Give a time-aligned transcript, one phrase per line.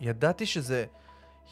[0.00, 0.84] ידעתי שזה,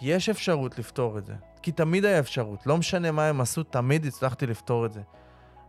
[0.03, 1.35] יש אפשרות לפתור את זה.
[1.63, 5.03] כי תמיד היה אפשרות, לא משנה מה הם עשו, תמיד הצלחתי לפתור את זה.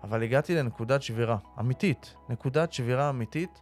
[0.04, 3.62] אבל הגעתי לנקודת שבירה, אמיתית, נקודת שבירה אמיתית.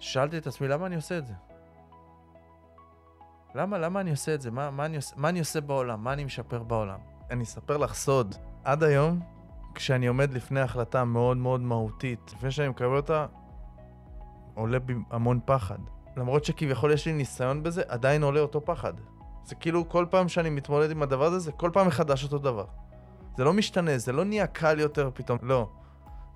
[0.00, 1.34] שאלתי את עצמי, למה אני עושה את זה?
[3.54, 4.50] למה, למה אני עושה את זה?
[4.50, 6.04] מה, מה, אני עושה, מה אני עושה בעולם?
[6.04, 6.98] מה אני משפר בעולם?
[7.30, 8.34] אני אספר לך סוד.
[8.64, 9.20] עד היום,
[9.74, 13.26] כשאני עומד לפני החלטה מאוד מאוד מהותית, לפני שאני מקבל אותה,
[14.54, 15.78] עולה בי המון פחד.
[16.16, 18.92] למרות שכביכול יש לי ניסיון בזה, עדיין עולה אותו פחד.
[19.44, 22.64] זה כאילו כל פעם שאני מתמודד עם הדבר הזה, זה כל פעם מחדש אותו דבר.
[23.36, 25.68] זה לא משתנה, זה לא נהיה קל יותר פתאום, לא.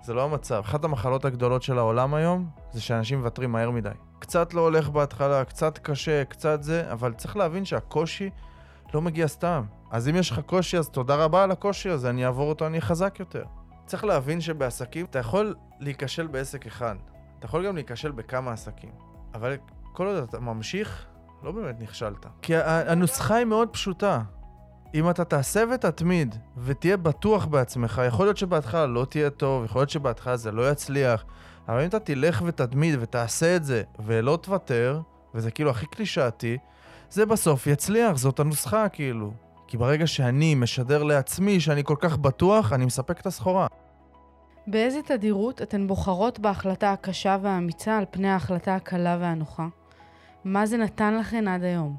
[0.03, 0.61] זה לא המצב.
[0.65, 3.89] אחת המחלות הגדולות של העולם היום, זה שאנשים מוותרים מהר מדי.
[4.19, 8.29] קצת לא הולך בהתחלה, קצת קשה, קצת זה, אבל צריך להבין שהקושי
[8.93, 9.63] לא מגיע סתם.
[9.91, 12.81] אז אם יש לך קושי, אז תודה רבה על הקושי הזה, אני אעבור אותו, אני
[12.81, 13.43] חזק יותר.
[13.85, 16.95] צריך להבין שבעסקים, אתה יכול להיכשל בעסק אחד.
[17.39, 19.10] אתה יכול גם להיכשל בכמה עסקים.
[19.33, 19.57] אבל
[19.93, 21.05] כל עוד אתה ממשיך,
[21.43, 22.25] לא באמת נכשלת.
[22.41, 24.21] כי הנוסחה היא מאוד פשוטה.
[24.93, 29.89] אם אתה תעשה ותתמיד, ותהיה בטוח בעצמך, יכול להיות שבהתחלה לא תהיה טוב, יכול להיות
[29.89, 31.25] שבהתחלה זה לא יצליח,
[31.67, 35.01] אבל אם אתה תלך ותתמיד ותעשה את זה, ולא תוותר,
[35.35, 36.57] וזה כאילו הכי קלישאתי,
[37.09, 39.33] זה בסוף יצליח, זאת הנוסחה כאילו.
[39.67, 43.67] כי ברגע שאני משדר לעצמי שאני כל כך בטוח, אני מספק את הסחורה.
[44.67, 49.67] באיזה תדירות אתן בוחרות בהחלטה הקשה והאמיצה על פני ההחלטה הקלה והנוחה?
[50.43, 51.95] מה זה נתן לכן עד היום?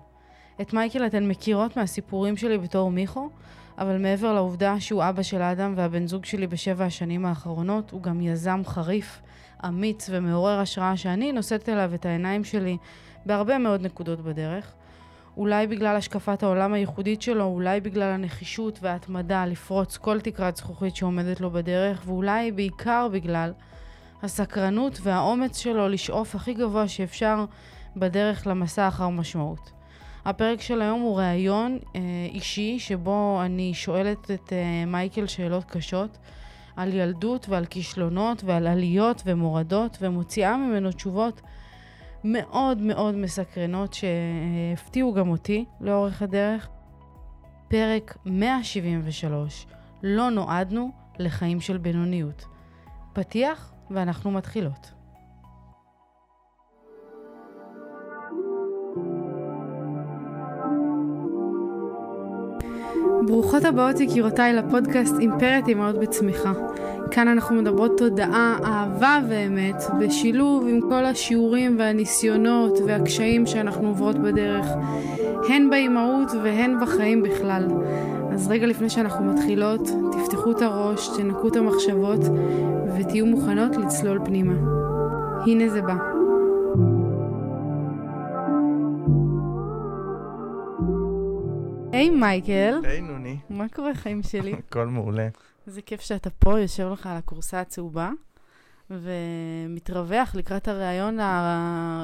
[0.61, 3.31] את מייקל אתן מכירות מהסיפורים שלי בתור מיכו,
[3.79, 8.21] אבל מעבר לעובדה שהוא אבא של אדם והבן זוג שלי בשבע השנים האחרונות, הוא גם
[8.21, 9.23] יזם חריף,
[9.67, 12.77] אמיץ ומעורר השראה שאני נושאת אליו את העיניים שלי
[13.27, 14.75] בהרבה מאוד נקודות בדרך.
[15.37, 21.41] אולי בגלל השקפת העולם הייחודית שלו, אולי בגלל הנחישות וההתמדה לפרוץ כל תקרת זכוכית שעומדת
[21.41, 23.53] לו בדרך, ואולי בעיקר בגלל
[24.23, 27.45] הסקרנות והאומץ שלו לשאוף הכי גבוה שאפשר
[27.97, 29.73] בדרך למסע אחר משמעות.
[30.25, 36.19] הפרק של היום הוא ראיון אה, אישי שבו אני שואלת את אה, מייקל שאלות קשות
[36.77, 41.41] על ילדות ועל כישלונות ועל עליות ומורדות ומוציאה ממנו תשובות
[42.25, 46.69] מאוד מאוד מסקרנות שהפתיעו גם אותי לאורך הדרך.
[47.69, 49.67] פרק 173,
[50.03, 52.45] לא נועדנו לחיים של בינוניות.
[53.13, 54.93] פתיח ואנחנו מתחילות.
[63.27, 66.53] ברוכות הבאות יקירותיי לפודקאסט אימפרית אימהות בצמיחה.
[67.15, 74.67] כאן אנחנו מדברות תודעה, אהבה ואמת, בשילוב עם כל השיעורים והניסיונות והקשיים שאנחנו עוברות בדרך,
[75.49, 77.67] הן באימהות והן בחיים בכלל.
[78.33, 82.21] אז רגע לפני שאנחנו מתחילות, תפתחו את הראש, תנקו את המחשבות
[82.99, 84.55] ותהיו מוכנות לצלול פנימה.
[85.47, 85.95] הנה זה בא.
[91.93, 92.81] היי מייקל.
[92.85, 93.37] היי נוני.
[93.51, 94.55] מה קורה חיים שלי?
[94.69, 95.29] הכל מעולה.
[95.67, 98.11] איזה כיף שאתה פה, יושב לך על הכורסה הצהובה,
[98.91, 101.19] ומתרווח לקראת הריאיון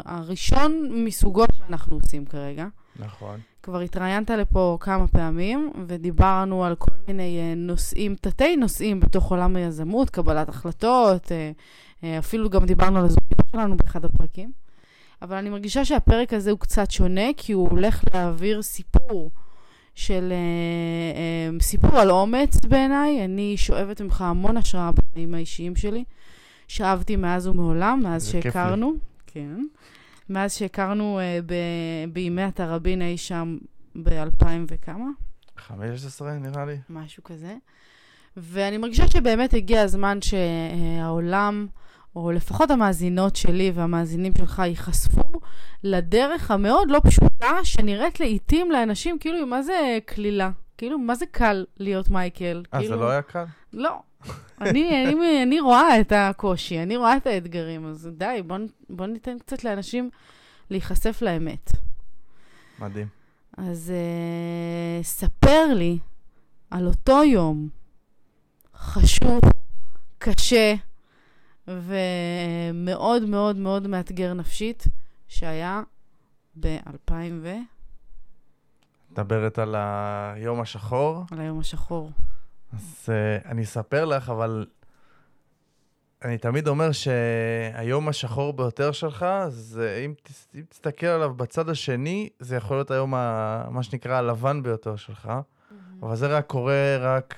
[0.05, 2.67] הראשון מסוגו שאנחנו עושים כרגע.
[2.97, 3.41] נכון.
[3.63, 9.57] כבר התראיינת לפה כמה פעמים, ודיברנו על כל מיני אה, נושאים, תתי נושאים בתוך עולם
[9.57, 11.51] היזמות, קבלת החלטות, אה,
[12.05, 14.53] אה, אפילו גם דיברנו על הזוגיות שלנו באחד הפרקים.
[15.23, 19.31] אבל אני מרגישה שהפרק הזה הוא קצת שונה, כי הוא הולך להעביר סיפור.
[19.99, 23.25] של uh, uh, סיפור על אומץ בעיניי.
[23.25, 26.05] אני שואבת ממך המון השראה בחיים האישיים שלי.
[26.69, 28.93] שאבתי מאז ומעולם, מאז שהכרנו.
[29.27, 29.67] כן.
[30.29, 33.59] מאז שהכרנו uh, ב- בימי התראבין אי שם
[34.03, 35.07] ב-2000 וכמה?
[35.57, 36.77] 15 נראה לי.
[36.91, 37.57] משהו כזה.
[38.37, 41.67] ואני מרגישה שבאמת הגיע הזמן שהעולם...
[41.71, 41.88] Uh,
[42.19, 45.41] או לפחות המאזינות שלי והמאזינים שלך ייחשפו
[45.85, 50.51] לדרך המאוד לא פשוטה, שנראית לעיתים לאנשים כאילו, מה זה קלילה?
[50.79, 52.63] כאילו, מה זה קל להיות מייקל?
[52.75, 52.97] אה, כאילו...
[52.97, 53.45] זה לא היה קל?
[53.73, 53.99] לא.
[54.61, 58.57] אני, אני, אני רואה את הקושי, אני רואה את האתגרים, אז די, בוא,
[58.91, 60.11] בוא ניתן קצת לאנשים
[60.71, 61.73] להיחשף לאמת.
[62.79, 63.07] מדהים.
[63.57, 63.93] אז
[65.01, 65.99] uh, ספר לי
[66.71, 67.69] על אותו יום
[68.77, 69.41] חשוב,
[70.19, 70.75] קשה,
[71.69, 74.85] ומאוד מאוד מאוד מאתגר נפשית,
[75.29, 75.83] שהיה
[76.61, 77.13] ב-2000
[77.43, 77.55] ו...
[79.11, 81.25] מדברת על היום השחור?
[81.31, 82.11] על היום השחור.
[82.73, 84.67] אז uh, אני אספר לך, אבל
[86.25, 90.15] אני תמיד אומר שהיום השחור ביותר שלך, זה אם,
[90.55, 95.27] אם תסתכל עליו בצד השני, זה יכול להיות היום, ה, מה שנקרא, הלבן ביותר שלך.
[95.27, 95.75] Mm-hmm.
[96.03, 97.35] אבל זה רק קורה רק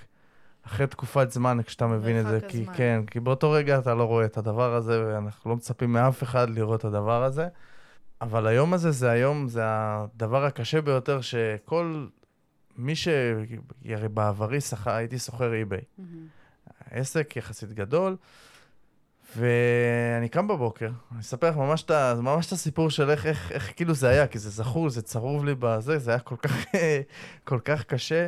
[0.70, 2.36] אחרי תקופת זמן, כשאתה מבין את זה.
[2.36, 2.48] הזמן.
[2.48, 6.22] כי כן, כי באותו רגע אתה לא רואה את הדבר הזה, ואנחנו לא מצפים מאף
[6.22, 7.48] אחד לראות את הדבר הזה.
[8.20, 12.06] אבל היום הזה זה היום, זה הדבר הקשה ביותר שכל
[12.76, 13.08] מי ש...
[13.84, 15.80] הרי בעברי שכר, הייתי סוחר אי-ביי.
[16.90, 18.16] עסק יחסית גדול,
[19.36, 21.90] ואני קם בבוקר, אני אספר לך ממש את,
[22.22, 25.44] ממש את הסיפור של איך, איך, איך כאילו זה היה, כי זה זכור, זה צרוב
[25.44, 26.64] לי בזה, זה היה כל כך,
[27.48, 28.26] כל כך קשה.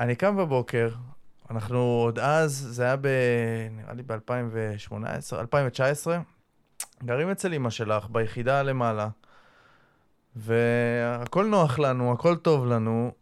[0.00, 0.90] אני קם בבוקר,
[1.50, 3.06] אנחנו עוד אז, זה היה ב...
[3.70, 4.94] נראה לי ב-2018,
[5.32, 6.20] 2019,
[7.04, 9.08] גרים אצל אמא שלך, ביחידה למעלה,
[10.36, 13.12] והכל נוח לנו, הכל טוב לנו,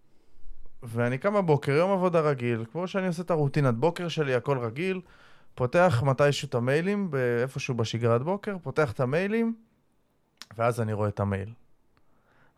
[0.82, 5.00] ואני קם בבוקר, יום עבודה רגיל, כמו שאני עושה את הרוטינת בוקר שלי, הכל רגיל,
[5.54, 7.10] פותח מתישהו את המיילים,
[7.42, 9.54] איפשהו בשגרת בוקר, פותח את המיילים,
[10.58, 11.52] ואז אני רואה את המייל.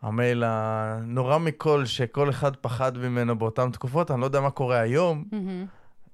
[0.01, 5.23] המייל הנורא מכל, שכל אחד פחד ממנו באותן תקופות, אני לא יודע מה קורה היום,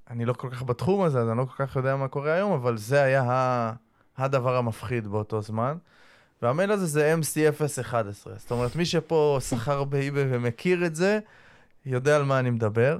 [0.09, 2.51] אני לא כל כך בתחום הזה, אז אני לא כל כך יודע מה קורה היום,
[2.51, 3.73] אבל זה היה ה...
[4.17, 5.77] הדבר המפחיד באותו זמן.
[6.41, 8.29] והמייל הזה זה MC011.
[8.37, 11.19] זאת אומרת, מי שפה שכר באיבי ומכיר את זה,
[11.85, 12.99] יודע על מה אני מדבר.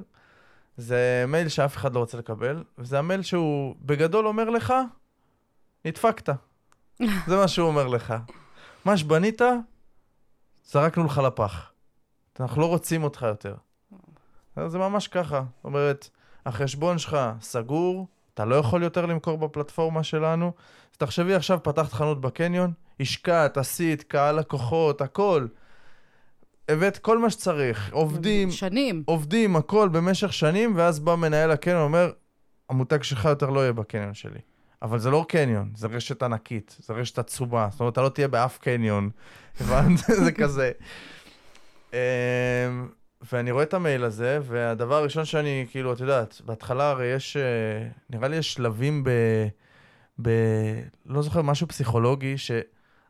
[0.78, 4.74] זה מייל שאף אחד לא רוצה לקבל, וזה המייל שהוא בגדול אומר לך,
[5.86, 6.30] נדפקת.
[7.28, 8.14] זה מה שהוא אומר לך.
[8.86, 9.42] מה שבנית,
[10.66, 11.72] זרקנו לך לפח.
[12.40, 13.56] אנחנו לא רוצים אותך יותר.
[14.68, 15.44] זה ממש ככה.
[15.56, 16.10] זאת אומרת,
[16.46, 20.52] החשבון שלך סגור, אתה לא יכול יותר למכור בפלטפורמה שלנו.
[20.92, 25.48] אז תחשבי עכשיו, פתחת חנות בקניון, השקעת, עשית, קהל לקוחות, הכל.
[26.70, 29.04] הבאת כל מה שצריך, עובדים, שנים.
[29.06, 32.12] עובדים, הכל במשך שנים, ואז בא מנהל הקניון ואומר,
[32.70, 34.40] המותג שלך יותר לא יהיה בקניון שלי.
[34.86, 38.28] אבל זה לא קניון, זה רשת ענקית, זה רשת עצומה, זאת אומרת, אתה לא תהיה
[38.28, 39.10] באף קניון,
[39.62, 40.00] הבנת?
[40.00, 40.72] זה כזה.
[41.94, 41.98] אמ,
[43.32, 47.88] ואני רואה את המייל הזה, והדבר הראשון שאני, כאילו, את יודעת, בהתחלה הרי יש, אה,
[48.10, 49.10] נראה לי יש שלבים ב...
[50.22, 50.30] ב...
[51.06, 52.52] לא זוכר, משהו פסיכולוגי, ש...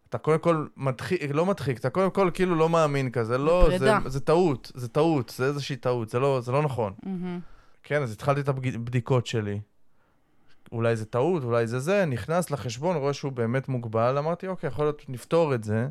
[0.09, 3.91] אתה קודם כל מדחיק, לא מדחיק, אתה קודם כל כאילו לא מאמין כזה, לא, זה.
[4.05, 6.93] זה טעות, זה טעות, זה איזושהי טעות, זה לא, זה לא נכון.
[7.03, 7.39] מהמם.
[7.83, 9.59] כן, אז התחלתי את הבדיקות שלי.
[10.71, 14.85] אולי זה טעות, אולי זה זה, נכנס לחשבון, רואה שהוא באמת מוגבל, אמרתי, אוקיי, יכול
[14.85, 15.87] להיות נפתור את זה.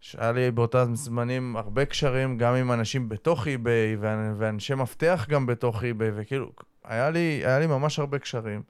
[0.00, 5.46] שהיה לי באותם זמנים הרבה קשרים, גם עם אנשים בתוך אי-ביי, ואנ- ואנשי מפתח גם
[5.46, 6.52] בתוך אי-ביי, וכאילו,
[6.84, 8.62] היה לי, היה לי ממש הרבה קשרים.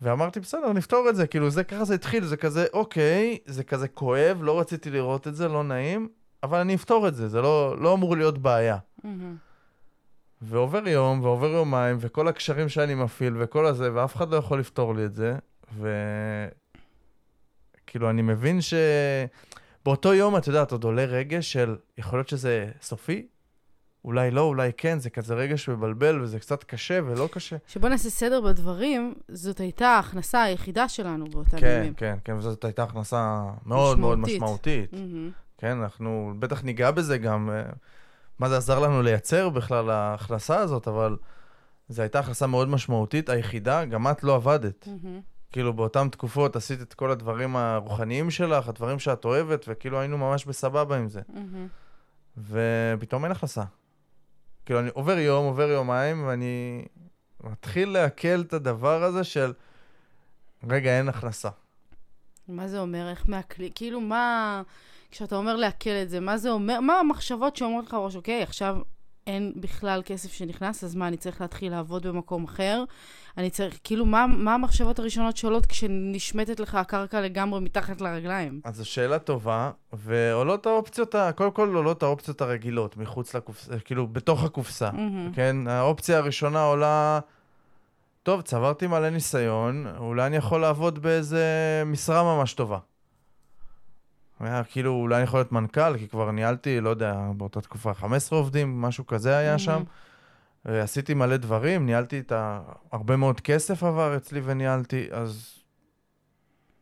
[0.00, 3.88] ואמרתי, בסדר, נפתור את זה, כאילו, זה ככה זה התחיל, זה כזה, אוקיי, זה כזה
[3.88, 6.08] כואב, לא רציתי לראות את זה, לא נעים,
[6.42, 8.76] אבל אני אפתור את זה, זה לא, לא אמור להיות בעיה.
[9.04, 9.36] מהמם.
[10.42, 14.94] ועובר יום, ועובר יומיים, וכל הקשרים שאני מפעיל, וכל הזה, ואף אחד לא יכול לפתור
[14.94, 15.36] לי את זה,
[15.74, 15.88] ו...
[17.86, 18.74] כאילו, אני מבין ש...
[19.84, 23.26] באותו יום, את יודעת, עוד עולה רגש של, יכול להיות שזה סופי?
[24.04, 27.56] אולי לא, אולי כן, זה כזה רגש מבלבל, וזה קצת קשה ולא קשה.
[27.66, 31.94] שבוא נעשה סדר בדברים, זאת הייתה ההכנסה היחידה שלנו באותם כן, ימים.
[31.94, 34.92] כן, כן, וזאת הייתה הכנסה מאוד מאוד משמעותית.
[34.92, 34.92] משמעותית.
[34.92, 35.30] מהמם.
[35.58, 37.62] כן, אנחנו בטח ניגע בזה גם, אה,
[38.38, 41.16] מה זה עזר לנו לייצר בכלל ההכנסה הזאת, אבל
[41.88, 44.86] זו הייתה הכנסה מאוד משמעותית, היחידה, גם את לא עבדת.
[44.86, 45.20] מהמם.
[45.52, 50.44] כאילו באותן תקופות עשית את כל הדברים הרוחניים שלך, הדברים שאת אוהבת, וכאילו היינו ממש
[50.44, 51.20] בסבבה עם זה.
[51.28, 51.68] מהמם.
[52.38, 53.62] ופתאום אין הכנסה.
[54.66, 56.84] כאילו, אני עובר יום, עובר יומיים, ואני
[57.44, 59.52] מתחיל לעכל את הדבר הזה של,
[60.68, 61.48] רגע, אין הכנסה.
[62.48, 63.08] מה זה אומר?
[63.10, 63.70] איך מעכלים?
[63.74, 64.62] כאילו, מה...
[65.10, 66.80] כשאתה אומר לעכל את זה, מה זה אומר?
[66.80, 68.76] מה המחשבות שאומרות לך ראש, אוקיי, עכשיו
[69.26, 72.84] אין בכלל כסף שנכנס, אז מה, אני צריך להתחיל לעבוד במקום אחר?
[73.38, 78.60] אני צריך, כאילו, מה, מה המחשבות הראשונות שעולות כשנשמטת לך הקרקע לגמרי מתחת לרגליים?
[78.64, 84.44] אז זו שאלה טובה, ועולות האופציות, קודם כל עולות האופציות הרגילות, מחוץ לקופסה, כאילו, בתוך
[84.44, 84.90] הקופסה.
[84.92, 85.32] מהמם.
[85.34, 87.20] כן, האופציה הראשונה עולה,
[88.22, 91.42] טוב, צברתי מלא ניסיון, אולי אני יכול לעבוד באיזה
[91.86, 92.78] משרה ממש טובה.
[94.40, 98.38] היה כאילו, אולי אני יכול להיות מנכ"ל, כי כבר ניהלתי, לא יודע, באותה תקופה 15
[98.38, 99.82] עובדים, משהו כזה היה שם.
[100.64, 102.60] עשיתי מלא דברים, ניהלתי את ה...
[102.92, 105.54] הרבה מאוד כסף עבר אצלי וניהלתי, אז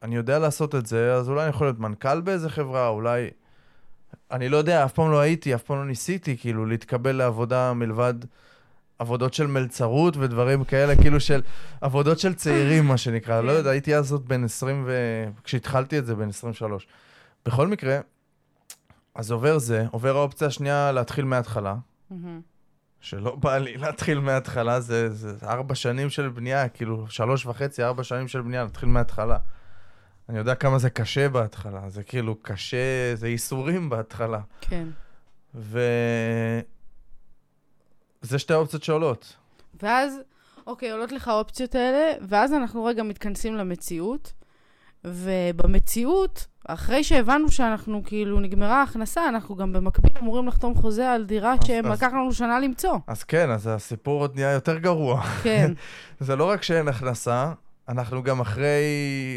[0.03, 3.31] אני יודע לעשות את זה, אז אולי אני יכול להיות מנכ"ל באיזה חברה, אולי...
[4.31, 8.15] אני לא יודע, אף פעם לא הייתי, אף פעם לא ניסיתי, כאילו, להתקבל לעבודה מלבד
[8.99, 11.43] עבודות של מלצרות ודברים כאלה, כאילו של
[11.81, 13.41] עבודות של צעירים, מה שנקרא.
[13.41, 13.59] לא כן.
[13.59, 15.25] יודע, הייתי אז עוד בן 20 ו...
[15.45, 16.87] כשהתחלתי את זה, בן 23.
[17.47, 17.99] בכל מקרה,
[19.15, 21.77] אז עובר זה, עובר האופציה השנייה להתחיל מההתחלה.
[23.01, 28.05] שלא בא לי להתחיל מההתחלה, זה, זה ארבע שנים של בנייה, כאילו שלוש וחצי, ארבע
[28.05, 29.39] שנים של בנייה, להתחיל מההתחלה.
[30.29, 34.41] אני יודע כמה זה קשה בהתחלה, זה כאילו קשה, זה ייסורים בהתחלה.
[34.61, 34.89] כן.
[35.55, 35.81] ו...
[38.23, 39.37] זה שתי האופציות שעולות.
[39.83, 40.15] ואז,
[40.67, 44.33] אוקיי, עולות לך האופציות האלה, ואז אנחנו רגע מתכנסים למציאות,
[45.05, 51.55] ובמציאות, אחרי שהבנו שאנחנו, כאילו, נגמרה ההכנסה, אנחנו גם במקביל אמורים לחתום חוזה על דירה
[51.65, 52.99] שהם לקח לנו שנה למצוא.
[53.07, 55.21] אז כן, אז הסיפור עוד נהיה יותר גרוע.
[55.23, 55.73] כן,
[56.21, 57.53] זה לא רק שאין הכנסה,
[57.89, 58.83] אנחנו גם אחרי,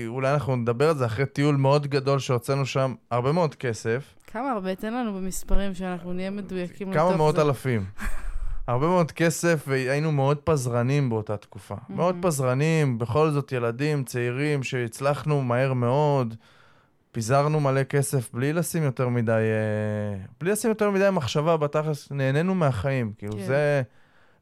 [0.07, 4.51] אולי אנחנו נדבר על זה, אחרי טיול מאוד גדול שהוצאנו שם הרבה מאוד כסף, כמה
[4.51, 4.75] הרבה?
[4.75, 7.41] תן לנו במספרים שאנחנו נהיה מדויקים כמה מאות זה.
[7.41, 7.85] אלפים.
[8.67, 11.75] הרבה מאוד כסף, והיינו מאוד פזרנים באותה תקופה.
[11.89, 12.27] מאוד מהמם.
[12.27, 16.35] פזרנים, בכל זאת ילדים, צעירים, שהצלחנו מהר מאוד.
[17.11, 22.55] פיזרנו מלא כסף בלי לשים יותר מדי, אה, בלי לשים יותר מדי מחשבה בתכלס, נהנינו
[22.55, 23.13] מהחיים.
[23.17, 23.45] כאילו, כן.
[23.45, 23.81] זה...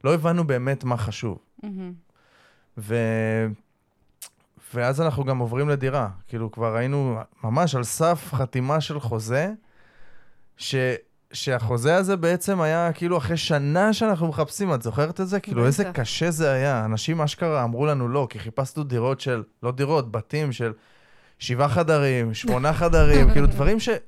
[0.04, 1.38] לא הבנו באמת מה חשוב.
[1.62, 1.92] מהמם.
[2.78, 2.96] ו...
[4.74, 6.08] ואז אנחנו גם עוברים לדירה.
[6.28, 9.52] כאילו, כבר היינו ממש על סף חתימה של חוזה,
[10.56, 10.74] ש...
[11.32, 15.40] שהחוזה הזה בעצם היה כאילו אחרי שנה שאנחנו מחפשים, את זוכרת את זה?
[15.40, 15.90] כאילו, איזה.
[15.94, 16.84] קשה זה היה.
[16.84, 20.72] אנשים אשכרה אמרו לנו לא, כי חיפשנו דירות של, לא דירות, בתים של
[21.38, 23.98] שבעה חדרים, שמונה חדרים, כאילו דברים שלא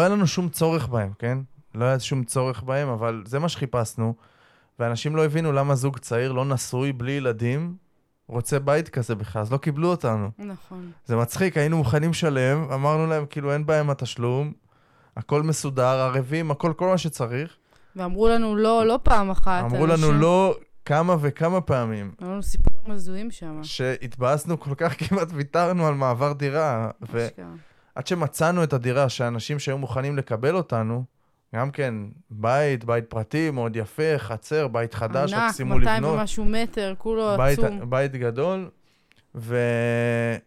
[0.00, 1.38] היה לנו שום צורך בהם, כן?
[1.74, 4.14] לא היה שום צורך בהם, אבל זה מה שחיפשנו.
[4.78, 7.74] ואנשים לא הבינו למה זוג צעיר לא נשוי, בלי ילדים,
[8.28, 10.30] רוצה בית כזה בכלל, אז לא קיבלו אותנו.
[10.38, 10.90] נכון.
[11.04, 14.52] זה מצחיק, היינו מוכנים לשלם, אמרנו להם, כאילו, אין בעיה עם התשלום,
[15.16, 17.56] הכל מסודר, ערבים, הכל, כל מה שצריך.
[17.96, 19.64] ואמרו לנו לא, לא פעם אחת.
[19.64, 20.56] אמרו לנו אנשים- לא
[20.88, 23.60] כמה וכמה פעמים, היו לנו סיפורים הזויים שם.
[23.62, 26.90] שהתבאסנו כל כך, כמעט ויתרנו על מעבר דירה.
[27.00, 28.06] ועד.
[28.06, 31.04] שמצאנו את הדירה, שאנשים שהיו מוכנים לקבל אותנו,
[31.54, 31.94] גם כן,
[32.30, 36.18] בית, בית פרטי, מאוד יפה, חצר, בית חדש, רק ענק, סיימו 200 לבנות.
[36.20, 37.90] ומשהו מטר, כולו בית, עצום.
[37.90, 38.70] בית גדול,
[39.34, 40.42] והיינו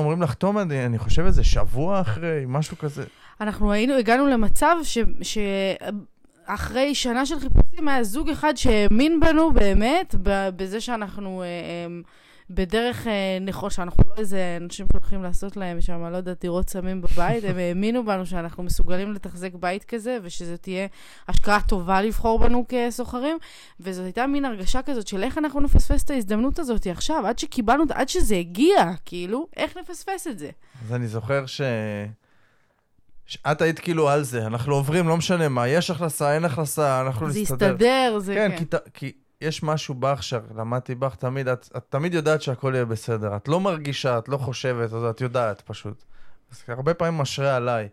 [0.00, 3.04] אמורים לחתום, אני, אני חושב איזה שבוע אחרי, משהו כזה.
[3.40, 4.98] אנחנו היינו, הגענו למצב ש...
[5.22, 5.38] ש...
[6.46, 10.14] אחרי שנה של חיפושים היה זוג אחד שהאמין בנו באמת,
[10.56, 11.86] בזה שאנחנו אה, אה,
[12.50, 13.06] בדרך
[13.40, 17.58] נכון, שאנחנו לא איזה אנשים שהולכים לעשות להם שם, לא יודעת, דירות סמים בבית, הם
[17.58, 20.86] האמינו בנו שאנחנו מסוגלים לתחזק בית כזה, ושזו תהיה
[21.28, 23.38] השקעה טובה לבחור בנו כסוחרים,
[23.80, 27.84] וזאת הייתה מין הרגשה כזאת של איך אנחנו נפספס את ההזדמנות הזאת עכשיו, עד שקיבלנו,
[27.94, 30.50] עד שזה הגיע, כאילו, איך נפספס את זה?
[30.84, 31.60] אז אני זוכר ש...
[33.26, 37.30] שאת היית כאילו על זה, אנחנו עוברים, לא משנה מה, יש הכנסה, אין הכנסה, אנחנו
[37.30, 37.66] זה נסתדר.
[37.66, 38.64] יסתדר, זה כן, כן.
[38.64, 43.36] כי, כי יש משהו בך שלמדתי בך תמיד, את, את תמיד יודעת שהכל יהיה בסדר.
[43.36, 46.04] את לא מרגישה, את לא חושבת, אז את יודעת פשוט.
[46.52, 47.88] אז הרבה פעמים משרה עליי.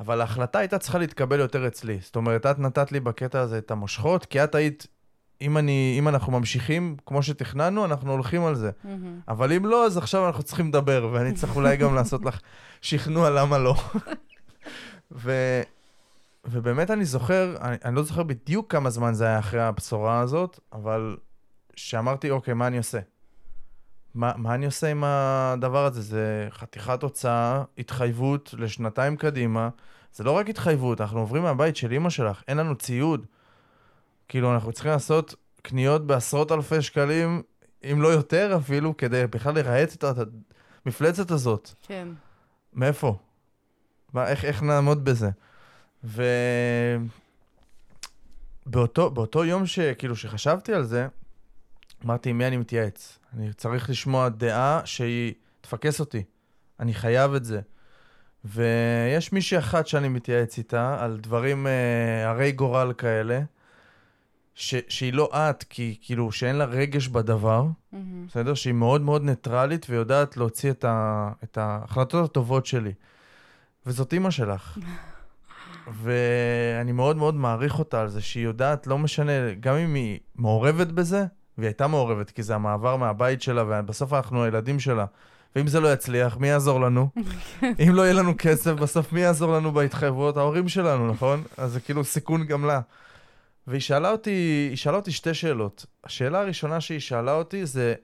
[0.00, 1.98] אבל ההחלטה הייתה צריכה להתקבל יותר אצלי.
[2.02, 4.86] זאת אומרת, את נתת לי בקטע הזה את המושכות, כי את היית,
[5.40, 8.70] אם, אני, אם אנחנו ממשיכים כמו שתכננו, אנחנו הולכים על זה.
[8.84, 9.20] מהמם.
[9.28, 12.40] אבל אם לא, אז עכשיו אנחנו צריכים לדבר, ואני צריך אולי גם לעשות לך
[12.80, 13.74] שכנוע למה לא.
[15.12, 15.32] ו...
[16.44, 20.60] ובאמת אני זוכר, אני, אני לא זוכר בדיוק כמה זמן זה היה אחרי הבשורה הזאת,
[20.72, 21.16] אבל
[21.76, 22.98] שאמרתי, אוקיי, מה אני עושה?
[24.14, 26.00] מה, מה אני עושה עם הדבר הזה?
[26.00, 29.68] זה חתיכת הוצאה, התחייבות לשנתיים קדימה.
[30.12, 33.26] זה לא רק התחייבות, אנחנו עוברים מהבית של אימא שלך, אין לנו ציוד.
[34.28, 37.42] כאילו, אנחנו צריכים לעשות קניות בעשרות אלפי שקלים,
[37.92, 40.04] אם לא יותר אפילו, כדי בכלל לרהט את
[40.86, 41.70] המפלצת הזאת.
[41.82, 42.08] כן.
[42.74, 43.18] מאיפה?
[44.12, 45.30] מה, איך, איך נעמוד בזה?
[46.04, 46.22] ו...
[48.66, 51.08] באותו, באותו יום שכאילו שחשבתי על זה,
[52.04, 53.18] אמרתי, עם מי אני מתייעץ?
[53.36, 56.22] אני צריך לשמוע דעה שהיא תפקס אותי.
[56.80, 57.60] אני חייב את זה.
[58.44, 63.40] ויש מישהי אחת שאני מתייעץ איתה על דברים אה, הרי גורל כאלה,
[64.54, 68.26] ש, שהיא לא את, כי כאילו שאין לה רגש בדבר, מהמם.
[68.26, 68.54] בסדר?
[68.54, 71.30] שהיא מאוד מאוד ניטרלית ויודעת להוציא את, ה...
[71.44, 72.92] את ההחלטות הטובות שלי.
[73.86, 74.78] וזאת אימא שלך.
[76.02, 80.86] ואני מאוד מאוד מעריך אותה על זה שהיא יודעת, לא משנה, גם אם היא מעורבת
[80.86, 81.24] בזה,
[81.58, 85.04] והיא הייתה מעורבת, כי זה המעבר מהבית שלה, ובסוף אנחנו הילדים שלה.
[85.56, 87.08] ואם זה לא יצליח, מי יעזור לנו?
[87.86, 90.36] אם לא יהיה לנו כסף, בסוף מי יעזור לנו בהתחייבויות?
[90.36, 91.42] ההורים שלנו, נכון?
[91.56, 92.80] אז זה כאילו סיכון גם לה.
[93.66, 95.86] והיא שאלה אותי, היא שאלה אותי שתי שאלות.
[96.04, 97.94] השאלה הראשונה שהיא שאלה אותי זה,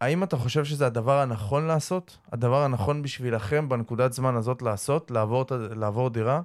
[0.00, 2.18] האם אתה חושב שזה הדבר הנכון לעשות?
[2.32, 5.10] הדבר הנכון בשבילכם בנקודת זמן הזאת לעשות?
[5.10, 5.44] לעבור,
[5.76, 6.40] לעבור דירה?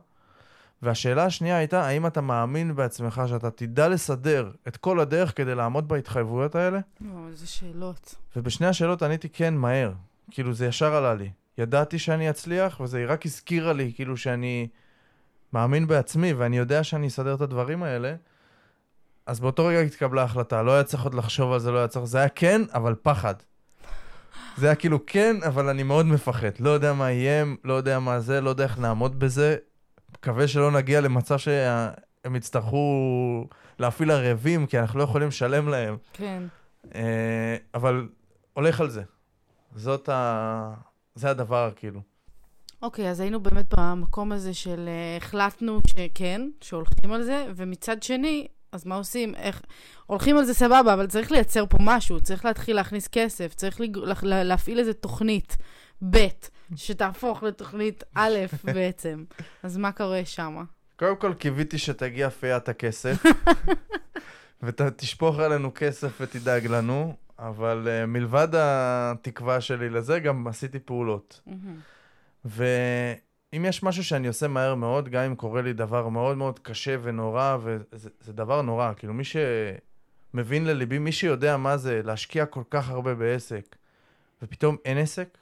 [0.82, 5.88] והשאלה השנייה הייתה, האם אתה מאמין בעצמך שאתה תדע לסדר את כל הדרך כדי לעמוד
[5.88, 6.80] בהתחייבויות האלה?
[7.02, 8.16] וואו, איזה שאלות.
[8.36, 9.92] ובשני השאלות עניתי כן, מהר.
[10.32, 11.32] כאילו, זה ישר עלה לי.
[11.58, 14.68] ידעתי שאני אצליח, וזה רק הזכירה לי, כאילו, שאני
[15.54, 18.16] מאמין בעצמי, ואני יודע שאני אסדר את הדברים האלה.
[19.26, 20.64] אז באותו רגע התקבלה החלטה.
[20.64, 22.06] לא היה צריך עוד לחשוב על זה, לא היה צריך...
[22.06, 23.34] זה היה כן, אבל פחד.
[24.58, 26.50] זה היה כאילו כן, אבל אני מאוד מפחד.
[26.60, 29.56] לא יודע מה יהיה, לא יודע מה זה, לא יודע איך נעמוד בזה.
[30.18, 33.48] מקווה שלא נגיע למצב שהם יצטרכו
[33.80, 35.98] להפעיל ערבים, כי אנחנו לא יכולים לשלם להם.
[36.14, 36.44] כן.
[36.96, 38.08] אה, אבל
[38.54, 39.04] הולך על זה.
[39.76, 40.74] זאת ה...
[41.16, 42.02] זה הדבר, כאילו.
[42.82, 48.48] אוקיי, אז היינו באמת במקום הזה של אה, החלטנו שכן, שהולכים על זה, ומצד שני,
[48.74, 49.36] אז מה עושים?
[49.36, 49.62] איך...
[50.06, 53.98] הולכים על זה סבבה, אבל צריך לייצר פה משהו, צריך להתחיל להכניס כסף, צריך לג...
[53.98, 54.44] לה...
[54.44, 55.58] להפעיל איזה תוכנית
[56.10, 56.28] ב',
[56.76, 59.24] שתהפוך לתוכנית א' בעצם.
[59.64, 60.64] אז מה קורה שם?
[60.96, 63.24] קודם כל קיוויתי שתגיע פיית הכסף,
[64.64, 71.42] ותשפוך עלינו כסף ותדאג לנו, אבל uh, מלבד התקווה שלי לזה, גם עשיתי פעולות.
[73.54, 76.96] ואם יש משהו שאני עושה מהר מאוד, גם אם קורה לי דבר מאוד מאוד קשה
[77.02, 82.90] ונורא, וזה דבר נורא, כאילו מי שמבין לליבי, מי שיודע מה זה להשקיע כל כך
[82.90, 83.76] הרבה בעסק,
[84.42, 85.38] ופתאום אין עסק,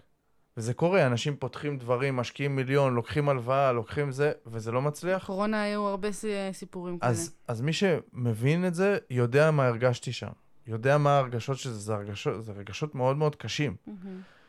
[0.57, 5.23] וזה קורה, אנשים פותחים דברים, משקיעים מיליון, לוקחים הלוואה, לוקחים זה, וזה לא מצליח.
[5.23, 6.07] בקורונה היו הרבה
[6.51, 7.35] סיפורים אז, כאלה.
[7.47, 10.31] אז מי שמבין את זה, יודע מה הרגשתי שם.
[10.67, 13.75] יודע מה ההרגשות שזה, זה הרגשות, זה רגשות מאוד מאוד קשים.
[13.87, 14.40] Mm-hmm.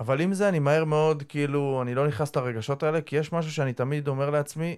[0.00, 3.52] אבל עם זה אני מהר מאוד, כאילו, אני לא נכנס לרגשות האלה, כי יש משהו
[3.52, 4.76] שאני תמיד אומר לעצמי,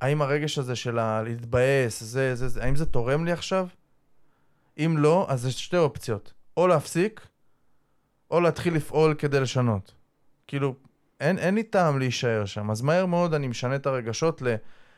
[0.00, 3.68] האם הרגש הזה של להתבאס, זה, זה, זה, האם זה תורם לי עכשיו?
[4.78, 6.32] אם לא, אז יש שתי אופציות.
[6.56, 7.26] או להפסיק,
[8.30, 9.94] או להתחיל לפעול כדי לשנות.
[10.46, 10.74] כאילו,
[11.20, 12.70] אין, אין לי טעם להישאר שם.
[12.70, 14.42] אז מהר מאוד אני משנה את הרגשות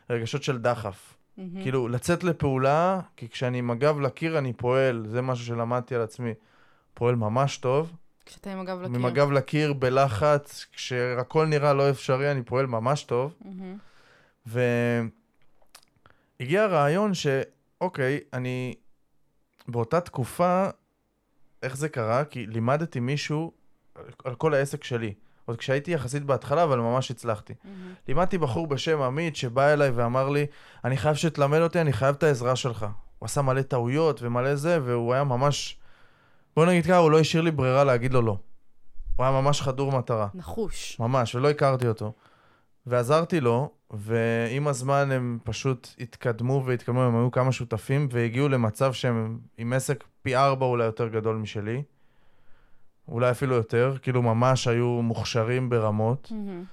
[0.09, 1.13] לרגשות של דחף.
[1.13, 1.41] Mm-hmm.
[1.61, 6.33] כאילו, לצאת לפעולה, כי כשאני עם הגב לקיר אני פועל, זה משהו שלמדתי על עצמי,
[6.93, 7.91] פועל ממש טוב.
[8.25, 8.95] כשאתה עם הגב לקיר.
[8.95, 13.33] עם הגב לקיר, בלחץ, כשהכול נראה לא אפשרי, אני פועל ממש טוב.
[13.43, 13.47] Mm-hmm.
[16.39, 18.73] והגיע הרעיון שאוקיי, אני
[19.67, 20.69] באותה תקופה,
[21.63, 22.25] איך זה קרה?
[22.25, 23.51] כי לימדתי מישהו
[24.23, 25.13] על כל העסק שלי.
[25.45, 27.53] עוד כשהייתי יחסית בהתחלה, אבל ממש הצלחתי.
[27.53, 27.67] Mm-hmm.
[28.07, 30.45] לימדתי בחור בשם עמית שבא אליי ואמר לי,
[30.85, 32.85] אני חייב שתלמד אותי, אני חייב את העזרה שלך.
[33.19, 35.77] הוא עשה מלא טעויות ומלא זה, והוא היה ממש...
[36.55, 38.37] בוא נגיד ככה, הוא לא השאיר לי ברירה להגיד לו לא.
[39.15, 40.27] הוא היה ממש חדור מטרה.
[40.33, 40.99] נחוש.
[40.99, 42.13] ממש, ולא הכרתי אותו.
[42.85, 49.39] ועזרתי לו, ועם הזמן הם פשוט התקדמו והתקדמו, הם היו כמה שותפים, והגיעו למצב שהם
[49.57, 51.83] עם עסק פי ארבע אולי יותר גדול משלי.
[53.07, 56.31] אולי אפילו יותר, כאילו ממש היו מוכשרים ברמות.
[56.31, 56.65] Mm-hmm.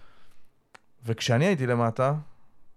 [1.06, 2.14] וכשאני הייתי למטה,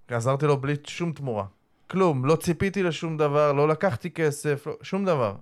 [0.08, 1.46] עזרתי לו בלי שום תמורה.
[1.88, 5.36] כלום, לא ציפיתי לשום דבר, לא לקחתי כסף, לא, שום דבר.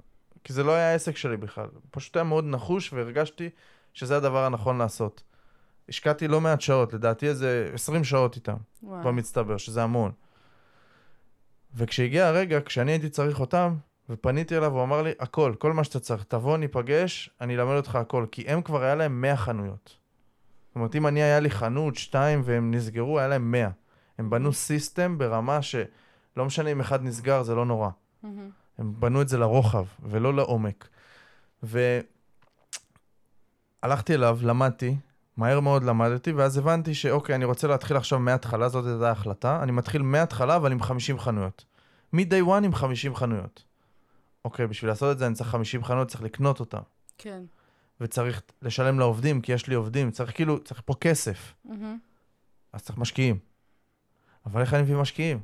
[0.44, 1.68] כי זה לא היה העסק שלי בכלל.
[1.92, 3.50] פשוט היה מאוד נחוש והרגשתי
[3.94, 5.24] שזה הדבר הנכון לעשות.
[5.90, 9.04] השקעתי לא מעט שעות, לדעתי איזה 20 שעות איתם, וואו.
[9.04, 10.12] במצטבר, שזה המון.
[11.76, 13.76] וכשהגיע הרגע, כשאני הייתי צריך אותם,
[14.10, 17.96] ופניתי אליו, הוא אמר לי, הכל, כל מה שאתה צריך, תבוא, ניפגש, אני אלמד אותך
[17.96, 18.26] הכל.
[18.32, 19.98] כי הם כבר היה להם 100 חנויות.
[20.68, 23.70] זאת אומרת, אם אני היה לי חנות, שתיים, והם נסגרו, היה להם 100.
[24.18, 27.90] הם בנו סיסטם ברמה שלא משנה אם אחד נסגר, זה לא נורא.
[27.90, 28.28] Mm-hmm.
[28.80, 30.88] הם בנו את זה לרוחב, ולא לעומק.
[31.64, 32.04] והלכתי
[34.14, 34.96] אליו, למדתי,
[35.38, 39.64] מהר מאוד למדתי, ואז הבנתי שאוקיי, אני רוצה להתחיל עכשיו מההתחלה, זאת הייתה ההחלטה.
[39.64, 41.66] אני מתחיל מההתחלה, אבל עם 50 חנויות.
[42.14, 43.64] מ-day one עם 50 חנויות.
[44.46, 46.82] אוקיי, בשביל לעשות את זה אני צריך 50 חנויות, צריך לקנות אותן.
[47.18, 47.44] כן.
[48.02, 51.54] וצריך לשלם לעובדים, כי יש לי עובדים, צריך כאילו, צריך פה כסף.
[51.66, 51.70] Mm-hmm.
[52.74, 53.38] אז צריך משקיעים.
[54.46, 55.40] אבל איך אני מביא משקיעים?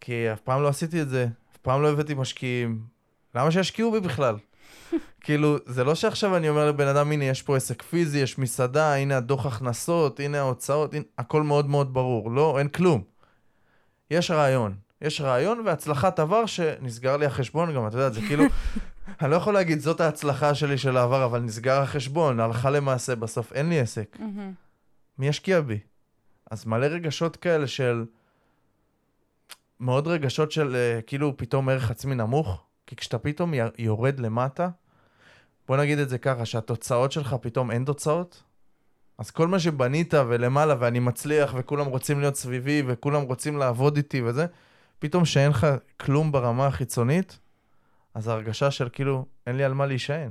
[0.00, 1.28] כי אף פעם לא עשיתי את זה,
[1.68, 2.82] פעם לא הבאתי משקיעים.
[3.34, 4.36] למה שישקיעו בי בכלל?
[5.24, 8.94] כאילו, זה לא שעכשיו אני אומר לבן אדם, הנה, יש פה עסק פיזי, יש מסעדה,
[8.94, 12.30] הנה הדוח הכנסות, הנה ההוצאות, הנה, הכל מאוד מאוד ברור.
[12.30, 13.02] לא, אין כלום.
[14.10, 14.76] יש רעיון.
[15.00, 18.44] יש רעיון והצלחת עבר שנסגר לי החשבון גם, אתה יודע, זה כאילו,
[19.20, 23.52] אני לא יכול להגיד, זאת ההצלחה שלי של העבר, אבל נסגר החשבון, הלכה למעשה, בסוף
[23.52, 24.16] אין לי עסק.
[25.18, 25.78] מי ישקיע בי?
[26.50, 28.04] אז מלא רגשות כאלה של...
[29.80, 34.68] מאוד רגשות של uh, כאילו פתאום ערך עצמי נמוך, כי כשאתה פתאום יורד למטה,
[35.68, 38.42] בוא נגיד את זה ככה, שהתוצאות שלך פתאום אין תוצאות,
[39.18, 44.22] אז כל מה שבנית ולמעלה ואני מצליח וכולם רוצים להיות סביבי וכולם רוצים לעבוד איתי
[44.22, 44.46] וזה,
[44.98, 47.38] פתאום שאין לך כלום ברמה החיצונית,
[48.14, 50.30] אז ההרגשה של כאילו, אין לי על מה להישען.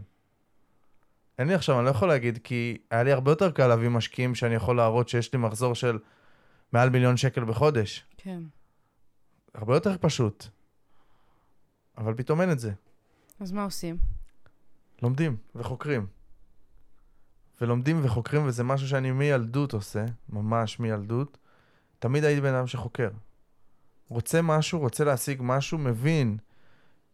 [1.39, 4.35] אין לי עכשיו, אני לא יכול להגיד, כי היה לי הרבה יותר קל להביא משקיעים
[4.35, 5.99] שאני יכול להראות שיש לי מחזור של
[6.73, 8.05] מעל מיליון שקל בחודש.
[8.17, 8.39] כן.
[9.57, 10.45] הרבה יותר פשוט.
[11.97, 12.71] אבל פתאום אין את זה.
[13.39, 13.97] אז מה עושים?
[15.01, 16.07] לומדים וחוקרים.
[17.61, 21.37] ולומדים וחוקרים, וזה משהו שאני מילדות עושה, ממש מילדות.
[21.99, 23.09] תמיד הייתי בן אדם שחוקר.
[24.09, 26.37] רוצה משהו, רוצה להשיג משהו, מבין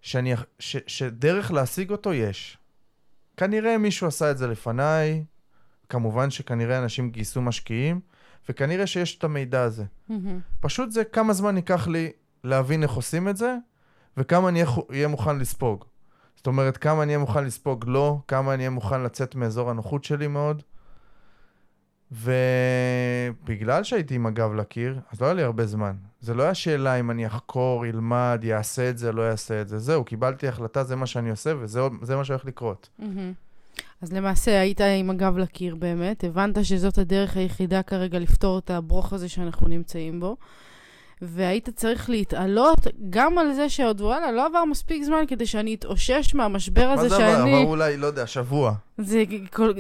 [0.02, 2.58] שאני, ש, שדרך להשיג אותו יש.
[3.38, 5.26] כנראה מישהו עשה את זה לפניי,
[5.90, 8.00] כמובן שכנראה אנשים גייסו משקיעים,
[8.50, 9.84] וכנראה שיש את המידע הזה.
[10.10, 10.14] Mm-hmm.
[10.60, 12.12] פשוט זה כמה זמן ייקח לי
[12.44, 13.56] להבין איך עושים את זה,
[14.18, 15.86] וכמה אני אהיה מוכן לספוג.
[16.36, 20.04] זאת אומרת, כמה אני אהיה מוכן לספוג לא, כמה אני אהיה מוכן לצאת מאזור הנוחות
[20.04, 20.62] שלי מאוד.
[22.12, 25.96] ובגלל שהייתי עם הגב לקיר, אז לא היה לי הרבה זמן.
[26.22, 29.80] זה לא היה שאלה אם אני אחקור, ילמד, יעשה את זה, לא יעשה את זה.
[29.80, 32.90] זהו, קיבלתי החלטה, זה מה שאני עושה, וזה מה שהולך לקרות.
[34.02, 39.14] אז למעשה היית עם הגב לקיר באמת, הבנת שזאת הדרך היחידה כרגע לפתור את הברוך
[39.14, 40.38] הזה שאנחנו נמצאים בו.
[41.26, 46.36] והיית צריך להתעלות גם על זה שעוד וואלה, לא עבר מספיק זמן כדי שאני אתאושש
[46.36, 47.24] מהמשבר הזה שאני...
[47.24, 47.50] מה זה עבר?
[47.50, 48.74] עבר אולי, לא יודע, שבוע.
[48.98, 49.24] זה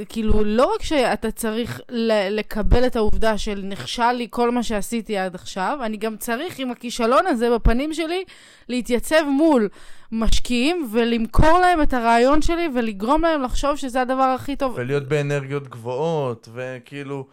[0.10, 1.82] כאילו, לא רק שאתה צריך
[2.29, 6.71] לקבל את העובדה של נכשל לי כל מה שעשיתי עד עכשיו, אני גם צריך עם
[6.71, 8.23] הכישלון הזה בפנים שלי
[8.69, 9.69] להתייצב מול
[10.12, 14.73] משקיעים ולמכור להם את הרעיון שלי ולגרום להם לחשוב שזה הדבר הכי טוב.
[14.75, 17.25] ולהיות באנרגיות גבוהות, וכאילו...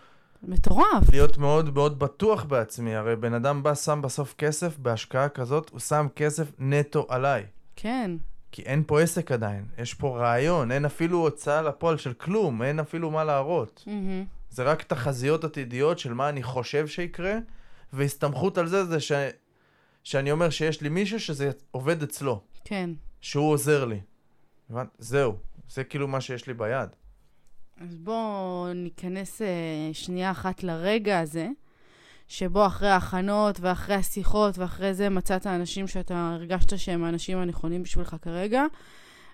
[0.42, 1.10] מטורף.
[1.10, 2.94] להיות מאוד מאוד בטוח בעצמי.
[2.94, 7.46] הרי בן אדם בא, שם בסוף כסף בהשקעה כזאת, הוא שם כסף נטו עליי.
[7.76, 8.10] כן.
[8.52, 12.80] כי אין פה עסק עדיין, יש פה רעיון, אין אפילו הוצאה לפועל של כלום, אין
[12.80, 13.84] אפילו מה להראות.
[13.86, 14.50] Mm-hmm.
[14.50, 17.34] זה רק תחזיות עתידיות של מה אני חושב שיקרה,
[17.92, 19.12] והסתמכות על זה זה ש...
[20.04, 22.40] שאני אומר שיש לי מישהו שזה עובד אצלו.
[22.64, 22.90] כן.
[23.20, 24.00] שהוא עוזר לי.
[24.98, 25.36] זהו,
[25.70, 26.88] זה כאילו מה שיש לי ביד.
[27.80, 29.44] אז בואו ניכנס uh,
[29.92, 31.48] שנייה אחת לרגע הזה,
[32.28, 38.16] שבו אחרי ההכנות ואחרי השיחות ואחרי זה מצאת אנשים שאתה הרגשת שהם האנשים הנכונים בשבילך
[38.22, 38.64] כרגע,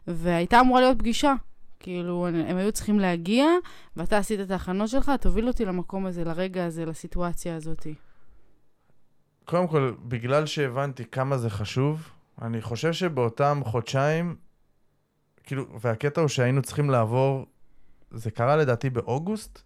[0.07, 1.35] והייתה אמורה להיות פגישה.
[1.81, 3.47] כאילו, הם היו צריכים להגיע,
[3.97, 7.87] ואתה עשית את ההכנות שלך, תוביל אותי למקום הזה, לרגע הזה, לסיטואציה הזאת.
[9.45, 12.11] קודם כל, בגלל שהבנתי כמה זה חשוב,
[12.43, 14.37] אני חושב שבאותם חודשיים,
[15.45, 17.47] כאילו, והקטע הוא שהיינו צריכים לעבור
[18.11, 19.63] זה קרה לדעתי באוגוסט,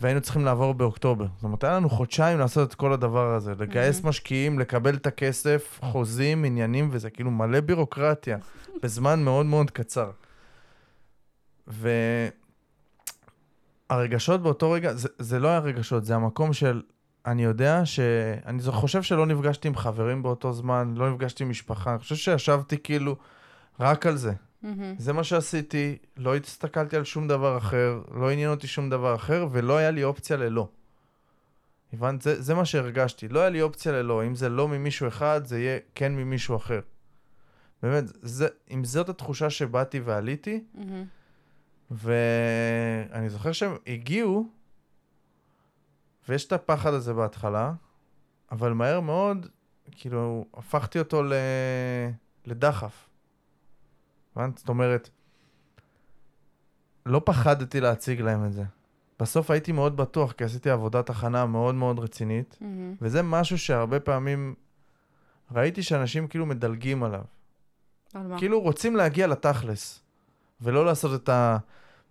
[0.00, 1.26] והיינו צריכים לעבור באוקטובר.
[1.34, 3.54] זאת אומרת, היה לנו חודשיים לעשות את כל הדבר הזה.
[3.58, 4.06] לגייס mm-hmm.
[4.06, 8.38] משקיעים, לקבל את הכסף, חוזים, עניינים, וזה כאילו מלא בירוקרטיה,
[8.82, 10.10] בזמן מאוד מאוד קצר.
[13.90, 16.82] והרגשות באותו רגע, זה, זה לא היה רגשות, זה המקום של,
[17.26, 18.00] אני יודע ש...
[18.46, 22.78] אני חושב שלא נפגשתי עם חברים באותו זמן, לא נפגשתי עם משפחה, אני חושב שישבתי
[22.82, 23.16] כאילו
[23.80, 24.32] רק על זה.
[24.64, 24.66] Mm-hmm.
[24.98, 29.46] זה מה שעשיתי, לא הסתכלתי על שום דבר אחר, לא עניין אותי שום דבר אחר,
[29.50, 30.68] ולא היה לי אופציה ללא.
[31.92, 32.22] הבנת?
[32.22, 33.28] זה, זה מה שהרגשתי.
[33.28, 34.26] לא היה לי אופציה ללא.
[34.26, 36.80] אם זה לא ממישהו אחד, זה יהיה כן ממישהו אחר.
[37.82, 40.80] באמת, זה, אם זאת התחושה שבאתי ועליתי, mm-hmm.
[41.90, 44.48] ואני זוכר שהם הגיעו,
[46.28, 47.72] ויש את הפחד הזה בהתחלה,
[48.52, 49.46] אבל מהר מאוד,
[49.90, 51.32] כאילו, הפכתי אותו ל...
[52.46, 53.07] לדחף.
[54.38, 54.58] הבנת?
[54.58, 55.08] זאת אומרת,
[57.06, 58.64] לא פחדתי להציג להם את זה.
[59.20, 62.64] בסוף הייתי מאוד בטוח, כי עשיתי עבודת הכנה מאוד מאוד רצינית, mm-hmm.
[63.00, 64.54] וזה משהו שהרבה פעמים
[65.52, 67.22] ראיתי שאנשים כאילו מדלגים עליו.
[68.14, 68.38] על מה?
[68.38, 70.00] כאילו רוצים להגיע לתכלס,
[70.60, 71.30] ולא לעשות את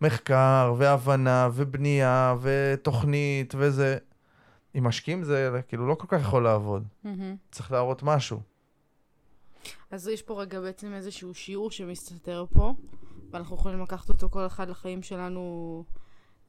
[0.02, 3.98] המחקר, והבנה, ובנייה, ותוכנית, וזה.
[4.74, 6.88] עם משקיעים זה כאילו לא כל כך יכול לעבוד.
[7.06, 7.08] Mm-hmm.
[7.52, 8.42] צריך להראות משהו.
[9.92, 12.74] אז יש פה רגע בעצם איזשהו שיעור שמסתתר פה,
[13.32, 15.84] ואנחנו יכולים לקחת אותו כל אחד לחיים שלנו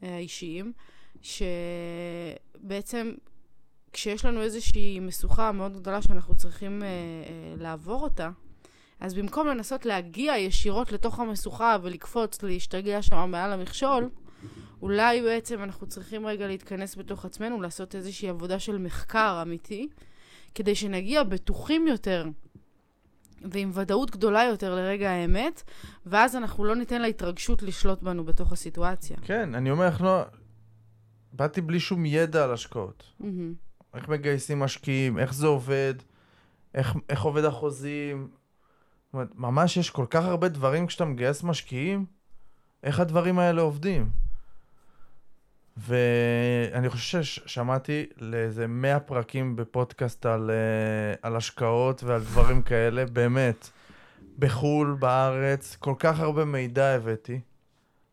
[0.02, 0.72] אה, האישיים,
[1.22, 3.12] שבעצם
[3.92, 6.92] כשיש לנו איזושהי משוכה מאוד גדולה שאנחנו צריכים אה, אה,
[7.58, 8.30] לעבור אותה,
[9.00, 14.08] אז במקום לנסות להגיע ישירות לתוך המשוכה ולקפוץ, להשתגע שם מעל המכשול,
[14.82, 19.88] אולי בעצם אנחנו צריכים רגע להתכנס בתוך עצמנו, לעשות איזושהי עבודה של מחקר אמיתי,
[20.54, 22.26] כדי שנגיע בטוחים יותר
[23.42, 25.62] ועם ודאות גדולה יותר לרגע האמת,
[26.06, 29.16] ואז אנחנו לא ניתן להתרגשות לשלוט בנו בתוך הסיטואציה.
[29.22, 30.22] כן, אני אומר לך, לא...
[31.32, 33.04] באתי בלי שום ידע על השקעות.
[33.20, 33.24] Mm-hmm.
[33.94, 35.94] איך מגייסים משקיעים, איך זה עובד,
[36.74, 38.28] איך, איך עובד החוזים.
[39.04, 42.06] זאת אומרת, ממש יש כל כך הרבה דברים כשאתה מגייס משקיעים,
[42.82, 44.10] איך הדברים האלה עובדים.
[45.78, 53.70] ואני חושב ששמעתי לאיזה 100 פרקים בפודקאסט על, uh, על השקעות ועל דברים כאלה, באמת.
[54.38, 57.40] בחו"ל, בארץ, כל כך הרבה מידע הבאתי,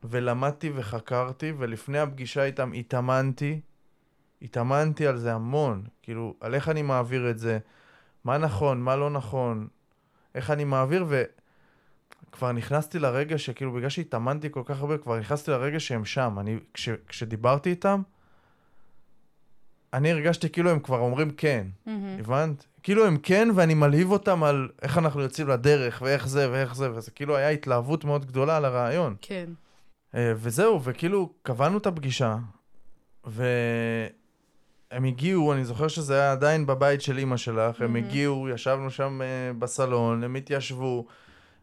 [0.04, 3.60] ולמדתי וחקרתי, ולפני הפגישה איתם התאמנתי,
[4.42, 7.58] התאמנתי על זה המון, כאילו, על איך אני מעביר את זה,
[8.24, 9.68] מה נכון, מה לא נכון,
[10.34, 11.22] איך אני מעביר, ו...
[12.36, 16.36] כבר נכנסתי לרגע שכאילו בגלל שהתאמנתי כל כך הרבה, כבר נכנסתי לרגע שהם שם.
[16.40, 18.02] אני, כש, כשדיברתי איתם,
[19.92, 21.90] אני הרגשתי כאילו הם כבר אומרים כן, mm-hmm.
[22.18, 22.66] הבנת?
[22.82, 26.92] כאילו הם כן, ואני מלהיב אותם על איך אנחנו יוצאים לדרך, ואיך זה, ואיך זה,
[26.92, 29.16] וזה כאילו היה התלהבות מאוד גדולה על הרעיון.
[29.22, 29.46] כן.
[30.12, 32.36] Uh, וזהו, וכאילו קבענו את הפגישה,
[33.24, 37.84] והם הגיעו, אני זוכר שזה היה עדיין בבית של אימא שלך, mm-hmm.
[37.84, 41.06] הם הגיעו, ישבנו שם uh, בסלון, הם התיישבו.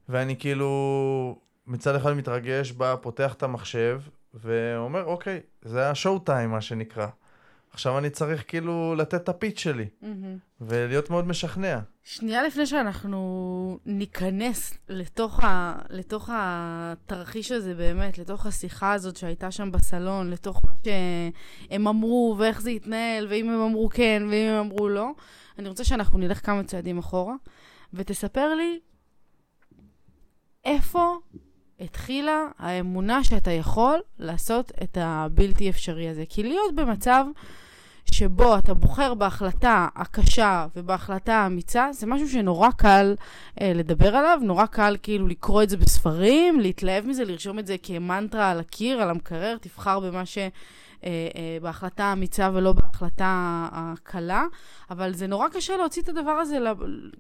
[0.10, 4.02] ואני כאילו מצד אחד מתרגש, בא, פותח את המחשב,
[4.34, 7.08] ואומר, אוקיי, זה השואו טיים, מה שנקרא.
[7.74, 9.86] עכשיו אני צריך כאילו לתת את הפיץ שלי,
[10.62, 11.80] ולהיות מאוד משכנע.
[12.04, 19.72] שנייה לפני שאנחנו ניכנס לתוך, ה, לתוך התרחיש הזה באמת, לתוך השיחה הזאת שהייתה שם
[19.72, 24.90] בסלון, לתוך מה שהם אמרו ואיך זה התנהל, ואם הם אמרו כן ואם הם אמרו
[24.90, 25.12] לא,
[25.60, 27.36] אני רוצה שאנחנו נלך כמה צעדים אחורה,
[27.94, 28.80] ותספר לי
[30.66, 31.16] איפה
[31.80, 36.24] התחילה האמונה שאתה יכול לעשות את הבלתי אפשרי הזה.
[36.30, 37.26] כי להיות במצב
[38.12, 43.16] שבו אתה בוחר בהחלטה הקשה ובהחלטה האמיצה, זה משהו שנורא קל
[43.62, 47.76] אה, לדבר עליו, נורא קל כאילו לקרוא את זה בספרים, להתלהב מזה, לרשום את זה
[47.84, 50.38] כמנטרה על הקיר, על המקרר, תבחר במה ש...
[50.38, 50.50] אה,
[51.36, 54.46] אה, בהחלטה האמיצה ולא בהחלטה הקלה,
[54.92, 56.58] אבל זה נורא קשה להוציא את הדבר הזה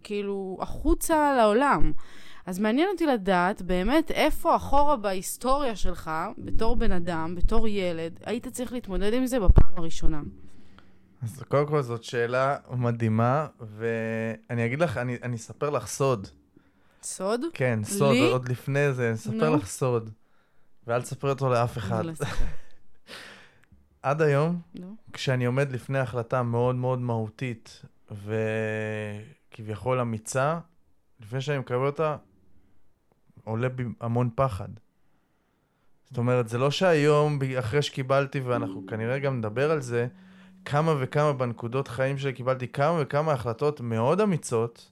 [0.04, 1.92] כאילו החוצה לעולם.
[2.46, 8.48] אז מעניין אותי לדעת באמת איפה אחורה בהיסטוריה שלך, בתור בן אדם, בתור ילד, היית
[8.48, 10.22] צריך להתמודד עם זה בפעם הראשונה.
[11.24, 16.28] אז קודם כל זאת שאלה מדהימה, ואני אגיד לך, אני, אני אספר לך סוד.
[17.04, 17.42] סוד?
[17.54, 18.32] כן, סוד, לי?
[18.32, 19.58] עוד לפני זה, אני אספר no.
[19.58, 20.10] לך סוד.
[20.88, 22.04] ואל תספרי אותו לאף אחד.
[24.04, 24.82] עד היום, no.
[25.14, 27.82] כשאני עומד לפני החלטה מאוד מאוד מהותית,
[29.54, 30.60] וכביכול אמיצה,
[31.20, 32.18] לפני שאני מקבל אותה,
[33.44, 34.68] עולה בי המון פחד.
[36.10, 40.08] זאת אומרת, זה לא שהיום, אחרי שקיבלתי, ואנחנו כנראה גם נדבר על זה,
[40.66, 44.92] כמה וכמה בנקודות חיים שלי קיבלתי כמה וכמה החלטות מאוד אמיצות,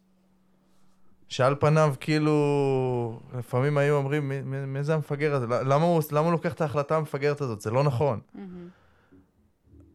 [1.30, 5.48] שעל פניו כאילו, לפעמים היו אומרים, מי, מי, מי זה המפגר הזה?
[5.48, 7.62] למה הוא, למה הוא לוקח את ההחלטה המפגרת הזאת?
[7.62, 8.20] זה לא נכון.
[8.36, 8.40] Mm-hmm.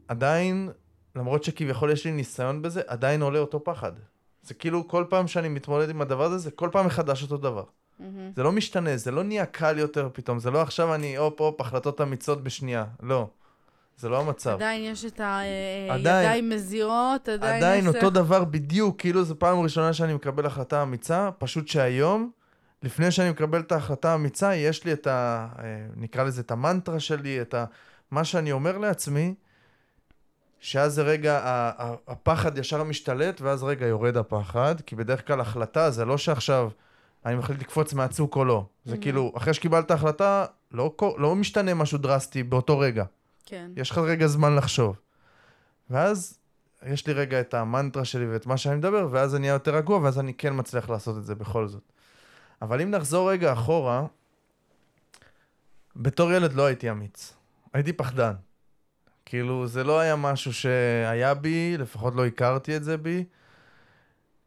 [0.08, 0.70] עדיין,
[1.16, 3.92] למרות שכביכול יש לי ניסיון בזה, עדיין עולה אותו פחד.
[4.42, 7.64] זה כאילו כל פעם שאני מתמודד עם הדבר הזה, זה כל פעם מחדש אותו דבר.
[8.00, 8.04] Mm-hmm.
[8.36, 11.60] זה לא משתנה, זה לא נהיה קל יותר פתאום, זה לא עכשיו אני הופ הופ
[11.60, 13.28] החלטות אמיצות בשנייה, לא.
[13.98, 14.50] זה לא המצב.
[14.50, 17.56] עדיין יש את הידיים מזיעות, עדיין...
[17.56, 22.30] עדיין אותו דבר בדיוק, כאילו זו פעם ראשונה שאני מקבל החלטה אמיצה, פשוט שהיום,
[22.82, 25.48] לפני שאני מקבל את ההחלטה האמיצה, יש לי את ה...
[25.58, 27.64] אה, נקרא לזה את המנטרה שלי, את ה...
[28.10, 29.34] מה שאני אומר לעצמי,
[30.60, 31.40] שאז זה רגע,
[32.08, 36.70] הפחד ישר משתלט, ואז רגע יורד הפחד, כי בדרך כלל החלטה זה לא שעכשיו
[37.26, 38.66] אני מחליט לקפוץ מהצוק או לא.
[38.84, 38.98] זה mm-hmm.
[39.00, 43.04] כאילו, אחרי שקיבלת החלטה, לא, לא משתנה משהו דרסטי באותו רגע.
[43.46, 43.70] כן.
[43.76, 44.96] יש לך רגע זמן לחשוב.
[45.90, 46.38] ואז
[46.86, 49.98] יש לי רגע את המנטרה שלי ואת מה שאני מדבר, ואז אני אהיה יותר רגוע,
[49.98, 51.82] ואז אני כן מצליח לעשות את זה בכל זאת.
[52.62, 54.06] אבל אם נחזור רגע אחורה,
[55.96, 57.34] בתור ילד לא הייתי אמיץ.
[57.72, 58.32] הייתי פחדן.
[59.24, 63.24] כאילו, זה לא היה משהו שהיה בי, לפחות לא הכרתי את זה בי.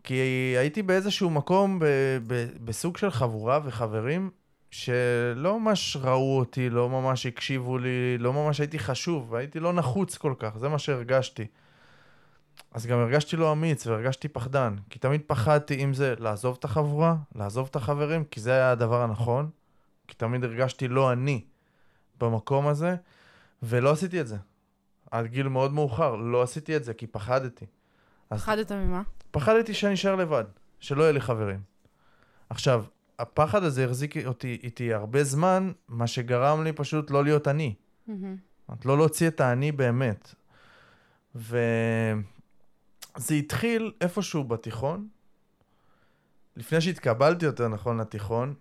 [0.03, 0.13] כי
[0.57, 1.85] הייתי באיזשהו מקום, ב-
[2.27, 4.29] ב- בסוג של חבורה וחברים,
[4.71, 10.17] שלא ממש ראו אותי, לא ממש הקשיבו לי, לא ממש הייתי חשוב, הייתי לא נחוץ
[10.17, 11.47] כל כך, זה מה שהרגשתי.
[12.71, 17.15] אז גם הרגשתי לא אמיץ והרגשתי פחדן, כי תמיד פחדתי אם זה לעזוב את החבורה,
[17.35, 19.49] לעזוב את החברים, כי זה היה הדבר הנכון,
[20.07, 21.45] כי תמיד הרגשתי לא אני
[22.19, 22.95] במקום הזה,
[23.63, 24.37] ולא עשיתי את זה.
[25.11, 27.65] עד גיל מאוד מאוחר, לא עשיתי את זה, כי פחדתי.
[28.27, 29.01] פחדת ממה?
[29.31, 30.43] פחדתי שאני אשאר לבד,
[30.79, 31.59] שלא יהיה לי חברים.
[32.49, 32.83] עכשיו,
[33.19, 37.75] הפחד הזה החזיק אותי איתי הרבה זמן, מה שגרם לי פשוט לא להיות אני.
[38.09, 38.11] Mm-hmm.
[38.85, 40.35] לא להוציא את האני באמת.
[41.35, 42.23] וזה
[43.39, 45.07] התחיל איפשהו בתיכון,
[46.55, 48.53] לפני שהתקבלתי יותר נכון לתיכון,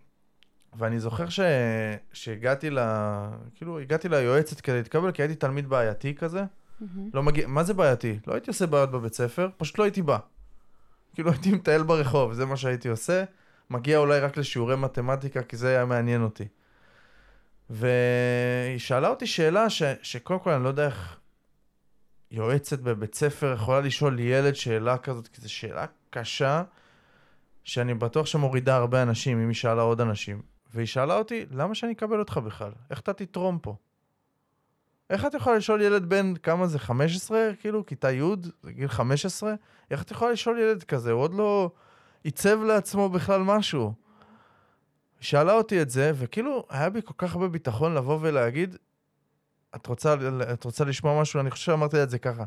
[0.78, 1.40] ואני זוכר ש...
[2.12, 2.78] שהגעתי ל...
[3.54, 6.42] כאילו, הגעתי ליועצת כדי להתקבל, כי הייתי תלמיד בעייתי כזה.
[6.42, 6.85] Mm-hmm.
[7.14, 7.46] לא מגיע...
[7.46, 8.18] מה זה בעייתי?
[8.26, 10.18] לא הייתי עושה בעיות בבית ספר, פשוט לא הייתי בא.
[11.18, 13.24] כאילו הייתי מטייל ברחוב, זה מה שהייתי עושה.
[13.70, 16.44] מגיע אולי רק לשיעורי מתמטיקה, כי זה היה מעניין אותי.
[17.70, 19.83] והיא שאלה אותי שאלה ש...
[20.02, 21.16] שקודם כל אני לא יודע איך
[22.31, 26.62] יועצת בבית ספר יכולה לשאול ילד שאלה כזאת, כי זו שאלה קשה,
[27.64, 30.42] שאני בטוח שמורידה הרבה אנשים, אם היא שאלה עוד אנשים.
[30.74, 32.72] והיא שאלה אותי, למה שאני אקבל אותך בכלל?
[32.90, 33.76] איך אתה תתרום פה?
[35.11, 37.51] איך את יכולה לשאול ילד בן, כמה זה, 15?
[37.61, 38.23] כאילו, כיתה י',
[38.62, 39.55] זה גיל 15?
[39.90, 41.12] איך את יכולה לשאול ילד כזה?
[41.12, 41.71] הוא עוד לא
[42.25, 43.92] עיצב לעצמו בכלל משהו.
[45.21, 48.77] שאלה אותי את זה, וכאילו, היה בי כל כך הרבה ביטחון לבוא ולהגיד,
[49.77, 50.14] את רוצה,
[50.53, 51.40] את רוצה לשמוע משהו?
[51.40, 52.44] אני חושב שאמרתי את זה ככה.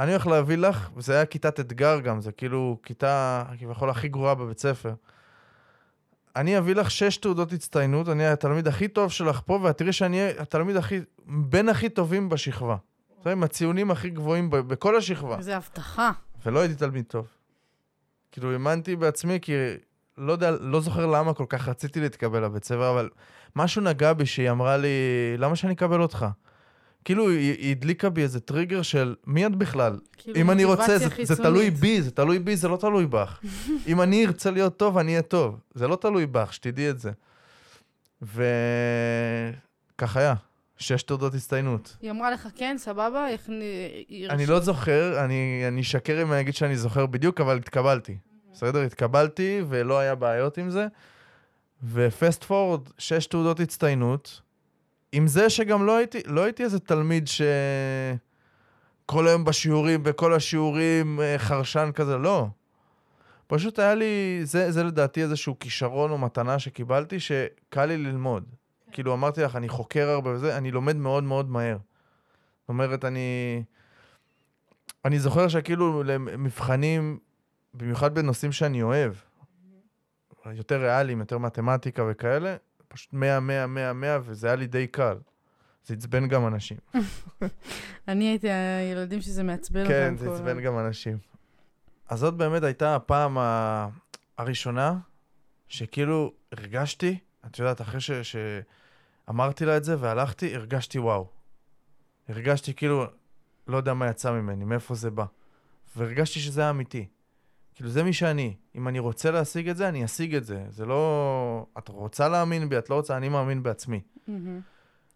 [0.00, 4.34] אני הולך להביא לך, וזה היה כיתת אתגר גם, זה כאילו כיתה כביכול הכי גרועה
[4.34, 4.94] בבית ספר.
[6.36, 10.28] אני אביא לך שש תעודות הצטיינות, אני התלמיד הכי טוב שלך פה, ואת תראי שאני
[10.38, 12.76] התלמיד הכי, בין הכי טובים בשכבה.
[13.24, 15.38] זה עם הציונים הכי גבוהים בכל השכבה.
[15.38, 16.10] איזה הבטחה.
[16.46, 17.26] ולא הייתי תלמיד טוב.
[18.32, 19.52] כאילו, האמנתי בעצמי, כי
[20.18, 23.08] לא יודע, לא זוכר למה כל כך רציתי להתקבל לבית ספר, אבל
[23.56, 24.88] משהו נגע בי שהיא אמרה לי,
[25.38, 26.26] למה שאני אקבל אותך?
[27.06, 29.98] כאילו, היא, הדליקה בי איזה טריגר של מי את בכלל?
[30.16, 31.36] כאילו, אם אני רוצה, זה, זה.
[31.36, 33.40] תלוי בי, זה תלוי בי, זה לא תלוי בך.
[33.88, 35.60] אם אני ארצה להיות טוב, אני אהיה טוב.
[35.74, 37.10] זה לא תלוי בך, שתדעי את זה.
[38.22, 40.34] וכך היה,
[40.76, 41.96] שש תעודות הצטיינות.
[42.02, 43.28] היא אמרה לך, כן, סבבה?
[43.28, 43.60] איך נ...
[44.30, 48.16] אני לא זוכר, אני, אני אשקר אם אני אגיד שאני זוכר בדיוק, אבל התקבלתי.
[48.52, 48.80] בסדר?
[48.80, 50.86] התקבלתי, ולא היה בעיות עם זה.
[51.92, 54.45] ופסט פורד, שש תעודות הצטיינות.
[55.16, 57.42] עם זה שגם לא הייתי, לא הייתי איזה תלמיד ש...
[59.06, 62.46] כל היום בשיעורים, בכל השיעורים, אה, חרשן כזה, לא.
[63.46, 68.44] פשוט היה לי, זה, זה לדעתי איזשהו כישרון או מתנה שקיבלתי, שקל לי ללמוד.
[68.92, 71.76] כאילו, אמרתי לך, אני חוקר הרבה וזה, אני לומד מאוד מאוד מהר.
[72.60, 73.62] זאת אומרת, אני...
[75.04, 77.18] אני זוכר שכאילו למבחנים,
[77.74, 79.12] במיוחד בנושאים שאני אוהב,
[80.52, 82.56] יותר ריאליים, יותר מתמטיקה וכאלה,
[82.88, 85.16] פשוט 100, 100, 100, 100, וזה היה לי די קל.
[85.84, 86.76] זה עצבן גם אנשים.
[88.08, 90.16] אני הייתי הילדים שזה מעצבן כן, אותם.
[90.16, 91.18] זה כל עצבן גם אנשים.
[92.08, 93.88] אז זאת באמת הייתה הפעם ה-
[94.38, 94.98] הראשונה
[95.68, 98.10] שכאילו הרגשתי, את יודעת, אחרי ש...
[98.10, 101.28] שאמרתי לה את זה והלכתי, הרגשתי וואו.
[102.28, 103.04] הרגשתי כאילו,
[103.66, 105.24] לא יודע מה יצא ממני, מאיפה זה בא.
[105.96, 107.06] והרגשתי שזה היה אמיתי.
[107.76, 108.54] כאילו, זה מי שאני.
[108.74, 110.64] אם אני רוצה להשיג את זה, אני אשיג את זה.
[110.70, 111.66] זה לא...
[111.78, 114.00] את רוצה להאמין בי, את לא רוצה, אני מאמין בעצמי.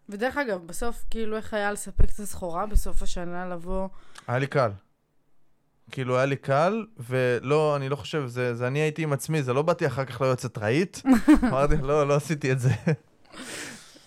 [0.09, 3.87] ודרך אגב, בסוף, כאילו, איך היה לספק את הסחורה בסוף השנה, לבוא...
[4.27, 4.71] היה לי קל.
[5.91, 9.53] כאילו, היה לי קל, ולא, אני לא חושב, זה, זה אני הייתי עם עצמי, זה
[9.53, 11.03] לא באתי אחר כך ליועצת, ראית?
[11.49, 12.71] אמרתי, לא, לא עשיתי את זה.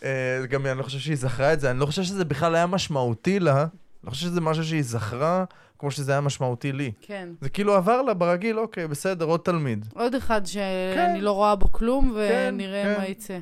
[0.05, 2.67] אה, גם אני לא חושב שהיא זכרה את זה, אני לא חושב שזה בכלל היה
[2.67, 3.67] משמעותי לה,
[4.05, 5.45] אני חושב שזה משהו שהיא זכרה,
[5.79, 6.93] כמו שזה היה משמעותי לי.
[7.01, 7.29] כן.
[7.41, 9.87] זה כאילו עבר לה ברגיל, אוקיי, בסדר, עוד תלמיד.
[9.95, 13.01] עוד אחד שאני לא רואה בו כלום, כן, ונראה כן.
[13.01, 13.39] מה יצא.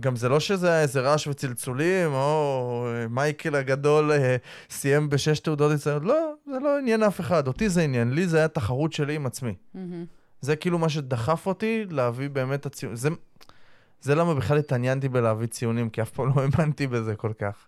[0.00, 4.36] גם זה לא שזה היה איזה רעש וצלצולים, או אה, מייקל הגדול אה,
[4.70, 8.38] סיים בשש תעודות הצטיינות, לא, זה לא עניין אף אחד, אותי זה עניין, לי זה
[8.38, 9.54] היה תחרות שלי עם עצמי.
[9.74, 10.04] מהמם.
[10.40, 12.96] זה כאילו מה שדחף אותי להביא באמת את הציון.
[12.96, 13.08] זה,
[14.00, 17.66] זה למה בכלל התעניינתי בלהביא ציונים, כי אף פעם לא האמנתי בזה כל כך.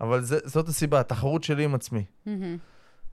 [0.00, 2.04] אבל זה, זאת הסיבה, התחרות שלי עם עצמי.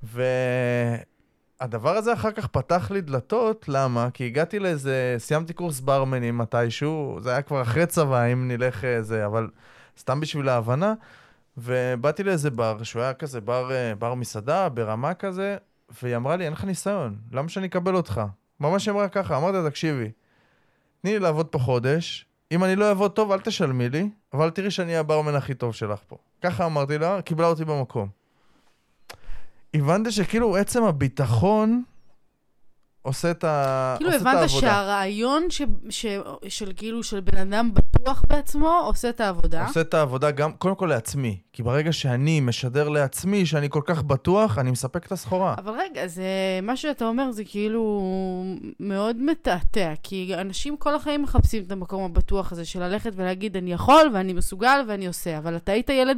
[0.04, 4.10] והדבר הזה אחר כך פתח לי דלתות, למה?
[4.14, 9.02] כי הגעתי לאיזה, סיימתי קורס ברמנים מתישהו, זה היה כבר אחרי צבא, אם נלך אה,
[9.02, 9.50] זה, אבל
[10.00, 10.94] סתם בשביל ההבנה,
[11.58, 15.58] ובאתי לאיזה בר, שהוא היה כזה בר, אה, בר מסעדה, ברמה כזה,
[16.02, 18.22] והיא אמרה לי, אין לך ניסיון, למה שאני אקבל אותך?
[18.60, 20.12] ממש אמרה ככה, אמרתי לה, תקשיבי,
[21.02, 24.72] תני לי לעבוד פה חודש, אם אני לא אעבוד טוב, אל תשלמי לי, אבל תראי
[24.72, 26.18] שאני הברמן הכי טוב שלך פה.
[26.42, 28.10] ככה אמרתי לה, קיבלה אותי במקום.
[29.74, 31.84] הבנתי שכאילו עצם הביטחון
[33.08, 33.46] עושה את.
[33.98, 34.48] כאילו עושה את הבנת העבודה.
[34.48, 36.06] שהרעיון ש- ש-
[36.48, 39.68] של כאילו של בן אדם בטוח בעצמו עושה את העבודה.
[39.68, 41.38] עושה את העבודה גם, קודם כל לעצמי.
[41.54, 45.56] כי ברגע שאני משדר לעצמי שאני כל כך בטוח, אני מספק את הסחורה.
[45.58, 46.24] אבל רגע, זה,
[46.62, 48.04] מה שאתה אומר זה כאילו
[48.80, 53.74] מאוד מתעתע, כי אנשים כל החיים מחפשים את המקום הבטוח הזה של ללכת ולהגיד, אני
[53.74, 56.18] יכול ואני מסוגל ואני עושה, אבל אתה היית ילד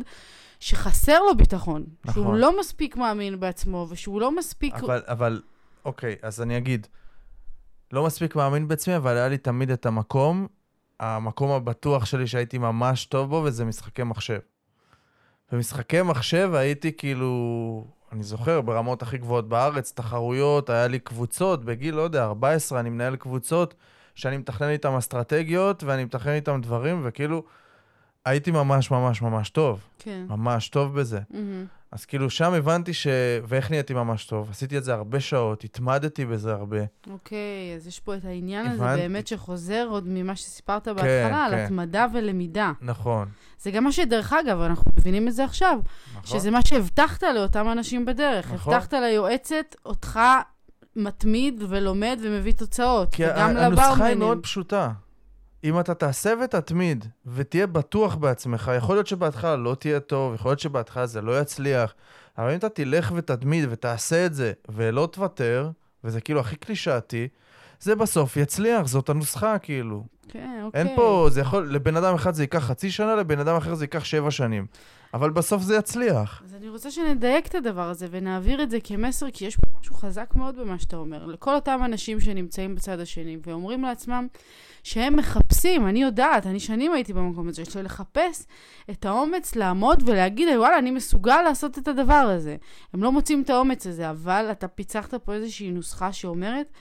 [0.60, 2.24] שחסר לו ביטחון, נכון.
[2.24, 4.76] שהוא לא מספיק מאמין בעצמו, ושהוא לא מספיק...
[4.76, 5.42] אבל, אבל,
[5.86, 6.88] אוקיי, אז אני אגיד,
[7.92, 10.48] לא מספיק מאמין בעצמי, אבל היה לי תמיד את המקום,
[11.00, 14.40] המקום הבטוח שלי שהייתי ממש טוב בו, וזה משחקי מחשב.
[15.52, 21.96] במשחקי מחשב הייתי כאילו, אני זוכר, ברמות הכי גבוהות בארץ, תחרויות, היה לי קבוצות, בגיל,
[21.96, 23.74] לא יודע, 14, אני מנהל קבוצות,
[24.16, 27.44] שאני מתכנן איתם אסטרטגיות, ואני מתכנן איתם דברים, וכאילו,
[28.26, 30.26] הייתי ממש ממש ממש טוב, כן.
[30.30, 31.20] ממש טוב בזה.
[31.30, 31.66] מהמם.
[31.92, 33.08] אז כאילו שם הבנתי ש...
[33.48, 34.50] ואיך נהייתי ממש טוב?
[34.50, 36.78] עשיתי את זה הרבה שעות, התמדתי בזה הרבה.
[37.10, 37.38] אוקיי,
[37.76, 39.02] אז יש פה את העניין הזה הבנתי.
[39.02, 41.66] באמת שחוזר עוד ממה שסיפרת בהתחלה, על כן.
[41.66, 42.72] התמדה ולמידה.
[42.82, 43.28] נכון.
[43.60, 45.80] זה גם מה שדרך אגב, אנחנו מבינים את זה עכשיו,
[46.12, 46.40] נכון.
[46.40, 48.52] שזה מה שהבטחת לאותם אנשים בדרך.
[48.52, 48.74] נכון.
[48.74, 50.20] הבטחת ליועצת, אותך
[50.96, 53.16] מתמיד ולומד ומביא תוצאות.
[53.16, 54.16] כי הנוסחה היא.
[54.16, 54.92] מאוד פשוטה.
[55.64, 60.60] אם אתה תעשה ותתמיד, ותהיה בטוח בעצמך, יכול להיות שבהתחלה לא תהיה טוב, יכול להיות
[60.60, 61.94] שבהתחלה זה לא יצליח,
[62.38, 65.70] אבל אם אתה תלך ותתמיד ותעשה את זה, ולא תוותר,
[66.04, 67.28] וזה כאילו הכי קלישאתי,
[67.80, 70.04] זה בסוף יצליח, זאת הנוסחה כאילו.
[70.28, 70.82] כן, אוקיי.
[70.82, 73.84] אין פה, זה יכול, לבן אדם אחד זה ייקח חצי שנה, לבן אדם אחר זה
[73.84, 74.66] ייקח שבע שנים.
[75.14, 76.42] אבל בסוף זה יצליח.
[76.46, 79.96] אז אני רוצה שנדייק את הדבר הזה ונעביר את זה כמסר, כי יש פה משהו
[79.96, 81.26] חזק מאוד במה שאתה אומר.
[81.26, 84.28] לכל אותם אנשים שנמצאים בצד השני ואומרים לעצמם
[84.84, 88.46] שהם מחפשים, אני יודעת, אני שנים הייתי במקום הזה, של לחפש
[88.90, 92.56] את האומץ לעמוד ולהגיד, וואלה, אני מסוגל לעשות את הדבר הזה.
[92.94, 96.72] הם לא מוצאים את האומץ הזה, אבל אתה פיצחת פה איזושהי נוסחה שאומרת,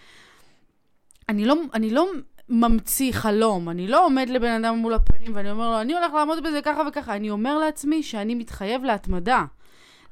[1.28, 2.06] אני לא, אני לא
[2.48, 6.42] ממציא חלום, אני לא עומד לבן אדם מול הפנים ואני אומר לו, אני הולך לעמוד
[6.44, 9.44] בזה ככה וככה, אני אומר לעצמי שאני מתחייב להתמדה.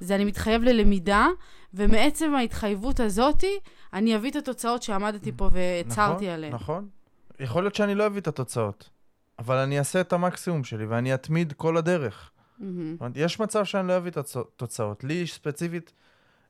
[0.00, 1.28] זה אני מתחייב ללמידה,
[1.74, 3.58] ומעצם ההתחייבות הזאתי,
[3.92, 6.52] אני אביא את התוצאות שעמדתי פה והצהרתי נכון, עליהן.
[6.52, 6.88] נכון.
[7.40, 8.90] יכול להיות שאני לא אביא את התוצאות,
[9.38, 12.30] אבל אני אעשה את המקסימום שלי ואני אתמיד כל הדרך.
[12.92, 15.04] זאת אומרת, יש מצב שאני לא אביא את התוצאות.
[15.04, 15.92] לי ספציפית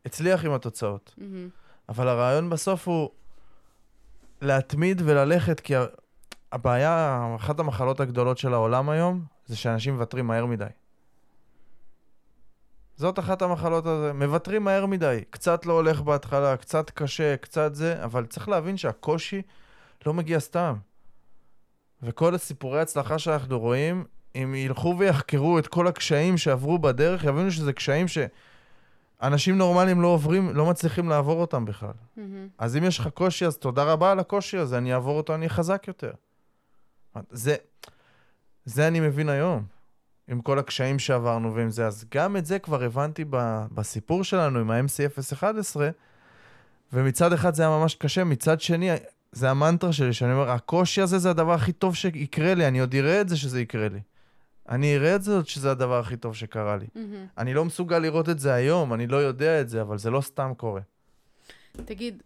[0.07, 1.15] הצליח עם התוצאות.
[1.19, 1.49] מהמם.
[1.89, 3.11] אבל הרעיון בסוף הוא
[4.43, 5.75] להתמיד וללכת, כי
[6.53, 10.65] הבעיה, אחת המחלות הגדולות של העולם היום, זה שאנשים מוותרים מהר מדי.
[12.97, 15.21] זאת אחת המחלות הזה, מוותרים מהר מדי.
[15.31, 19.43] קצת לא הולך בהתחלה, קצת קשה, קצת זה, אבל צריך להבין שהקושי
[20.07, 20.75] לא מגיע סתם.
[22.03, 27.73] וכל הסיפורי הצלחה שאנחנו רואים, אם ילכו ויחקרו את כל הקשיים שעברו בדרך, יבינו שזה
[27.73, 31.93] קשיים שאנשים נורמליים לא עוברים, לא מצליחים לעבור אותם בכלל.
[32.17, 32.49] מהמם.
[32.59, 35.49] אז אם יש לך קושי, אז תודה רבה על הקושי הזה, אני אעבור אותו, אני
[35.49, 36.13] חזק יותר.
[37.31, 37.57] זה,
[38.65, 39.65] זה אני מבין היום,
[40.29, 41.87] עם כל הקשיים שעברנו ועם זה.
[41.87, 45.77] אז גם את זה כבר הבנתי ב, בסיפור שלנו עם ה-MC011,
[46.93, 48.91] ומצד אחד זה היה ממש קשה, מצד שני,
[49.33, 52.95] זה המנטרה שלי, שאני אומר, הקושי הזה זה הדבר הכי טוב שיקרה לי, אני עוד
[52.95, 54.01] אראה את זה שזה יקרה לי.
[54.69, 56.87] אני אראה את זה עוד שזה הדבר הכי טוב שקרה לי.
[56.95, 57.27] מהמם.
[57.39, 60.21] אני לא מסוגל לראות את זה היום, אני לא יודע את זה, אבל זה לא
[60.21, 60.81] סתם קורה.
[61.85, 62.23] תגיד,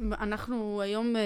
[0.00, 1.20] אנחנו היום, אה,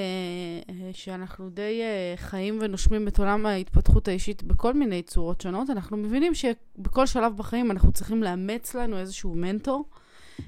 [0.68, 5.96] אה, שאנחנו די אה, חיים ונושמים את עולם ההתפתחות האישית בכל מיני צורות שונות, אנחנו
[5.96, 9.84] מבינים שבכל שלב בחיים אנחנו צריכים לאמץ לנו איזשהו מנטור,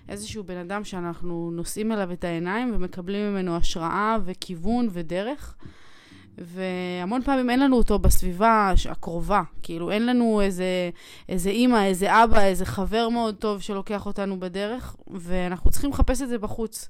[0.09, 5.55] איזשהו בן אדם שאנחנו נושאים אליו את העיניים ומקבלים ממנו השראה וכיוון ודרך.
[6.39, 10.91] והמון פעמים אין לנו אותו בסביבה הקרובה, כאילו אין לנו איזה,
[11.29, 16.29] איזה אימא, איזה אבא, איזה חבר מאוד טוב שלוקח אותנו בדרך, ואנחנו צריכים לחפש את
[16.29, 16.89] זה בחוץ.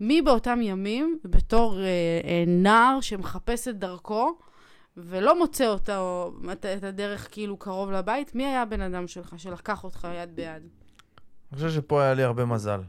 [0.00, 1.86] מי באותם ימים, בתור אה,
[2.24, 4.36] אה, נער שמחפש את דרכו,
[4.96, 9.34] ולא מוצא אותה, או, את, את הדרך כאילו קרוב לבית, מי היה הבן אדם שלך
[9.36, 10.81] שלקח אותך יד ביד?
[11.52, 12.80] אני חושב שפה היה לי הרבה מזל.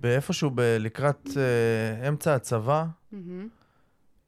[0.00, 3.48] באיפשהו ב- לקראת אה, אמצע הצבא, מהמם,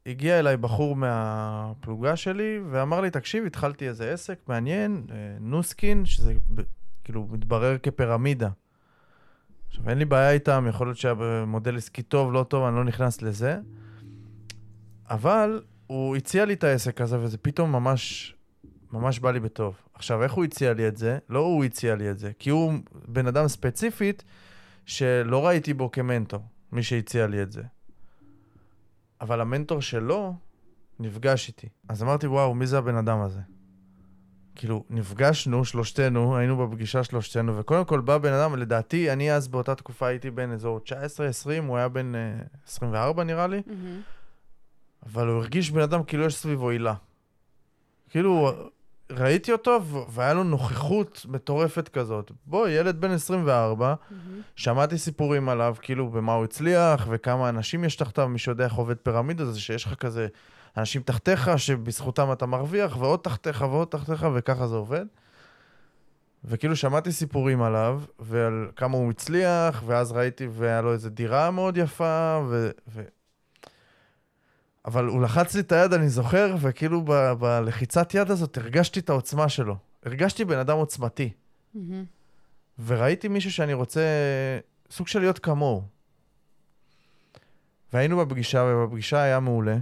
[0.05, 6.33] הגיע אליי בחור מהפלוגה שלי ואמר לי, תקשיב, התחלתי איזה עסק מעניין, אה, נוסקין, שזה
[6.55, 6.61] ב-
[7.03, 8.49] כאילו מתברר כפירמידה.
[9.67, 13.21] עכשיו, אין לי בעיה איתם, יכול להיות שהמודל עסקי טוב, לא טוב, אני לא נכנס
[13.21, 13.59] לזה.
[15.09, 18.35] אבל הוא הציע לי את העסק הזה, וזה פתאום ממש,
[18.91, 19.75] ממש בא לי בטוב.
[19.97, 21.17] עכשיו, איך הוא הציע לי את זה?
[21.29, 22.73] לא הוא הציע לי את זה, כי הוא
[23.07, 24.23] בן אדם ספציפית
[24.85, 26.39] שלא ראיתי בו כמנטור,
[26.71, 27.61] מי שהציע לי את זה.
[29.21, 30.35] אבל המנטור שלו
[30.99, 31.67] נפגש איתי.
[31.89, 33.39] אז אמרתי, וואו, מי זה הבן אדם הזה?
[34.55, 39.75] כאילו, נפגשנו שלושתנו, היינו בפגישה שלושתנו, וקודם כל בא בן אדם, לדעתי, אני אז באותה
[39.75, 40.89] תקופה הייתי בן אזור 19-20,
[41.67, 44.01] הוא היה בן אה, 24 נראה לי, מהמם,
[45.05, 46.93] אבל הוא הרגיש בן אדם כאילו יש סביבו הילה.
[48.09, 48.51] כאילו,
[49.11, 49.79] ראיתי אותו,
[50.09, 52.31] והיה לו נוכחות מטורפת כזאת.
[52.45, 57.95] בוא, ילד בן 24, מהמם, שמעתי סיפורים עליו, כאילו במה הוא הצליח, וכמה אנשים יש
[57.95, 60.27] תחתיו, מי שיודע איך עובד פירמידה, זה שיש לך כזה
[60.77, 65.05] אנשים תחתיך, שבזכותם אתה מרוויח, ועוד תחתיך ועוד תחתיך, וככה זה עובד.
[66.43, 71.77] וכאילו שמעתי סיפורים עליו, ועל כמה הוא הצליח, ואז ראיתי, והיה לו איזו דירה מאוד
[71.77, 72.69] יפה, ו...
[72.87, 73.01] ו...
[74.87, 79.09] אבל הוא לחץ לי את היד, אני זוכר, וכאילו ב- בלחיצת יד הזאת הרגשתי את
[79.09, 79.75] העוצמה שלו.
[80.05, 81.29] הרגשתי בן אדם עוצמתי.
[81.73, 82.05] מהמם,
[82.85, 84.01] וראיתי מישהו שאני רוצה,
[84.91, 85.83] סוג של להיות כמוהו.
[87.93, 89.77] והיינו בפגישה, ובפגישה היה מעולה.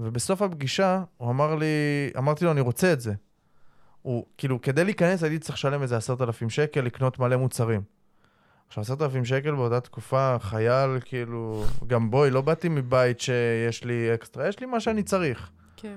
[0.00, 1.66] ובסוף הפגישה הוא אמר לי,
[2.18, 3.14] אמרתי לו, אני רוצה את זה.
[4.02, 7.82] הוא, כאילו, כדי להיכנס הייתי צריך לשלם איזה עשרת אלפים שקל, לקנות מלא מוצרים.
[8.68, 14.14] עכשיו, עשרת אלפים שקל באותה תקופה, חייל, כאילו, גם בואי, לא באתי מבית שיש לי
[14.14, 15.50] אקסטרה, יש לי מה שאני צריך.
[15.76, 15.96] כן.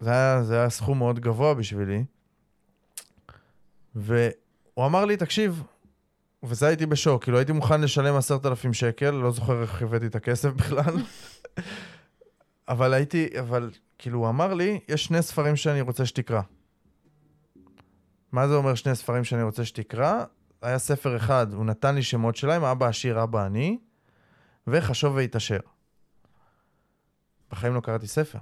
[0.00, 2.04] זה היה, זה היה סכום מאוד גבוה בשבילי.
[3.94, 5.62] והוא אמר לי, תקשיב,
[6.42, 10.14] וזה הייתי בשוק, כאילו הייתי מוכן לשלם עשרת אלפים שקל, לא זוכר איך הבאתי את
[10.14, 10.94] הכסף בכלל.
[12.68, 16.40] אבל הייתי, אבל כאילו הוא אמר לי, יש שני ספרים שאני רוצה שתקרא.
[18.32, 20.24] מה זה אומר שני ספרים שאני רוצה שתקרא?
[20.62, 23.78] היה ספר אחד, הוא נתן לי שמות שלהם, אבא עשיר, אבא עני,
[24.66, 25.60] וחשוב והתעשר.
[27.50, 28.38] בחיים לא קראתי ספר.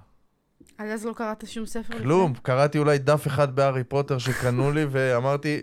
[0.79, 1.99] עד אז לא קראת שום ספר?
[1.99, 5.63] כלום, קראתי אולי דף אחד בהארי פוטר שקנו לי, ואמרתי,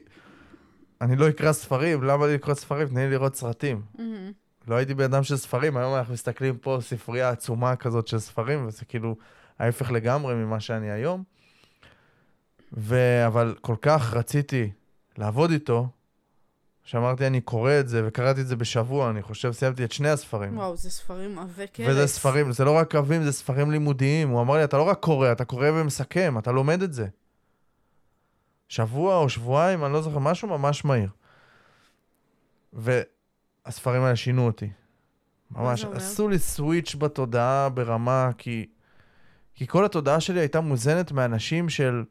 [1.02, 2.88] אני לא אקרא ספרים, למה לי לקרוא ספרים?
[2.88, 3.82] תני לי לראות סרטים.
[3.98, 4.32] מהמם,
[4.68, 8.68] לא הייתי בן אדם של ספרים, היום אנחנו מסתכלים פה ספרייה עצומה כזאת של ספרים,
[8.68, 9.16] וזה כאילו
[9.60, 11.24] ההפך לגמרי ממה שאני היום.
[12.78, 12.96] ו...
[13.28, 14.72] אבל כל כך רציתי
[15.18, 15.90] לעבוד איתו,
[16.88, 20.58] שאמרתי, אני קורא את זה, וקראתי את זה בשבוע, אני חושב, סיימתי את שני הספרים.
[20.58, 21.88] וואו, זה ספרים עבי כרס.
[21.90, 24.30] וזה ספרים, זה לא רק עבים, זה ספרים לימודיים.
[24.30, 27.08] הוא אמר לי, אתה לא רק קורא, אתה קורא ומסכם, אתה לומד את זה.
[28.68, 31.10] שבוע או שבועיים, אני לא זוכר, משהו ממש מהיר.
[32.74, 34.70] והספרים האלה שינו אותי.
[35.52, 35.86] ממש?
[35.86, 38.66] עשו לי סוויץ' בתודעה ברמה, כי,
[39.56, 42.04] כי כל התודעה שלי הייתה מוזנת מאנשים של,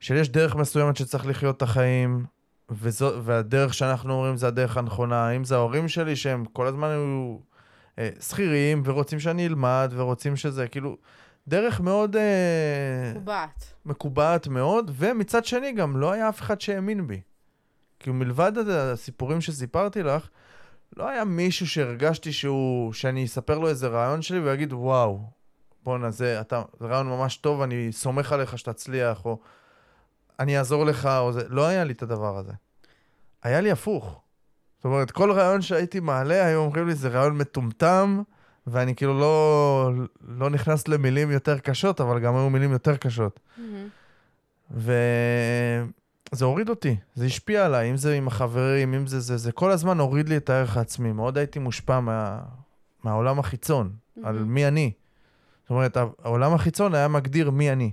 [0.00, 2.24] של יש דרך מסוימת שצריך לחיות את החיים,
[2.70, 5.30] וזו, והדרך שאנחנו אומרים זה הדרך הנכונה.
[5.30, 7.38] אם זה ההורים שלי שהם כל הזמן היו
[7.98, 10.96] אה, שכירים ורוצים שאני אלמד ורוצים שזה, כאילו,
[11.48, 13.72] דרך מאוד אה, מקובעת.
[13.84, 17.20] מקובעת מאוד, ומצד שני גם לא היה אף אחד שהאמין בי.
[18.00, 20.28] כאילו מלבד הסיפורים שסיפרתי לך,
[20.96, 25.20] לא היה מישהו שהרגשתי שהוא, שאני אספר לו איזה רעיון שלי והוא יגיד, וואו,
[25.82, 29.40] בואנה, זה, אתה, זה רעיון ממש טוב, אני סומך עליך שתצליח, או
[30.40, 32.52] אני אעזור לך, או זה, לא היה לי את הדבר הזה.
[33.42, 34.20] היה לי הפוך.
[34.76, 38.22] זאת אומרת, כל רעיון שהייתי מעלה, היו אומרים לי, זה רעיון מטומטם,
[38.66, 39.90] ואני כאילו לא,
[40.28, 43.40] לא נכנס למילים יותר קשות, אבל גם היו מילים יותר קשות.
[44.70, 49.70] וזה הוריד אותי, זה השפיע עליי, אם זה עם החברים, אם זה זה, זה כל
[49.70, 51.12] הזמן הוריד לי את הערך העצמי.
[51.12, 52.40] מאוד הייתי מושפע מה,
[53.04, 53.92] מהעולם החיצון,
[54.24, 54.92] על מי אני.
[55.62, 57.92] זאת אומרת, העולם החיצון היה מגדיר מי אני.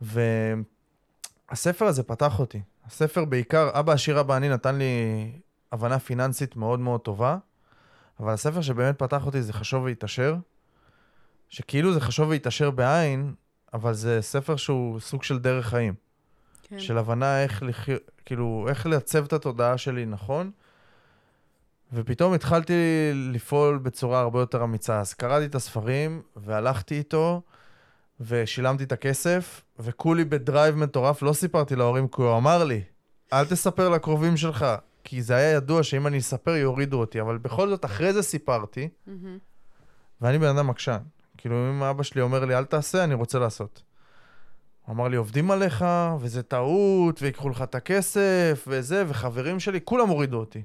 [0.00, 2.60] והספר הזה פתח אותי.
[2.86, 5.32] הספר בעיקר, אבא עשיר אבא אני נתן לי
[5.72, 7.38] הבנה פיננסית מאוד מאוד טובה,
[8.20, 10.36] אבל הספר שבאמת פתח אותי זה חשוב והתעשר,
[11.48, 13.34] שכאילו זה חשוב והתעשר בעין,
[13.74, 15.94] אבל זה ספר שהוא סוג של דרך חיים.
[16.62, 16.78] כן.
[16.78, 17.92] של הבנה איך, לחי...
[18.24, 20.50] כאילו, איך לייצב את התודעה שלי נכון.
[21.92, 22.72] ופתאום התחלתי
[23.32, 25.00] לפעול בצורה הרבה יותר אמיצה.
[25.00, 27.42] אז קראתי את הספרים, והלכתי איתו,
[28.20, 32.82] ושילמתי את הכסף, וכולי ב drive מטורף, לא סיפרתי להורים, כי הוא אמר לי,
[33.32, 34.66] אל תספר לקרובים שלך,
[35.04, 38.88] כי זה היה ידוע שאם אני אספר יורידו אותי, אבל בכל זאת, אחרי זה סיפרתי,
[39.06, 39.38] מהמם.
[40.20, 40.98] ואני בן אדם עקשן.
[41.38, 43.82] כאילו, אם אבא שלי אומר לי, אל תעשה, אני רוצה לעשות.
[44.82, 45.84] הוא אמר לי, עובדים עליך,
[46.20, 50.62] וזה טעות, ויקחו לך את הכסף, וזה, וחברים שלי, כולם הורידו אותי.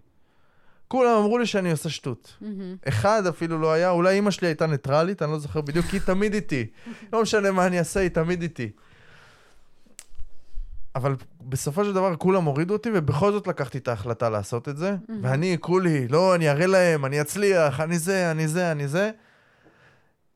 [0.92, 2.38] כולם אמרו לי שאני עושה שטות.
[2.42, 2.76] מהמם.
[2.88, 6.02] אחד אפילו לא היה, אולי אימא שלי הייתה ניטרלית, אני לא זוכר בדיוק, כי היא
[6.02, 6.66] תמיד איתי.
[7.14, 8.72] לא משנה מה אני אעשה, היא תמיד איתי.
[10.96, 14.96] אבל בסופו של דבר כולם הורידו אותי, ובכל זאת לקחתי את ההחלטה לעשות את זה.
[15.10, 15.24] מהמם.
[15.24, 19.12] ואני, כולי, לא, אני אראה להם, אני אצליח, אני זה, אני זה, אני זה.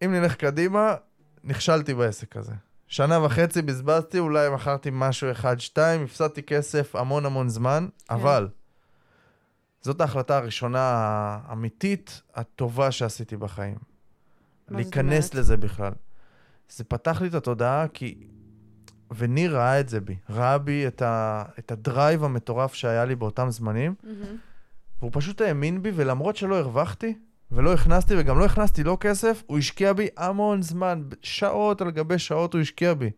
[0.05, 0.95] אם נלך קדימה,
[1.43, 2.53] נכשלתי בעסק הזה.
[2.87, 8.47] שנה וחצי בזבזתי, אולי מכרתי משהו אחד, שתיים, הפסדתי כסף המון המון זמן, אבל
[9.85, 10.79] זאת ההחלטה הראשונה
[11.45, 13.75] האמיתית, הטובה שעשיתי בחיים.
[14.69, 15.33] להיכנס?
[15.33, 15.91] לזה בכלל.
[16.69, 18.27] זה פתח לי את התודעה, כי...
[19.17, 20.15] וניר ראה את זה בי.
[20.29, 21.43] ראה בי את, ה...
[21.59, 24.37] את הדרייב המטורף שהיה לי באותם זמנים, מהמם.
[24.99, 27.17] והוא פשוט האמין בי, ולמרות שלא הרווחתי,
[27.51, 32.19] ולא הכנסתי, וגם לא הכנסתי לו כסף, הוא השקיע בי המון זמן, שעות על גבי
[32.19, 33.11] שעות הוא השקיע בי.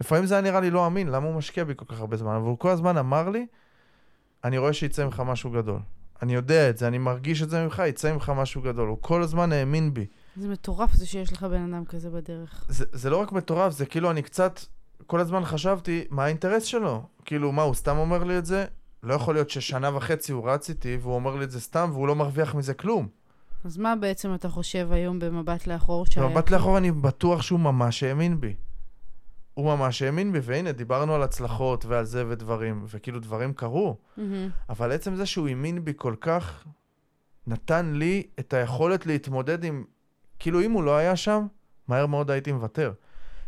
[0.00, 2.34] לפעמים זה היה נראה לי לא אמין, למה הוא משקיע בי כל כך הרבה זמן?
[2.34, 3.46] אבל הוא כל הזמן אמר לי,
[4.44, 5.80] אני רואה שיצא ממך משהו גדול.
[6.22, 8.88] אני יודע את זה, אני מרגיש את זה ממך, יצא ממך משהו גדול.
[8.88, 10.06] הוא כל הזמן האמין בי.
[10.36, 12.64] זה מטורף זה שיש לך בן אדם כזה בדרך.
[12.68, 14.60] זה, זה לא רק מטורף, זה כאילו אני קצת,
[15.06, 17.02] כל הזמן חשבתי, מה האינטרס שלו?
[17.24, 18.64] כאילו, מה, הוא סתם אומר לי את זה?
[19.02, 22.08] לא יכול להיות ששנה וחצי הוא רץ איתי, והוא אומר לי את זה סתם, והוא
[22.08, 23.08] לא מרוויח מזה כלום.
[23.64, 26.04] אז מה בעצם אתה חושב היום במבט לאחור?
[26.16, 28.54] במבט לאחור אני בטוח שהוא ממש האמין בי.
[29.54, 34.48] הוא ממש האמין בי, והנה, דיברנו על הצלחות ועל זה ודברים, וכאילו דברים קרו, מהמם.
[34.68, 36.64] אבל עצם זה שהוא האמין בי כל כך,
[37.46, 39.84] נתן לי את היכולת להתמודד עם,
[40.38, 41.46] כאילו אם הוא לא היה שם,
[41.88, 42.92] מהר מאוד הייתי מוותר.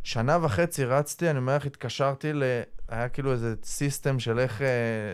[0.02, 2.42] שנה וחצי רצתי, אני אומר לך, התקשרתי ל...
[2.88, 4.66] היה כאילו איזה סיסטם של איך אה,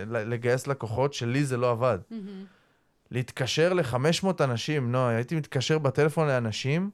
[0.07, 1.99] לגייס לקוחות, שלי זה לא עבד.
[2.11, 2.45] מהמם.
[3.11, 6.91] להתקשר ל-500 אנשים, נועה, הייתי מתקשר בטלפון לאנשים,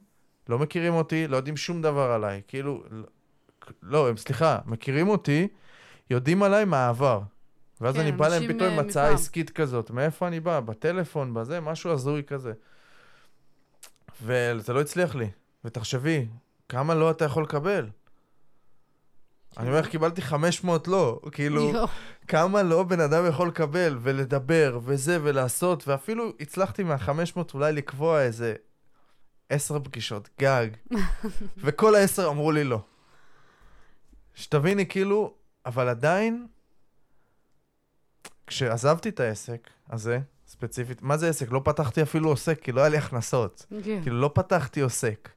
[0.49, 2.41] לא מכירים אותי, לא יודעים שום דבר עליי.
[2.47, 2.83] כאילו,
[3.83, 5.47] לא- הם, סליחה, מכירים אותי,
[6.09, 7.21] יודעים עליי מהעבר.
[7.81, 9.13] ואז כן, אני בא להם פתאום עם אה, הצעה.
[9.13, 9.91] עסקית כזאת.
[9.91, 10.59] מאיפה אני בא?
[10.59, 12.53] בטלפון, בזה, משהו הזוי כזה.
[14.23, 15.29] וזה לא הצליח לי.
[15.65, 16.27] ותחשבי,
[16.69, 17.89] כמה לא אתה יכול לקבל?
[19.57, 21.19] אני אומר לך, קיבלתי 500 לא.
[21.31, 21.71] כאילו.
[22.27, 28.55] כמה לא בן אדם יכול לקבל ולדבר וזה ולעשות, ואפילו הצלחתי מה-500 אולי לקבוע איזה
[29.49, 30.67] עשר פגישות, גג.
[31.63, 32.79] וכל העשר אמרו לי לא.
[34.35, 35.33] שתביני, כאילו,
[35.65, 36.47] אבל עדיין,
[38.47, 41.51] כשעזבתי את העסק הזה, ספציפית, מה זה עסק?
[41.51, 43.65] לא פתחתי אפילו עוסק, כי לא היה לי הכנסות.
[43.83, 44.01] כן.
[44.03, 45.29] כאילו, לא פתחתי עוסק,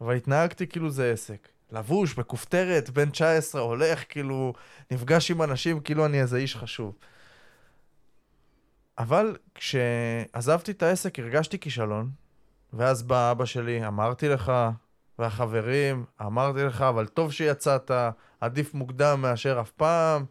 [0.00, 1.48] אבל התנהגתי כאילו זה עסק.
[1.72, 4.52] לבוש בכופתרת, בן 19, הולך, כאילו,
[4.90, 6.94] נפגש עם אנשים, כאילו אני איזה איש חשוב.
[8.98, 12.10] אבל כשעזבתי את העסק הרגשתי כישלון,
[12.72, 14.52] ואז בא אבא שלי, אמרתי לך,
[15.18, 17.90] והחברים, אמרתי לך, אבל טוב שיצאת,
[18.40, 20.24] עדיף מוקדם מאשר אף פעם,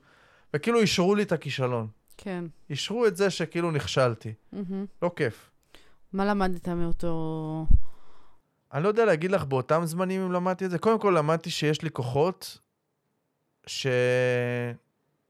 [0.54, 1.88] וכאילו אישרו לי את הכישלון.
[2.18, 2.46] כן.
[2.70, 4.34] אישרו את זה שכאילו נכשלתי.
[4.52, 4.86] מהמם.
[5.02, 5.50] לא כיף.
[6.14, 7.66] מה למדת מאותו...
[8.74, 10.78] אני לא יודע להגיד לך באותם זמנים אם למדתי את זה.
[10.78, 12.58] קודם כל למדתי שיש לי כוחות
[13.68, 13.88] ש...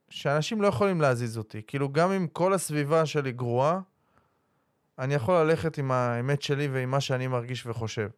[0.10, 1.62] שאנשים לא יכולים להזיז אותי.
[1.68, 3.80] כאילו, גם אם כל הסביבה שלי גרועה,
[4.99, 8.10] אני יכול ללכת עם האמת שלי ועם מה שאני מרגיש וחושב.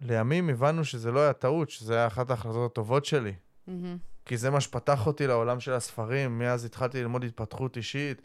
[0.00, 3.32] לימים הבנו שזה לא היה טעות, שזה היה אחת ההחלטות הטובות שלי.
[3.66, 3.96] מהמם.
[4.24, 8.22] כי זה מה שפתח אותי לעולם של הספרים, מאז התחלתי ללמוד התפתחות אישית,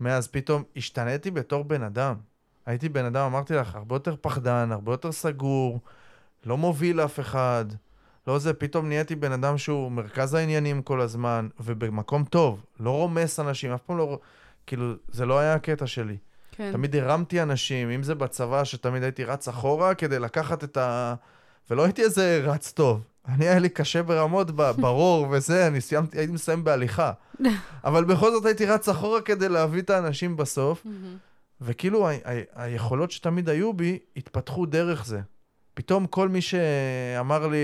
[0.00, 2.14] מאז פתאום השתניתי בתור בן אדם.
[2.66, 5.80] הייתי בן אדם, אמרתי לך, הרבה יותר פחדן, הרבה יותר סגור,
[6.46, 7.64] לא מוביל אף אחד,
[8.26, 13.40] לא זה, פתאום נהייתי בן אדם שהוא מרכז העניינים כל הזמן, ובמקום טוב, לא רומס
[13.40, 14.18] אנשים, אף פעם לא...
[14.66, 16.16] כאילו, זה לא היה הקטע שלי.
[16.58, 16.72] כן.
[16.72, 21.14] תמיד הרמתי אנשים, אם זה בצבא, שתמיד הייתי רץ אחורה כדי לקחת את ה...
[21.70, 23.00] ולא הייתי איזה רץ טוב.
[23.28, 27.12] אני, היה לי קשה ברמות ברור וזה, אני סיימתי, הייתי מסיים בהליכה.
[27.84, 30.86] אבל בכל זאת הייתי רץ אחורה כדי להביא את האנשים בסוף.
[31.60, 35.20] וכאילו ה- ה- היכולות שתמיד היו בי, התפתחו דרך זה.
[35.74, 37.58] פתאום כל מי שאמר לי,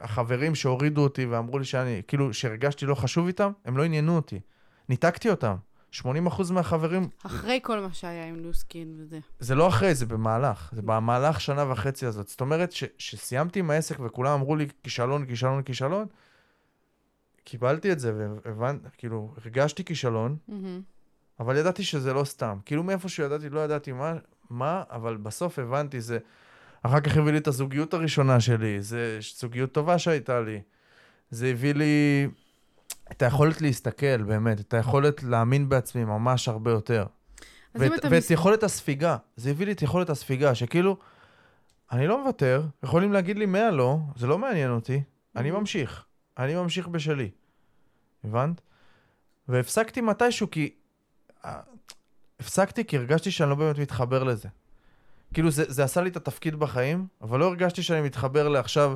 [0.00, 4.40] החברים שהורידו אותי ואמרו לי שאני, כאילו, שהרגשתי לא חשוב איתם, הם לא עניינו אותי.
[4.88, 5.54] ניתקתי אותם.
[5.92, 6.04] 80%
[6.52, 9.18] מהחברים אחרי כל מה שהיה עם לוסקין וזה.
[9.40, 10.70] זה לא אחרי, זה במהלך.
[10.74, 12.28] זה במהלך שנה וחצי הזאת.
[12.28, 16.06] זאת אומרת, שסיימתי עם העסק וכולם אמרו לי, כישלון, כישלון, כישלון,
[17.44, 18.12] קיבלתי את זה
[18.44, 20.82] והבנתי, כאילו, הרגשתי כישלון, מהמם.
[21.40, 22.58] אבל ידעתי שזה לא סתם.
[22.64, 24.14] כאילו, מאיפשהו ידעתי, לא ידעתי מה,
[24.50, 26.18] מה, אבל בסוף הבנתי, זה...
[26.82, 30.60] אחר כך הביא לי את הזוגיות הראשונה שלי, זה זוגיות טובה שהייתה לי.
[31.30, 32.26] זה הביא לי
[33.12, 37.06] את היכולת להסתכל, באמת, את היכולת להאמין בעצמי ממש הרבה יותר.
[37.74, 39.16] ואת, ואת מס- יכולת הספיגה.
[39.36, 40.96] זה הביא לי את יכולת הספיגה, שכאילו,
[41.92, 45.02] אני לא מוותר, יכולים להגיד לי 100 לא, זה לא מעניין אותי,
[45.36, 45.54] אני Mhm.
[45.54, 46.04] ממשיך.
[46.38, 47.30] אני ממשיך בשלי.
[48.24, 48.60] הבנת?
[49.48, 50.70] והפסקתי מתישהו כי...
[51.44, 51.60] אה,
[52.40, 54.48] הפסקתי כי הרגשתי שאני לא באמת מתחבר לזה.
[55.34, 58.94] כאילו, זה, זה עשה לי את התפקיד בחיים, אבל לא הרגשתי שאני מתחבר לעכשיו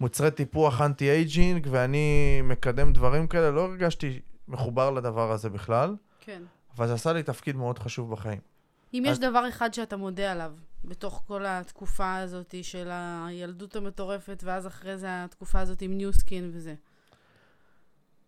[0.00, 6.42] מוצרי טיפוח anti-aging, ואני מקדם דברים כאלה, לא הרגשתי מחובר לדבר הזה בכלל, כן.
[6.76, 8.40] אבל זה עשה לי תפקיד מאוד חשוב בחיים.
[8.94, 10.52] אם יש אז- דבר אחד שאתה מודה עליו,
[10.84, 16.74] בתוך כל התקופה הזאת של הילדות המטורפת, ואז אחרי זה התקופה הזאת עם ניוסקין וזה.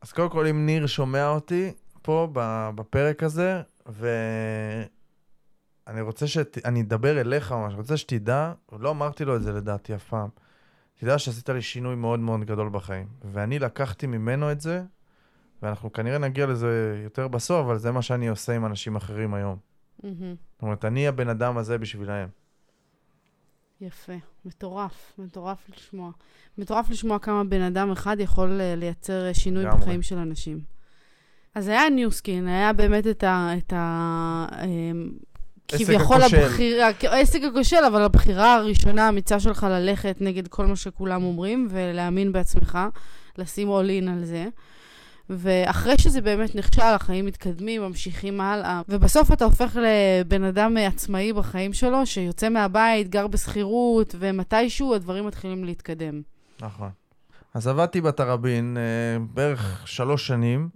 [0.01, 2.29] אז קודם כל, אם ניר שומע אותי פה
[2.75, 4.87] בפרק הזה, ואני
[6.01, 6.59] רוצה שת...
[6.65, 10.29] אני אדבר אליך ממש, אני רוצה שתדע, לא אמרתי לו את זה לדעתי אף פעם,
[11.05, 13.07] תדע שעשית לי שינוי מאוד מאוד גדול בחיים.
[13.25, 14.83] ואני לקחתי ממנו את זה,
[15.63, 19.59] ואנחנו כנראה נגיע לזה יותר בסוף, אבל זה מה שאני עושה עם אנשים אחרים היום.
[20.03, 22.29] זאת אומרת, אני הבן אדם הזה בשבילהם.
[23.81, 24.13] יפה.
[24.45, 25.13] מטורף.
[25.19, 26.11] מטורף לשמוע.
[26.59, 29.65] מטורף לשמוע כמה בן אדם אחד יכול אה, לייצר אה, שינוי.
[29.67, 30.61] בחיים של אנשים.
[31.55, 33.51] אז היה ניוסקין, היה באמת את ה...
[33.59, 35.34] את ה עסק
[35.69, 36.23] כביכול.
[36.23, 42.33] הבחירה, העסק הכושל, אבל הבחירה הראשונה האמיצה שלך ללכת נגד כל מה שכולם אומרים, ולהאמין
[42.33, 42.79] בעצמך,
[43.39, 44.47] לשים all in על זה.
[45.31, 51.73] ואחרי שזה באמת נכשל, החיים מתקדמים, ממשיכים הלאה, ובסוף אתה הופך לבן אדם עצמאי בחיים
[51.73, 56.23] שלו, שיוצא מהבית, גר בשכירות, ומתישהו הדברים מתחילים להתקדם.
[56.61, 56.91] נכון.
[57.55, 60.69] אז עבדתי בתראבין אה, בערך שלוש שנים,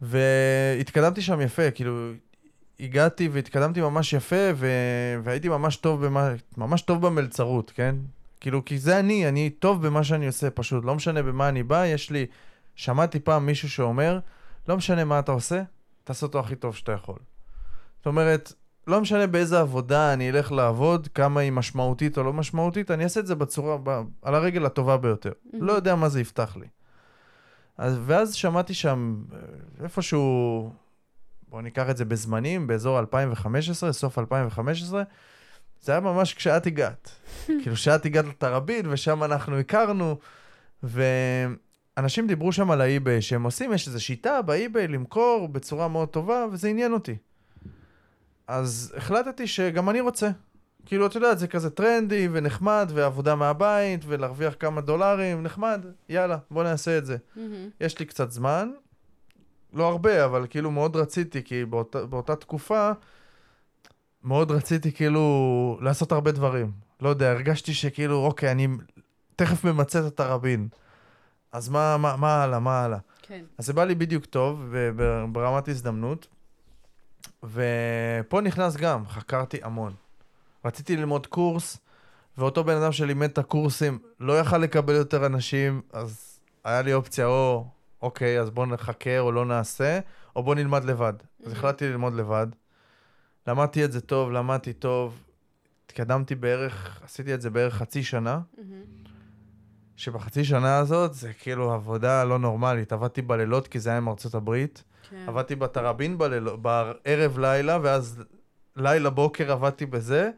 [0.00, 2.12] והתקדמתי שם יפה, כאילו,
[2.80, 4.66] הגעתי והתקדמתי ממש יפה, ו...
[5.22, 6.30] והייתי ממש טוב, במה...
[6.56, 7.96] ממש טוב במלצרות, כן?
[8.40, 10.84] כאילו, כי זה אני, אני טוב במה שאני עושה, פשוט.
[10.84, 12.26] לא משנה במה אני בא, יש לי...
[12.76, 14.18] שמעתי פעם מישהו שאומר,
[14.68, 15.62] לא משנה מה אתה עושה,
[16.04, 17.18] תעשה אותו הכי טוב שאתה יכול.
[17.96, 18.52] זאת אומרת,
[18.86, 23.20] לא משנה באיזה עבודה אני אלך לעבוד, כמה היא משמעותית או לא משמעותית, אני אעשה
[23.20, 24.02] את זה בצורה, ב...
[24.22, 25.32] על הרגל הטובה ביותר.
[25.52, 26.66] לא יודע מה זה יפתח לי.
[27.78, 29.38] אז, ואז שמעתי שם אה,
[29.84, 30.72] איפשהו,
[31.54, 35.02] בואו ניקח את זה בזמנים, באזור 2015, סוף 2015,
[35.82, 37.10] זה היה ממש כשאת הגעת.
[37.62, 40.18] כאילו, כשאת הגעת לתראבין, ושם אנחנו הכרנו,
[40.82, 46.46] ואנשים דיברו שם על האי-ביי שהם עושים, יש איזו שיטה באי-ביי למכור בצורה מאוד טובה,
[46.52, 47.16] וזה עניין אותי.
[48.46, 50.30] אז החלטתי שגם אני רוצה.
[50.86, 56.64] כאילו, את יודעת, זה כזה טרנדי ונחמד, ועבודה מהבית, ולהרוויח כמה דולרים, נחמד, יאללה, בוא
[56.64, 57.16] נעשה את זה.
[57.80, 58.70] יש לי קצת זמן,
[59.74, 62.90] לא הרבה, אבל כאילו מאוד רציתי, כי באותה, באותה תקופה
[64.24, 66.70] מאוד רציתי כאילו לעשות הרבה דברים.
[67.00, 68.68] לא יודע, הרגשתי שכאילו, אוקיי, אני
[69.36, 70.68] תכף ממצה את התראבין.
[71.52, 72.98] אז מה, מה, מה הלאה, מה הלאה?
[73.22, 73.44] כן.
[73.58, 75.02] אז זה בא לי בדיוק טוב, וב-
[75.32, 76.26] ברמת הזדמנות.
[77.42, 79.92] ופה נכנס גם, חקרתי המון.
[80.64, 81.76] רציתי ללמוד קורס,
[82.38, 87.26] ואותו בן אדם שלימד את הקורסים לא יכל לקבל יותר אנשים, אז היה לי אופציה
[87.26, 87.66] או,
[88.04, 89.98] אוקיי, אז בוא נחקר או לא נעשה,
[90.36, 91.12] או בוא נלמד לבד.
[91.46, 91.56] אז Mhm.
[91.56, 92.46] החלטתי ללמוד לבד.
[93.46, 95.22] למדתי את זה טוב, למדתי טוב.
[95.86, 98.40] התקדמתי בערך, עשיתי את זה בערך חצי שנה.
[99.96, 102.92] שבחצי שנה הזאת זה כאילו עבודה לא נורמלית.
[102.92, 104.84] עבדתי בלילות כי זה היה עם ארצות הברית.
[105.10, 105.24] כן.
[105.28, 108.22] עבדתי בתראבין בלילות, בערב לילה, ואז
[108.76, 110.30] לילה בוקר עבדתי בזה,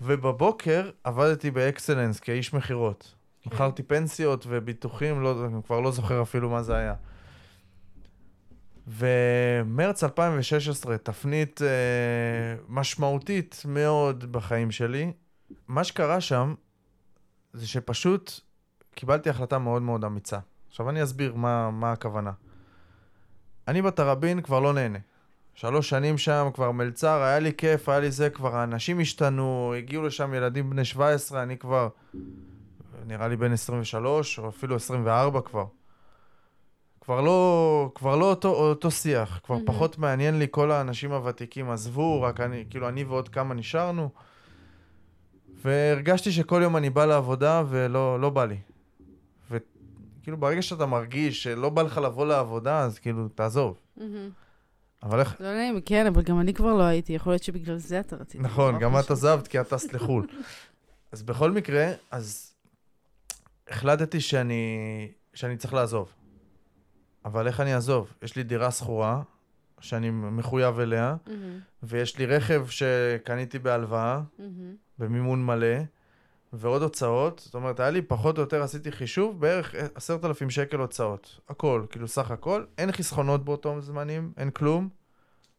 [0.00, 3.14] ובבוקר עבדתי באקסלנס כאיש מכירות.
[3.46, 6.94] מכרתי פנסיות וביטוחים, לא, אני כבר לא זוכר אפילו מה זה היה.
[8.86, 11.66] ומרץ 2016, תפנית אה,
[12.68, 15.12] משמעותית מאוד בחיים שלי.
[15.68, 16.54] מה שקרה שם,
[17.52, 18.40] זה שפשוט
[18.94, 20.38] קיבלתי החלטה מאוד מאוד אמיצה.
[20.68, 22.32] עכשיו אני אסביר מה, מה הכוונה.
[23.68, 24.98] אני בתראבין כבר לא נהנה.
[25.54, 30.02] שלוש שנים שם, כבר מלצר, היה לי כיף, היה לי זה, כבר האנשים השתנו, הגיעו
[30.02, 31.88] לשם ילדים בני 17, אני כבר,
[33.06, 35.64] נראה לי בן 23, או אפילו 24 כבר.
[37.00, 39.66] כבר לא, כבר לא אותו, אותו שיח, כבר מהמם.
[39.66, 44.10] פחות מעניין לי, כל האנשים הוותיקים עזבו, רק אני, כאילו אני ועוד כמה נשארנו.
[45.64, 48.56] והרגשתי שכל יום אני בא לעבודה ולא לא בא לי.
[49.50, 53.80] וכאילו ברגע שאתה מרגיש שלא בא לך לבוא לעבודה, אז כאילו, תעזוב.
[53.96, 54.30] מהמם.
[55.02, 55.36] אבל איך...
[55.40, 58.40] לא נעים, כן, אבל גם אני כבר לא הייתי, יכול להיות שבגלל זה אתה רצית.
[58.40, 59.10] נכון, גם את.
[59.10, 60.26] עזבת כי את טסת לחו"ל.
[61.12, 62.49] אז בכל מקרה, אז
[63.70, 64.64] החלטתי שאני,
[65.34, 66.14] שאני צריך לעזוב.
[67.24, 68.12] אבל איך אני אעזוב?
[68.22, 69.22] יש לי דירה שכורה,
[69.80, 74.74] שאני מחויב אליה, מהמם, ויש לי רכב שקניתי בהלוואה, מהמם.
[74.98, 75.76] במימון מלא,
[76.52, 77.42] ועוד הוצאות.
[77.44, 81.40] זאת אומרת, היה לי פחות או יותר, עשיתי חישוב, בערך עשרת אלפים שקל הוצאות.
[81.48, 82.64] הכל, כאילו סך הכל.
[82.78, 84.88] אין חסכונות באותם זמנים, אין כלום.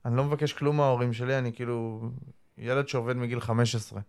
[0.05, 2.09] אני לא מבקש כלום מההורים שלי, אני כאילו
[2.57, 4.01] ילד שעובד מגיל 15.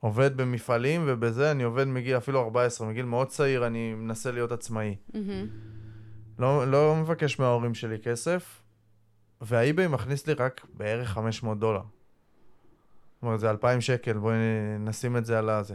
[0.00, 4.96] עובד במפעלים, ובזה אני עובד מגיל אפילו 14, מגיל מאוד צעיר אני מנסה להיות עצמאי.
[6.38, 8.62] לא, לא מבקש מההורים שלי כסף,
[9.40, 11.82] והאיביי מכניס לי רק בערך 500 דולר.
[13.14, 14.36] זאת אומרת, זה 2,000 שקל, בואי
[14.80, 15.74] נשים את זה על הזה.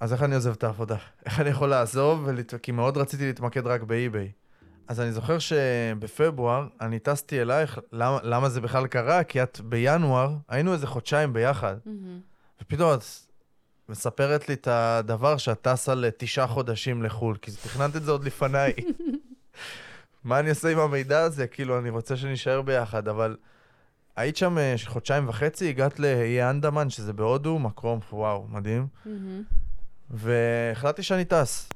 [0.00, 0.96] אז איך אני עוזב את העבודה?
[1.26, 2.22] איך אני יכול לעזוב?
[2.24, 2.54] ולהת...
[2.62, 4.32] כי מאוד רציתי להתמקד רק באיביי.
[4.88, 9.24] אז אני זוכר שבפברואר אני טסתי אלייך, למה, למה זה בכלל קרה?
[9.24, 12.29] כי את בינואר, היינו איזה חודשיים ביחד, מהמם.
[12.62, 13.02] ופתאום את
[13.88, 18.72] מספרת לי את הדבר שאת טסה לתשעה חודשים לחו"ל, כי תכננת את זה עוד לפניי.
[20.24, 21.46] מה אני אעשה עם המידע הזה?
[21.46, 23.36] כאילו, אני רוצה שנישאר ביחד, אבל
[24.16, 29.42] היית שם אה, חודשיים וחצי, הגעת לאיי אנדמן, שזה בהודו, מקום, וואו, מדהים, מהמם.
[30.10, 31.68] והחלטתי שאני טס.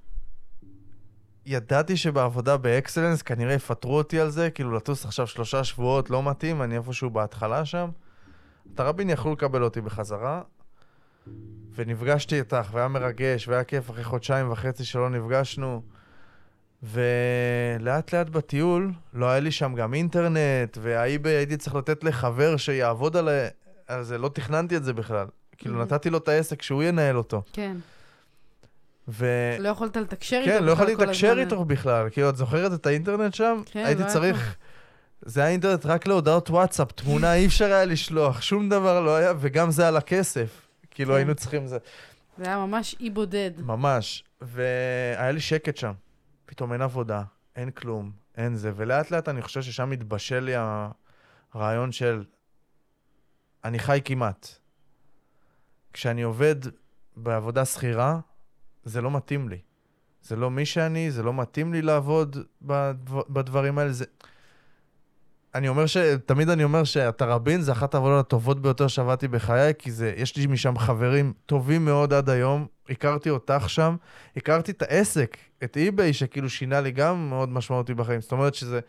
[1.47, 6.63] ידעתי שבעבודה באקסלנס כנראה יפטרו אותי על זה, כאילו לטוס עכשיו שלושה שבועות לא מתאים,
[6.63, 7.91] אני איפשהו בהתחלה שם.
[8.75, 10.43] תראבין יכלו לקבל אותי בחזרה,
[11.75, 15.83] ונפגשתי איתך, והיה מרגש, והיה כיף אחרי חודשיים וחצי שלא נפגשנו.
[16.83, 23.17] ולאט לאט בטיול, לא היה לי שם גם אינטרנט, והאיבי הייתי צריך לתת לחבר שיעבוד
[23.87, 25.27] על זה, לא תכננתי את זה בכלל.
[25.59, 25.85] כאילו, Mhm.
[25.85, 27.43] נתתי לו את העסק שהוא ינהל אותו.
[27.53, 27.77] כן.
[29.09, 29.27] ו...
[29.59, 31.37] לא יכולת לתקשר איתו כן, לא יכולתי בכלל לתקשר.
[31.39, 32.11] איתו בכלל.
[32.11, 33.63] כאילו, את זוכרת את האינטרנט שם?
[33.67, 34.57] כן, הייתי לא צריך...
[35.23, 39.33] זה היה אינטרנט רק להודעות וואטסאפ, תמונה אי אפשר היה לשלוח, שום דבר לא היה,
[39.41, 40.64] וגם זה על הכסף.
[40.95, 41.17] כאילו, כן.
[41.17, 41.79] היינו צריכים זה.
[42.39, 43.51] זה היה ממש אי בודד.
[43.59, 44.25] ממש.
[44.41, 45.93] והיה לי שקט שם.
[46.47, 47.23] פתאום אין עבודה,
[47.57, 48.73] אין כלום, אין זה.
[48.77, 50.53] ולאט לאט אני חושב ששם התבשל לי
[51.55, 52.25] הרעיון של
[53.65, 54.49] אני חי כמעט.
[55.93, 56.57] כשאני עובד
[57.17, 58.21] בעבודה שכירה,
[58.85, 59.59] זה לא מתאים לי.
[60.23, 63.93] זה לא מי שאני, זה לא מתאים לי לעבוד בדבר, בדברים האלה.
[63.93, 64.05] זה...
[65.55, 65.97] אני אומר ש...
[66.27, 70.13] תמיד אני אומר שהתראבין זה אחת העבודות הטובות ביותר שעבדתי בחיי, כי זה...
[70.17, 72.67] יש לי משם חברים טובים מאוד עד היום.
[72.91, 73.97] הכרתי אותך שם,
[74.37, 78.21] הכרתי את העסק, את אי-ביי, שכאילו שינה לי גם מאוד משמעותי בחיים.
[78.21, 78.81] זאת אומרת שזה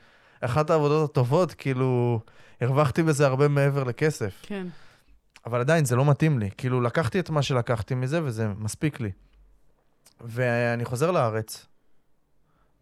[0.41, 2.19] אחת העבודות הטובות, כאילו,
[2.61, 4.41] הרווחתי בזה הרבה מעבר לכסף.
[4.41, 4.67] כן.
[5.45, 6.49] אבל עדיין זה לא מתאים לי.
[6.57, 9.11] כאילו, לקחתי את מה שלקחתי מזה, וזה מספיק לי.
[10.21, 11.65] ואני חוזר לארץ,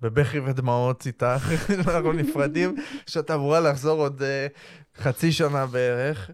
[0.04, 1.52] בבכי ודמעות איתך,
[1.88, 2.76] אנחנו נפרדים,
[3.08, 6.32] שאת אמורה לחזור עוד uh, חצי שנה בערך,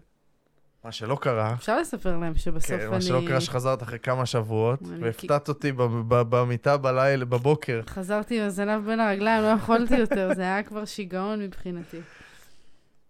[0.84, 1.54] מה שלא קרה.
[1.54, 2.86] אפשר לספר להם שבסוף כן, אני...
[2.86, 5.72] מה שלא קרה שחזרת אחרי כמה שבועות, והפתעת אותי
[6.08, 7.80] במיטה בלילה, בבוקר.
[7.86, 12.00] חזרתי עם הזנב בין הרגליים, לא יכולתי יותר, זה היה כבר שיגעון מבחינתי.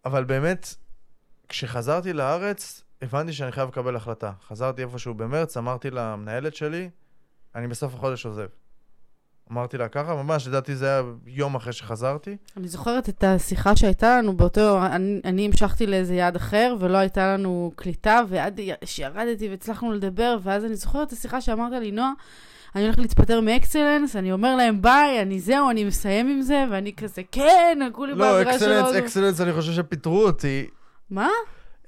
[0.05, 0.75] אבל באמת,
[1.49, 4.33] כשחזרתי לארץ, הבנתי שאני חייב לקבל החלטה.
[4.49, 6.91] חזרתי איפשהו במרץ, אמרתי למנהלת שלי,
[7.55, 8.47] אני בסוף החודש עוזב.
[9.53, 12.37] אמרתי לה ככה, ממש, לדעתי זה היה יום אחרי שחזרתי.
[12.57, 17.35] אני זוכרת את השיחה שהייתה לנו באותו, אני, אני המשכתי לאיזה יעד אחר, ולא הייתה
[17.35, 22.13] לנו קליטה, ועד שירדתי והצלחנו לדבר, ואז אני זוכרת את השיחה שאמרת לי, נועה,
[22.75, 26.93] אני הולך להתפטר מאקסלנס, אני אומר להם ביי, אני זהו, אני מסיים עם זה, ואני
[26.97, 28.81] כזה, כן, כולי לא, באווירה שלו.
[28.81, 30.67] אקסלנס, אקסלנס, אני חושב שפיטרו אותי.
[31.11, 31.29] מה?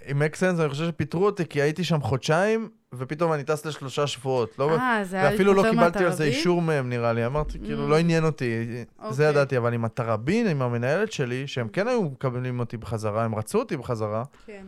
[0.06, 4.58] עם אקסלנס אני חושב שפיטרו אותי, כי הייתי שם חודשיים, ופתאום אני טס לשלושה שבועות.
[4.58, 6.24] לא, אה, זה היה ואפילו לא קיבלתי על זה?
[6.24, 7.26] אישור מהם, נראה לי.
[7.26, 7.90] אמרתי, כאילו, Mm.
[7.90, 8.66] לא עניין אותי.
[8.66, 9.28] זה אוקיי.
[9.28, 13.58] ידעתי, אבל עם התראבין, עם המנהלת שלי, שהם כן היו מקבלים אותי בחזרה, הם רצו
[13.58, 14.64] אותי בחזרה, כן.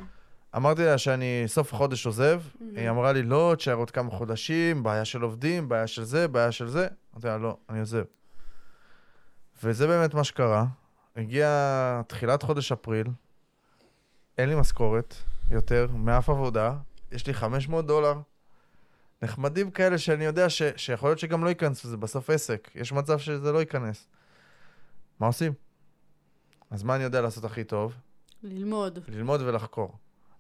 [0.56, 2.62] אמרתי לה שאני סוף החודש עוזב, Mm-hmm.
[2.80, 6.52] היא אמרה לי, לא, תשאר עוד כמה חודשים, בעיה של עובדים, בעיה של זה, בעיה
[6.52, 6.86] של זה.
[7.14, 8.02] אמרתי לה, לא, אני עוזב.
[9.62, 10.64] וזה באמת מה שקרה.
[11.16, 11.48] הגיע
[12.06, 13.06] תחילת חודש אפריל,
[14.38, 15.14] אין לי משכורת
[15.50, 16.72] יותר מאף עבודה,
[17.14, 18.14] יש לי 500 דולר.
[19.22, 22.70] נחמדים כאלה שאני יודע ש, שיכול להיות שגם לא ייכנסו, זה בסוף עסק.
[22.74, 24.08] יש מצב שזה לא ייכנס.
[25.20, 25.52] מה עושים?
[26.70, 27.94] אז מה אני יודע לעשות הכי טוב?
[28.42, 28.98] ללמוד.
[29.08, 29.92] ללמוד ולחקור.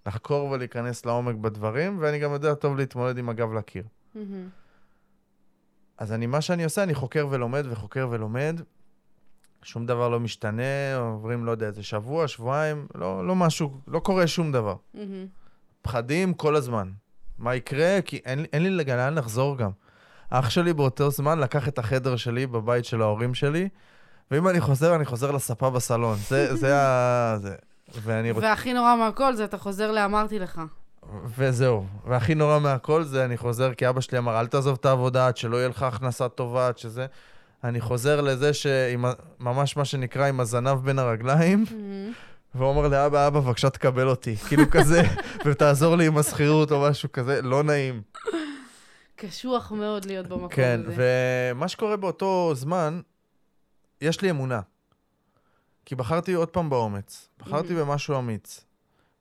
[0.06, 3.84] לחקור ולהיכנס לעומק בדברים, ואני גם יודע טוב להתמודד עם הגב לקיר.
[5.98, 8.60] אז אני, מה שאני עושה, אני חוקר ולומד וחוקר ולומד.
[9.62, 14.26] שום דבר לא משתנה, עוברים, לא יודע, איזה שבוע, שבועיים, לא, לא משהו, לא קורה
[14.26, 14.76] שום דבר.
[15.84, 16.90] פחדים כל הזמן.
[17.38, 17.98] מה יקרה?
[18.04, 19.70] כי אין, אין לי לאן לחזור גם.
[20.30, 23.68] אח שלי באותו זמן לקח את החדר שלי בבית של ההורים שלי,
[24.30, 26.16] ואם אני חוזר, אני חוזר לספה בסלון.
[26.28, 27.36] זה, זה ה...
[27.38, 27.54] זה.
[28.02, 28.46] ואני רוצה...
[28.46, 30.60] והכי נורא מהכל זה אתה חוזר לאמרתי לך.
[31.36, 31.86] וזהו.
[32.06, 35.36] והכי נורא מהכל זה, אני חוזר, כי אבא שלי אמר, אל תעזוב את העבודה עד
[35.36, 37.06] שלא יהיה לך הכנסה טובה, עד שזה...
[37.64, 42.12] אני חוזר לזה שממש מה שנקרא עם הזנב בין הרגליים, מהמם.
[42.54, 44.36] והוא אומר לאבא, אבא, בבקשה תקבל אותי.
[44.48, 45.02] כאילו כזה,
[45.44, 48.02] ותעזור לי עם השכירות או משהו כזה, לא נעים.
[49.16, 50.94] קשוח מאוד להיות במקום כן, הזה.
[51.54, 53.00] ומה שקורה באותו זמן,
[54.00, 54.60] יש לי אמונה.
[55.84, 57.28] כי בחרתי עוד פעם באומץ.
[57.38, 58.64] בחרתי במשהו אמיץ.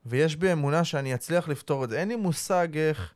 [0.06, 1.98] ויש בי אמונה שאני אצליח לפתור את זה.
[2.00, 3.13] אין לי מושג איך...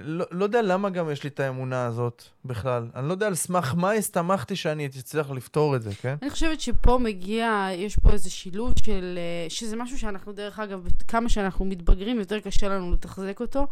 [0.00, 2.88] לא, לא יודע למה גם יש לי את האמונה הזאת בכלל.
[2.94, 6.16] אני לא יודע על סמך מה הסתמכתי שאני אצליח לפתור את זה, כן?
[6.22, 10.86] אני חושבת שפה מגיע, יש פה איזה שילוב של, אה, שזה משהו שאנחנו, דרך אגב,
[11.08, 13.66] כמה שאנחנו מתבגרים, יותר קשה לנו לתחזק אותו.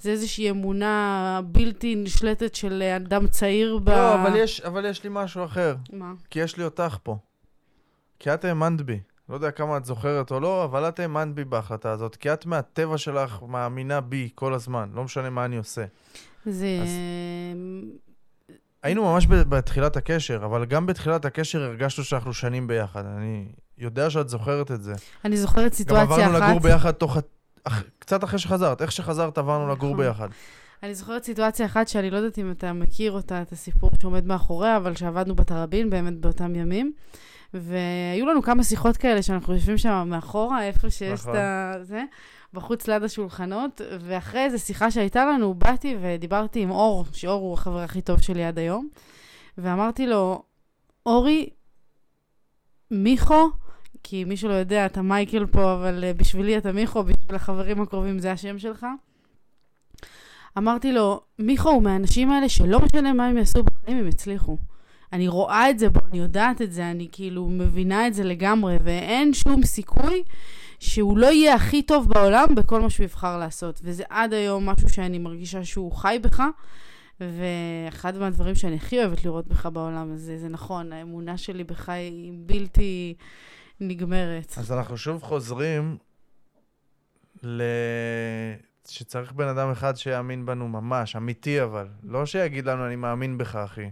[0.00, 3.88] זה איזושהי אמונה בלתי נשלטת של אה, אדם צעיר ב...
[3.88, 5.76] לא, אבל יש, אבל יש לי משהו אחר.
[5.92, 6.12] מה?
[6.30, 7.16] כי יש לי אותך פה.
[8.18, 9.00] כי את האמנת בי.
[9.28, 12.16] לא יודע כמה את זוכרת או לא, אבל את האמנת בי בהחלטה הזאת.
[12.16, 14.90] כי את מהטבע שלך מאמינה בי כל הזמן.
[14.94, 15.84] לא משנה מה אני עושה.
[16.46, 16.78] זה...
[16.82, 16.88] אז-
[18.82, 23.04] היינו ממש בתחילת הקשר, אבל גם בתחילת הקשר הרגשנו שאנחנו שנים ביחד.
[23.06, 23.46] אני
[23.78, 24.94] יודע שאת זוכרת את זה.
[25.24, 26.48] אני זוכרת גם סיטואציה עברנו אחת.
[26.48, 27.16] לגור ביחד תוך...
[27.98, 28.82] קצת אחרי שחזרת.
[28.82, 30.06] איך שחזרת עברנו לגור נכון.
[30.06, 30.28] ביחד.
[30.82, 34.76] אני זוכרת סיטואציה אחת שאני לא יודעת אם אתה מכיר אותה, את הסיפור שעומד מאחוריה,
[34.76, 36.92] אבל שעבדנו בתראבין באמת באותם ימים.
[37.54, 41.32] והיו לנו כמה שיחות כאלה שאנחנו יושבים שם מאחורה, איפה שיש נכון.
[41.32, 41.74] את ה...
[41.82, 42.04] זה,
[42.54, 47.78] בחוץ ליד השולחנות, ואחרי איזו שיחה שהייתה לנו, באתי ודיברתי עם אור, שאור הוא החבר
[47.78, 48.88] הכי טוב שלי עד היום,
[49.58, 50.42] ואמרתי לו,
[51.06, 51.50] אורי,
[52.90, 53.50] מיכו,
[54.02, 58.18] כי מי שלא יודע, אתה מייקל פה, אבל אה, בשבילי אתה מיכו, בשביל החברים הקרובים
[58.18, 58.86] זה השם שלך.
[60.58, 64.58] אמרתי לו, מיכו הוא מהאנשים האלה שלא משנה מה הם יעשו בחיים, הם יצליחו.
[65.12, 68.76] אני רואה את זה בו, אני יודעת את זה, אני כאילו מבינה את זה לגמרי,
[68.84, 70.22] ואין שום סיכוי
[70.78, 73.80] שהוא לא יהיה הכי טוב בעולם בכל מה שהוא יבחר לעשות.
[73.84, 76.42] וזה עד היום משהו שאני מרגישה שהוא חי בך,
[77.20, 82.32] ואחד מהדברים שאני הכי אוהבת לראות בך בעולם הזה, זה נכון, האמונה שלי בך היא
[82.36, 83.14] בלתי
[83.80, 84.54] נגמרת.
[84.56, 85.96] אז אנחנו שוב חוזרים
[87.42, 87.62] ל...
[88.88, 91.86] שצריך בן אדם אחד שיאמין בנו ממש, אמיתי אבל.
[92.02, 93.90] לא שיגיד לנו, אני מאמין בך, אחי.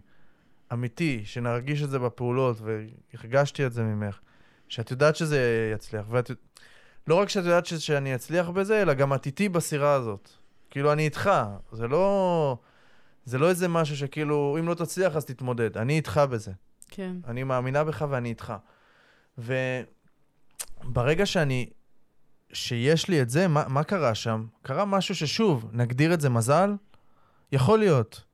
[0.72, 4.18] אמיתי, שנרגיש את זה בפעולות, והרגשתי את זה ממך.
[4.68, 6.30] שאת יודעת שזה יצליח, ואת...
[7.06, 7.74] לא רק שאת יודעת ש...
[7.74, 10.30] שאני אצליח בזה, אלא גם את איתי בסירה הזאת.
[10.70, 11.30] כאילו, אני איתך.
[11.72, 12.58] זה לא...
[13.24, 15.78] זה לא איזה משהו שכאילו, אם לא תצליח אז תתמודד.
[15.78, 16.52] אני איתך בזה.
[16.90, 17.16] כן.
[17.26, 18.54] אני מאמינה בך ואני איתך.
[19.38, 21.70] וברגע שאני,
[22.52, 24.46] שיש לי את זה, מה, מה קרה שם?
[24.62, 26.74] קרה משהו ששוב, נגדיר את זה מזל?
[27.52, 28.24] יכול להיות.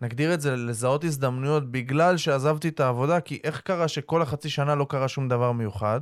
[0.00, 4.74] נגדיר את זה לזהות הזדמנויות בגלל שעזבתי את העבודה, כי איך קרה שכל החצי שנה
[4.74, 6.00] לא קרה שום דבר מיוחד,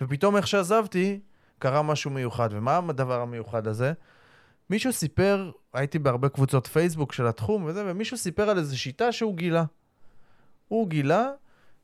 [0.00, 1.20] ופתאום איך שעזבתי,
[1.58, 2.48] קרה משהו מיוחד.
[2.52, 3.92] ומה הדבר המיוחד הזה?
[4.70, 9.36] מישהו סיפר, הייתי בהרבה קבוצות פייסבוק של התחום וזה, ומישהו סיפר על איזו שיטה שהוא
[9.36, 9.64] גילה.
[10.68, 11.28] הוא גילה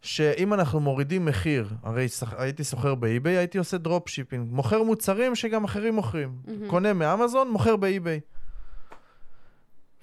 [0.03, 4.49] שאם אנחנו מורידים מחיר, הרי שח- הייתי סוחר באי-ביי, הייתי עושה drop shipping.
[4.53, 6.33] מוכר מוצרים שגם אחרים מוכרים.
[6.47, 6.69] מהמם.
[6.69, 8.21] קונה מאמזון, מוכר באי-ביי.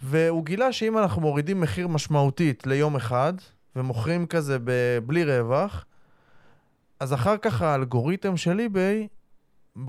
[0.08, 3.34] והוא גילה שאם אנחנו מורידים מחיר משמעותית ליום אחד,
[3.76, 5.86] ומוכרים כזה ב- בלי רווח,
[7.00, 9.08] אז אחר כך האלגוריתם של eBay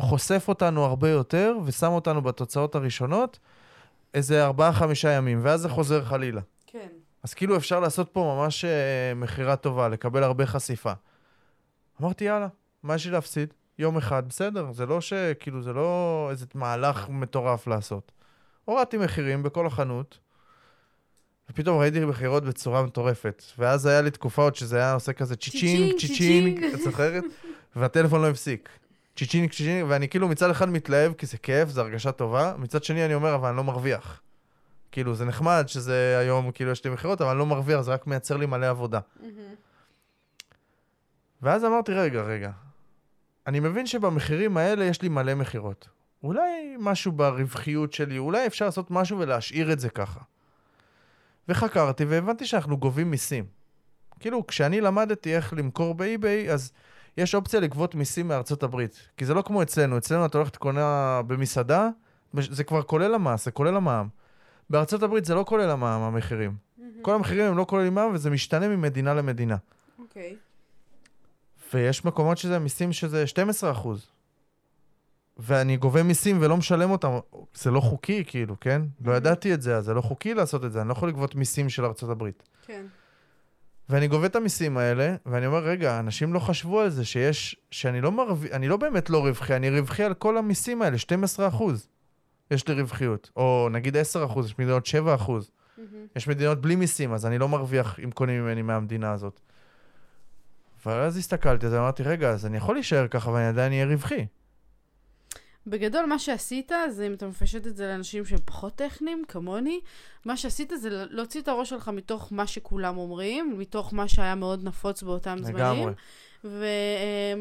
[0.00, 3.38] חושף אותנו הרבה יותר, ושם אותנו בתוצאות הראשונות
[4.14, 6.40] איזה ארבעה-חמישה ימים, ואז זה חוזר חלילה.
[6.66, 6.88] כן.
[7.22, 10.92] אז כאילו אפשר לעשות פה ממש אה, מכירה טובה, לקבל הרבה חשיפה.
[12.00, 12.48] אמרתי, יאללה,
[12.82, 13.54] מה יש לי להפסיד?
[13.78, 15.12] יום אחד, בסדר, זה לא ש...
[15.40, 18.12] כאילו, זה לא איזה מהלך מטורף לעשות.
[18.66, 20.18] הורדתי מחירים בכל החנות,
[21.50, 23.42] ופתאום ראיתי מכירות בצורה מטורפת.
[23.58, 26.64] ואז היה לי תקופה עוד שזה היה עושה כזה צ'יצ'ינג, צ'יצ'ינג.
[26.64, 27.24] את זוכרת?
[27.76, 28.68] והטלפון לא הפסיק.
[29.16, 33.04] צ'יצ'ינג, צ'יצ'ינג, ואני כאילו מצד אחד מתלהב, כי זה כיף, זו הרגשה טובה, מצד שני
[33.04, 34.20] אני אומר, אבל אני לא מרוויח.
[34.92, 38.06] כאילו, זה נחמד שזה היום, כאילו, יש לי מכירות, אבל אני לא מרוויח, זה רק
[38.06, 39.00] מייצר לי מלא עבודה.
[41.42, 42.50] ואז אמרתי, רגע, רגע,
[43.46, 45.88] אני מבין שבמחירים האלה יש לי מלא מכירות.
[46.26, 50.20] אולי משהו ברווחיות שלי, אולי אפשר לעשות משהו ולהשאיר את זה ככה.
[51.48, 53.44] וחקרתי והבנתי שאנחנו גובים מיסים.
[54.20, 56.72] כאילו, כשאני למדתי איך למכור באי-ביי, אז
[57.16, 59.08] יש אופציה לגבות מיסים מארצות הברית.
[59.16, 61.88] כי זה לא כמו אצלנו, אצלנו אתה הולך לקונה במסעדה,
[62.40, 64.08] זה כבר כולל המס, זה כולל המע"מ.
[64.70, 66.56] בארצות הברית זה לא כולל המע"מ, המחירים.
[67.02, 69.56] כל המחירים הם לא כוללים מע"מ וזה משתנה ממדינה למדינה.
[69.98, 70.36] אוקיי.
[71.74, 74.15] ויש מקומות שזה מיסים שזה 12 אחוז.
[75.38, 77.18] ואני גובה מיסים ולא משלם אותם,
[77.54, 78.82] זה לא חוקי, כאילו, כן?
[79.04, 81.34] לא ידעתי את זה, אז זה לא חוקי לעשות את זה, אני לא יכול לגבות
[81.34, 82.42] מיסים של הברית.
[82.62, 82.86] כן.
[83.88, 88.00] ואני גובה את המיסים האלה, ואני אומר, רגע, אנשים לא חשבו על זה שיש, שאני
[88.00, 91.88] לא מרווי, אני לא באמת לא רווחי, אני רווחי על כל המיסים האלה, 12 אחוז.
[92.50, 93.30] יש לי רווחיות.
[93.36, 95.50] או נגיד 10 אחוז, יש מדינות 7 אחוז.
[96.16, 99.40] יש מדינות בלי מיסים, אז אני לא מרוויח אם קונים ממני מהמדינה הזאת.
[100.86, 104.26] ואז הסתכלתי, אז אמרתי, רגע, אז אני יכול להישאר ככה ואני עדיין אהיה רווחי.
[105.66, 109.80] בגדול, מה שעשית, זה אם אתה מפשט את זה לאנשים שהם פחות טכניים, כמוני,
[110.24, 114.64] מה שעשית זה להוציא את הראש שלך מתוך מה שכולם אומרים, מתוך מה שהיה מאוד
[114.64, 115.56] נפוץ באותם זמנים.
[115.56, 115.92] לגמרי.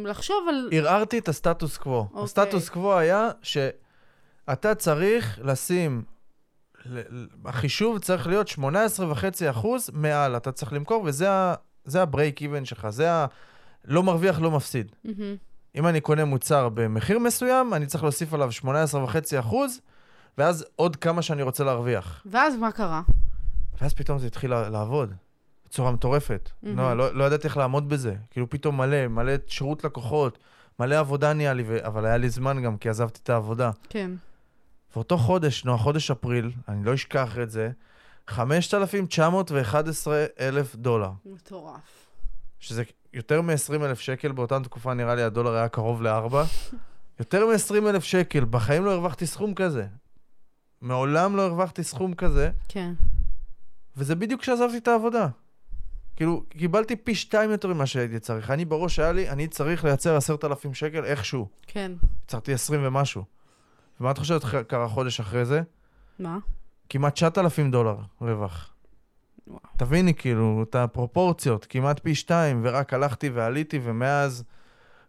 [0.03, 0.69] ולחשוב על...
[0.71, 1.99] ערערתי את הסטטוס קוו.
[1.99, 2.23] אוקיי.
[2.23, 6.03] הסטטוס קוו היה שאתה צריך לשים,
[7.45, 13.25] החישוב צריך להיות 18.5% מעל, אתה צריך למכור, וזה ה-break even שלך, זה ה...
[13.85, 14.91] לא מרוויח, לא מפסיד.
[15.03, 15.35] מהמם.
[15.75, 19.55] אם אני קונה מוצר במחיר מסוים, אני צריך להוסיף עליו 18.5%,
[20.37, 22.21] ואז עוד כמה שאני רוצה להרוויח.
[22.25, 23.01] ואז מה קרה?
[23.81, 25.13] ואז פתאום זה התחיל לעבוד.
[25.65, 26.49] בצורה מטורפת.
[26.63, 26.77] מהמם.
[26.77, 28.15] לא, לא, לא ידעתי איך לעמוד בזה.
[28.31, 30.37] כאילו פתאום מלא, מלא שירות לקוחות,
[30.79, 31.87] מלא עבודה נהיה לי, ו...
[31.87, 33.71] אבל היה לי זמן גם, כי עזבתי את העבודה.
[33.89, 34.11] כן.
[34.95, 37.71] ואותו חודש, נו, חודש אפריל, אני לא אשכח את זה,
[38.27, 42.07] 5,911 אלף דולר, מטורף.
[42.59, 42.83] שזה
[43.15, 46.43] יותר מ-20 אלף שקל, באותה תקופה נראה לי הדולר היה קרוב לארבע.
[47.19, 49.87] יותר מ-20 אלף שקל, בחיים לא הרווחתי סכום כזה.
[50.81, 52.93] מעולם לא הרווחתי סכום כזה, כן.
[53.97, 55.27] וזה בדיוק כשעזבתי את העבודה.
[56.15, 58.51] כאילו, קיבלתי פי שתיים יותר ממה שהייתי צריך.
[58.51, 61.47] אני בראש היה לי, אני צריך לייצר עשרת אלפים שקל איכשהו.
[61.67, 61.91] כן.
[62.25, 63.23] יצרתי עשרים ומשהו.
[63.99, 65.61] ומה את חושבת קרה חודש אחרי זה?
[66.19, 66.37] מה?
[66.89, 68.74] כמעט 9,000 דולר רווח.
[69.77, 74.43] תביני כאילו את הפרופורציות, כמעט פי שתיים, ורק הלכתי ועליתי, ומאז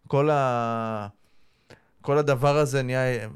[0.08, 1.06] כל, ה...
[2.02, 3.28] כל הדבר הזה נהיה,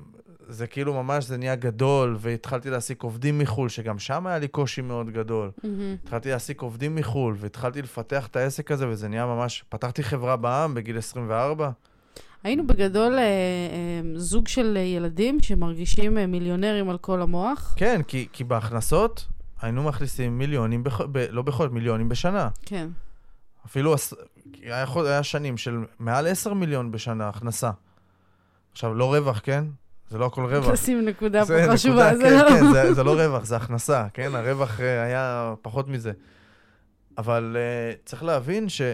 [0.48, 4.80] זה כאילו ממש, זה נהיה גדול, והתחלתי להעסיק עובדים מחו"ל, שגם שם היה לי קושי
[4.80, 5.50] מאוד גדול.
[5.64, 5.96] מהמם.
[6.04, 9.64] התחלתי להעסיק עובדים מחו"ל, והתחלתי לפתח את העסק הזה, וזה נהיה ממש...
[9.68, 11.70] פתחתי חברה בעם בגיל 24.
[12.42, 17.74] היינו בגדול אה, אה, זוג של ילדים שמרגישים אה, מיליונרים על כל המוח.
[17.76, 19.26] כן, כי, כי בהכנסות
[19.62, 21.00] היינו מכניסים מיליונים, בח...
[21.00, 21.18] ב...
[21.30, 22.48] לא בכל, מיליונים בשנה.
[22.62, 22.88] כן.
[23.66, 24.14] אפילו עש...
[24.62, 25.06] היה, יכול...
[25.06, 27.70] היה שנים של מעל 10 מיליון בשנה הכנסה.
[28.72, 29.64] עכשיו, לא רווח, כן?
[30.10, 30.70] זה לא הכל רווח.
[30.72, 32.12] לשים נקודה פה חשובה.
[32.12, 34.34] נקודה, זה כן, כן, זה, זה לא רווח, זה הכנסה, כן?
[34.34, 36.12] הרווח אה, היה פחות מזה.
[37.18, 38.90] אבל uh, צריך להבין שהיה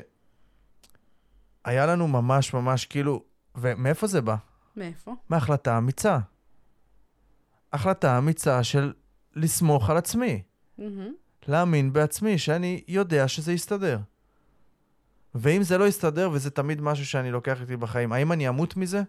[1.87, 3.23] לנו ממש ממש כאילו,
[3.55, 4.37] ומאיפה זה בא?
[4.77, 5.15] מאיפה?
[5.29, 6.19] מהחלטה אמיצה.
[7.73, 8.93] החלטה אמיצה של
[9.37, 10.43] לסמוך על עצמי.
[11.49, 13.99] להאמין בעצמי, שאני יודע שזה יסתדר.
[15.35, 19.03] ואם זה לא יסתדר, וזה תמיד משהו שאני לוקח איתי בחיים, האם אני אמות מזה?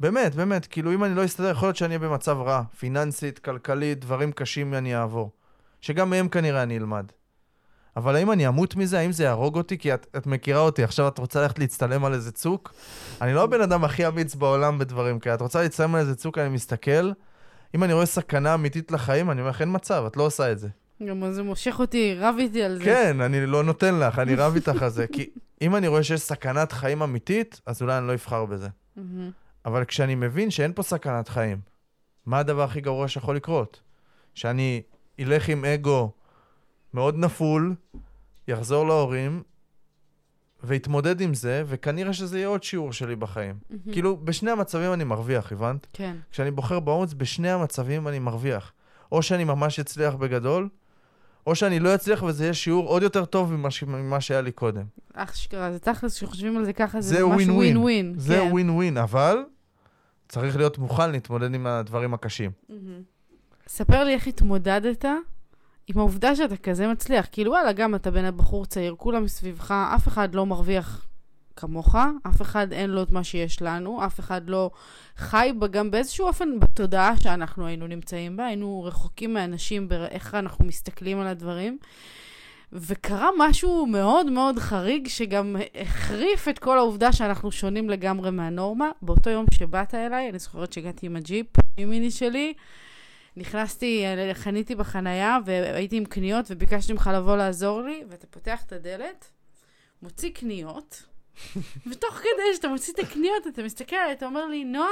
[0.00, 4.00] באמת, באמת, כאילו אם אני לא אסתדר, יכול להיות שאני אהיה במצב רע, פיננסית, כלכלית,
[4.00, 5.30] דברים קשים אני אעבור.
[5.80, 7.06] שגם מהם כנראה אני אלמד.
[7.96, 8.98] אבל האם אני אמות מזה?
[8.98, 9.78] האם זה יהרוג אותי?
[9.78, 12.74] כי את, את מכירה אותי, עכשיו את רוצה ללכת להצטלם על איזה צוק?
[13.20, 15.34] אני לא הבן אדם הכי אמיץ בעולם בדברים כאלה.
[15.34, 17.12] את רוצה להצטלם על איזה צוק, אני מסתכל,
[17.74, 20.58] אם אני רואה סכנה אמיתית לחיים, אני אומר לך, אין מצב, את לא עושה את
[20.58, 20.68] זה.
[21.08, 22.84] גם זה מושך אותי, רב איתי על זה.
[22.84, 25.06] כן, אני לא נותן לך, אני רב איתך על זה.
[25.06, 25.30] כי
[25.62, 28.68] אם אני רואה שיש סכנת חיים אמיתית, אז אולי אני לא אבחר בזה.
[29.64, 31.58] אבל כשאני מבין שאין פה סכנת חיים,
[32.26, 33.80] מה הדבר הכי גרוע שיכול לקרות?
[34.34, 34.82] שאני
[35.20, 36.10] אלך עם אגו
[36.94, 37.74] מאוד נפול,
[38.48, 39.42] יחזור להורים,
[40.66, 43.54] ויתמודד עם זה, וכנראה שזה יהיה עוד שיעור שלי בחיים.
[43.70, 43.92] מהמם.
[43.92, 45.86] כאילו, בשני המצבים אני מרוויח, הבנת?
[45.92, 46.16] כן.
[46.30, 48.72] כשאני בוחר באומץ, בשני המצבים אני מרוויח.
[49.12, 50.68] או שאני ממש אצליח בגדול,
[51.46, 53.68] או שאני לא אצליח וזה יהיה שיעור עוד יותר טוב ממה.
[53.86, 54.84] ממה שהיה לי קודם.
[55.14, 58.14] אשכרה, זה תכלס, כשחושבים על זה ככה, זה, זה ממש ווין ווין ווין.
[58.16, 58.48] זה כן.
[58.52, 59.38] ווין ווין, אבל
[60.28, 62.50] צריך להיות מוכן להתמודד עם הדברים הקשים.
[62.68, 63.02] מהמם.
[63.68, 65.04] ספר לי איך התמודדת
[65.86, 67.26] עם העובדה שאתה כזה מצליח.
[67.32, 71.06] כאילו, וואלה, גם אתה בן בחור צעיר, כולם מסביבך, אף אחד לא מרוויח
[71.56, 71.94] כמוך,
[72.28, 74.70] אף אחד אין לו את מה שיש לנו, אף אחד לא
[75.16, 80.64] חי בה גם באיזשהו אופן בתודעה שאנחנו היינו נמצאים בה, היינו רחוקים מאנשים באיך אנחנו
[80.64, 81.78] מסתכלים על הדברים.
[82.72, 88.90] וקרה משהו מאוד מאוד חריג, שגם החריף את כל העובדה שאנחנו שונים לגמרי מהנורמה.
[89.02, 92.54] באותו יום שבאת אליי, אני זוכרת שהגעתי עם הג'יפ, עם מיני שלי,
[93.36, 98.72] נכנסתי, אה, חניתי בחנייה, והייתי עם קניות, וביקשתי ממך לבוא לעזור לי, ואתה פותח את
[98.72, 99.30] הדלת,
[100.02, 101.02] מוציא קניות,
[101.90, 104.88] ותוך כדי שאתה מוציא את הקניות, אתה מסתכל עליי, אתה אומר לי, נועה,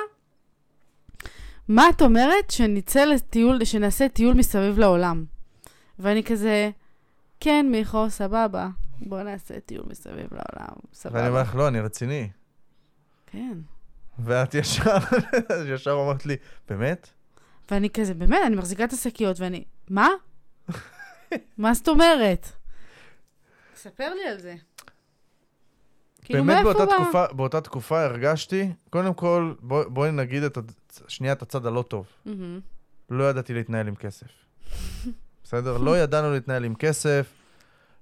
[1.68, 5.24] מה את אומרת שנצא לטיול, שנעשה טיול מסביב לעולם?
[5.98, 6.70] ואני כזה,
[7.40, 8.68] כן, מיכו, סבבה,
[9.00, 10.74] בוא נעשה טיול מסביב לעולם,
[11.04, 11.42] ואני אומר סבבה.
[11.42, 12.30] לך, לא, אני רציני.
[13.26, 13.58] כן.
[14.18, 14.96] ואת ישר,
[15.74, 16.36] ישר אמרת לי,
[16.68, 17.08] באמת?
[17.70, 20.08] ואני כזה, באמת, אני מחזיקה את השקיות, ואני, מה?
[21.58, 22.46] מה זאת אומרת?
[23.76, 24.54] ספר לי על זה.
[26.24, 27.02] כאילו, באמת מאיפה באותה בא?
[27.04, 31.82] תקופה, באותה תקופה הרגשתי, קודם כל, בוא- בואי נגיד את, הצ- שנייה את הצד הלא
[31.88, 32.06] טוב.
[33.10, 34.26] לא ידעתי להתנהל עם כסף.
[35.44, 35.78] בסדר?
[35.78, 37.26] לא ידענו להתנהל עם כסף,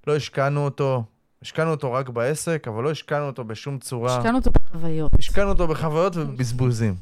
[0.07, 1.05] לא השקענו אותו.
[1.43, 4.17] השקענו אותו רק בעסק, אבל לא השקענו אותו בשום צורה.
[4.19, 5.13] השקענו אותו בחוויות.
[5.19, 6.95] השקענו אותו בחוויות ובבזבוזים,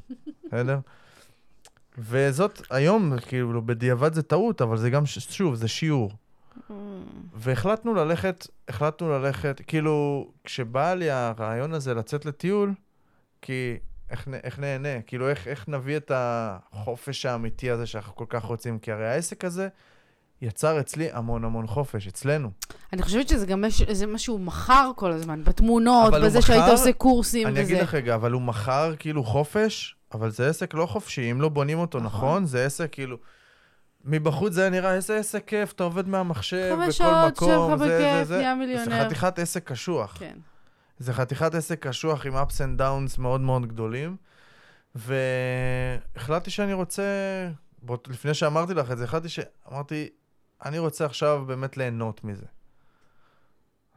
[0.46, 0.78] בסדר?
[1.98, 6.12] וזאת, היום, כאילו, בדיעבד זה טעות, אבל זה גם, שוב, זה שיעור.
[7.34, 12.74] והחלטנו ללכת, החלטנו ללכת, כאילו, כשבא לי הרעיון הזה לצאת לטיול,
[13.42, 13.76] כי
[14.10, 18.78] איך, איך נהנה, כאילו, איך, איך נביא את החופש האמיתי הזה שאנחנו כל כך רוצים,
[18.78, 19.68] כי הרי העסק הזה
[20.42, 22.50] יצר אצלי המון המון חופש, אצלנו.
[22.92, 26.92] אני חושבת שזה גם מש- זה משהו מכר כל הזמן, בתמונות, בזה שהיית מכר- עושה
[26.92, 27.72] קורסים אני וזה.
[27.72, 31.48] אגיד לך רגע, אבל הוא מכר כאילו חופש, אבל זה עסק לא חופשי, אם לא
[31.48, 32.28] בונים אותו נכון.
[32.28, 33.16] נכון, זה עסק כאילו...
[34.04, 37.86] מבחוץ זה נראה איזה עסק כיף, אתה עובד מהמחשב חמש בכל שעות, מקום, לך זה,
[37.86, 38.36] זה, בכיף, זה.
[38.36, 39.04] נהיה זה מיליונר.
[39.04, 40.16] חתיכת עסק קשוח.
[40.18, 40.36] כן.
[40.98, 44.16] זה חתיכת עסק קשוח עם ups and downs מאוד מאוד גדולים,
[44.94, 47.02] והחלטתי שאני רוצה,
[47.82, 50.08] בוא, לפני שאמרתי לך את זה, החלטתי שאמרתי,
[50.64, 52.46] אני רוצה עכשיו באמת ליהנות מזה.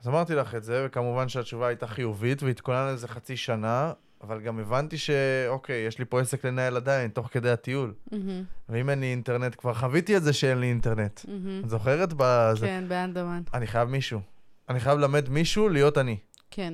[0.01, 3.93] אז אמרתי לך את זה, וכמובן שהתשובה הייתה חיובית, והתכונן לזה חצי שנה,
[4.23, 7.93] אבל גם הבנתי שאוקיי, יש לי פה עסק לנהל עדיין, תוך כדי הטיול.
[8.11, 11.21] מהמם, ואם אין לי אינטרנט, כבר חוויתי את זה שאין לי אינטרנט.
[11.27, 11.61] מהמם.
[11.65, 12.13] את זוכרת?
[12.17, 12.65] בזה?
[12.65, 13.41] כן, באנדמן.
[13.53, 14.21] אני חייב מישהו.
[14.69, 16.17] אני חייב ללמד מישהו להיות אני.
[16.51, 16.73] כן.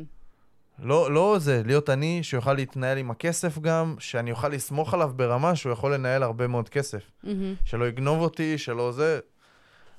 [0.79, 5.55] לא, לא זה, להיות אני, שיוכל להתנהל עם הכסף גם, שאני אוכל לסמוך עליו ברמה
[5.55, 7.11] שהוא יכול לנהל הרבה מאוד כסף.
[7.23, 7.55] מהמם.
[7.65, 9.19] שלא יגנוב אותי, שלא זה.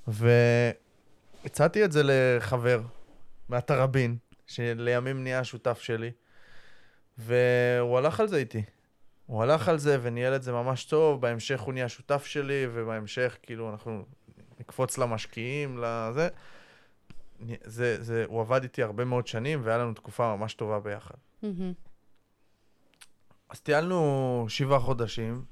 [0.08, 2.80] והצעתי את זה לחבר
[3.48, 6.10] מהתראבין, שלימים נהיה השותף שלי,
[7.18, 8.62] והוא הלך על זה איתי.
[9.26, 13.36] הוא הלך על זה וניהל את זה ממש טוב, בהמשך הוא נהיה שותף שלי, ובהמשך
[13.42, 14.04] כאילו אנחנו
[14.60, 16.28] נקפוץ למשקיעים, לזה.
[17.64, 21.14] זה, זה, הוא עבד איתי הרבה מאוד שנים, והיה לנו תקופה ממש טובה ביחד.
[21.42, 21.72] מהמם.
[23.48, 25.44] אז טיילנו שבעה חודשים,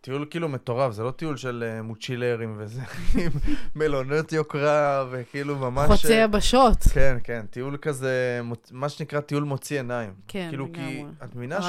[0.00, 2.80] טיול כאילו מטורף, זה לא טיול של uh, מוצ'ילרים וזה,
[3.22, 3.30] עם
[3.74, 5.86] מלונות יוקרה וכאילו ממש...
[5.86, 6.82] חוצה אה, יבשות.
[6.82, 10.14] כן, כן, טיול כזה, מה שנקרא טיול מוציא עיניים.
[10.28, 11.12] כן, כאילו, כי לגמרי.
[11.24, 11.66] את מבינה ש...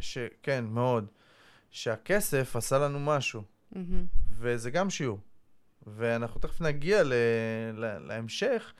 [0.00, 0.18] ש...
[0.42, 1.06] כן, מאוד.
[1.70, 3.42] שהכסף עשה לנו משהו.
[4.38, 5.18] וזה גם שיעור.
[5.86, 7.12] ואנחנו תכף נגיע ל...
[7.74, 7.98] ל...
[8.06, 8.72] להמשך,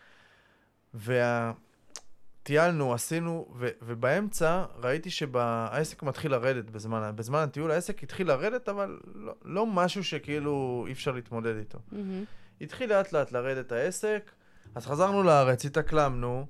[2.47, 3.69] וטיילנו, עשינו, ו...
[3.83, 10.05] ובאמצע ראיתי שהעסק מתחיל לרדת בזמן, בזמן הטיול, העסק התחיל לרדת, אבל לא, לא משהו
[10.05, 11.79] שכאילו אי אפשר להתמודד איתו.
[11.93, 12.25] מהמם.
[12.61, 14.31] התחיל לאט לאט לרדת העסק,
[14.75, 16.47] אז חזרנו לארץ, התאקלמנו,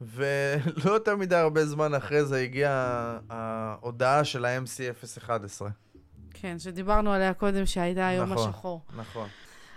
[0.00, 5.68] ולא יותר מדי הרבה זמן אחרי זה הגיעה ההודעה של ה-MC 011.
[6.30, 8.48] כן, שדיברנו עליה קודם, שהייתה היום נכון.
[8.48, 8.82] השחור.
[8.96, 9.28] נכון.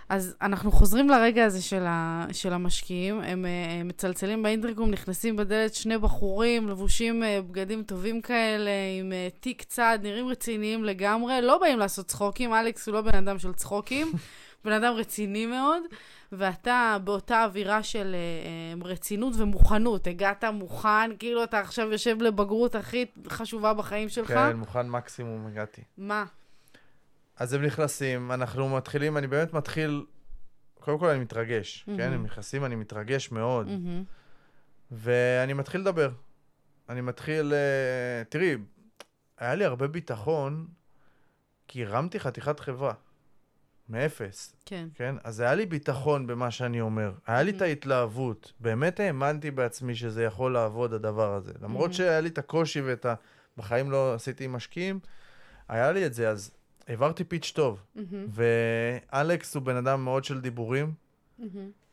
[0.08, 5.74] אז אנחנו חוזרים לרגע הזה של, ה, של המשקיעים, הם אה, מצלצלים באינטרקום, נכנסים בדלת
[5.74, 8.70] שני בחורים, לבושים אה, בגדים טובים כאלה,
[9.00, 13.14] עם אה, תיק צד, נראים רציניים לגמרי, לא באים לעשות צחוקים, אלכס הוא לא בן
[13.14, 14.12] אדם של צחוקים,
[14.64, 15.82] בן אדם רציני מאוד,
[16.32, 22.74] ואתה באותה אווירה של אה, אה, רצינות ומוכנות, הגעת מוכן, כאילו אתה עכשיו יושב לבגרות
[22.74, 24.28] הכי חשובה בחיים שלך.
[24.28, 25.82] כן, מוכן מקסימום הגעתי.
[25.98, 26.24] מה?
[27.38, 30.06] אז הם נכנסים, אנחנו מתחילים, אני באמת מתחיל,
[30.80, 31.92] קודם כל אני מתרגש, כן?
[31.96, 32.12] מהמם.
[32.12, 34.04] הם נכנסים, אני מתרגש מאוד, מהמם.
[34.90, 36.10] ואני מתחיל לדבר.
[36.88, 38.56] אני מתחיל, אה, תראי,
[39.38, 40.66] היה לי הרבה ביטחון,
[41.68, 42.92] כי הרמתי חתיכת חברה,
[43.88, 44.56] מאפס.
[44.66, 44.88] כן.
[44.94, 45.14] כן?
[45.24, 47.12] אז היה לי ביטחון במה שאני אומר.
[47.26, 47.64] היה לי את Mhm.
[47.64, 48.52] ההתלהבות.
[48.60, 51.52] באמת האמנתי בעצמי שזה יכול לעבוד, הדבר הזה.
[51.62, 51.94] למרות Mhm.
[51.94, 53.14] שהיה לי את הקושי ואת ה...
[53.56, 55.00] בחיים לא עשיתי משקיעים,
[55.68, 56.50] היה לי את זה, אז
[56.88, 57.82] העברתי פיץ' טוב.
[59.12, 60.92] ואלכס הוא בן אדם מאוד של דיבורים.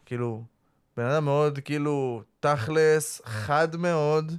[0.06, 0.44] כאילו,
[0.98, 4.32] בן אדם מאוד, כאילו, תכלס, חד מאוד,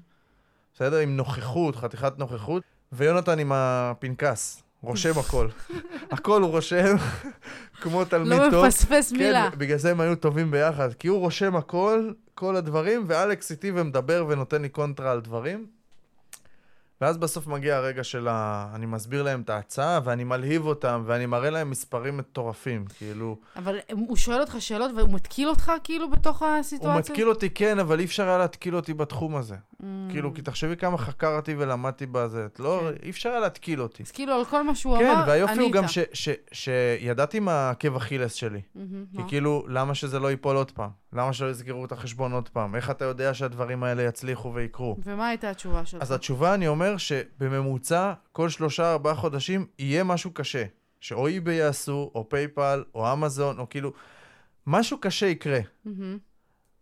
[0.74, 0.96] בסדר?
[0.96, 2.62] עם נוכחות, חתיכת נוכחות.
[2.92, 5.48] ויונתן עם הפנקס, רושם הכל.
[6.12, 6.96] הכל הוא רושם,
[7.80, 8.54] כמו תלמיד טוב.
[8.54, 9.48] לא מפספס מילה.
[9.50, 13.70] כן, בגלל זה הם היו טובים ביחד, כי הוא רושם הכל, כל הדברים, ואלכס איתי
[13.74, 15.66] ומדבר ונותן לי קונטרה על דברים.
[17.00, 18.66] ואז בסוף מגיע הרגע של ה...
[18.74, 23.36] אני מסביר להם את ההצעה, ואני מלהיב אותם, ואני מראה להם מספרים מטורפים, כאילו...
[23.56, 26.92] אבל הוא שואל אותך שאלות והוא מתקיל אותך כאילו בתוך הסיטואציה?
[26.92, 29.54] הוא מתקיל אותי, כן, אבל אי אפשר היה להתקיל אותי בתחום הזה.
[29.54, 29.84] Mm.
[30.10, 32.46] כאילו, כי תחשבי כמה חקרתי ולמדתי בזה.
[32.46, 33.02] את לא, כן.
[33.02, 34.02] אי אפשר היה להתקיל אותי.
[34.02, 35.90] אז כאילו על כל מה שהוא כן, אמר, והיופי הוא גם ענית.
[35.90, 38.60] ש- ש- שידעתי מה עקב אכילס שלי.
[38.74, 39.04] מהמם.
[39.12, 39.28] כי מה?
[39.28, 40.90] כאילו, למה שזה לא ייפול עוד פעם?
[41.16, 42.74] למה שלא יסגרו את החשבון עוד פעם?
[42.74, 44.96] איך אתה יודע שהדברים האלה יצליחו ויקרו?
[45.04, 46.02] ומה הייתה התשובה שלך?
[46.02, 50.64] אז התשובה, אני אומר שבממוצע, כל שלושה, ארבעה חודשים, יהיה משהו קשה.
[51.00, 53.92] שאו eBay יעשו, או פייפל, או אמזון, או כאילו...
[54.66, 55.60] משהו קשה יקרה.
[55.84, 56.18] מהמם.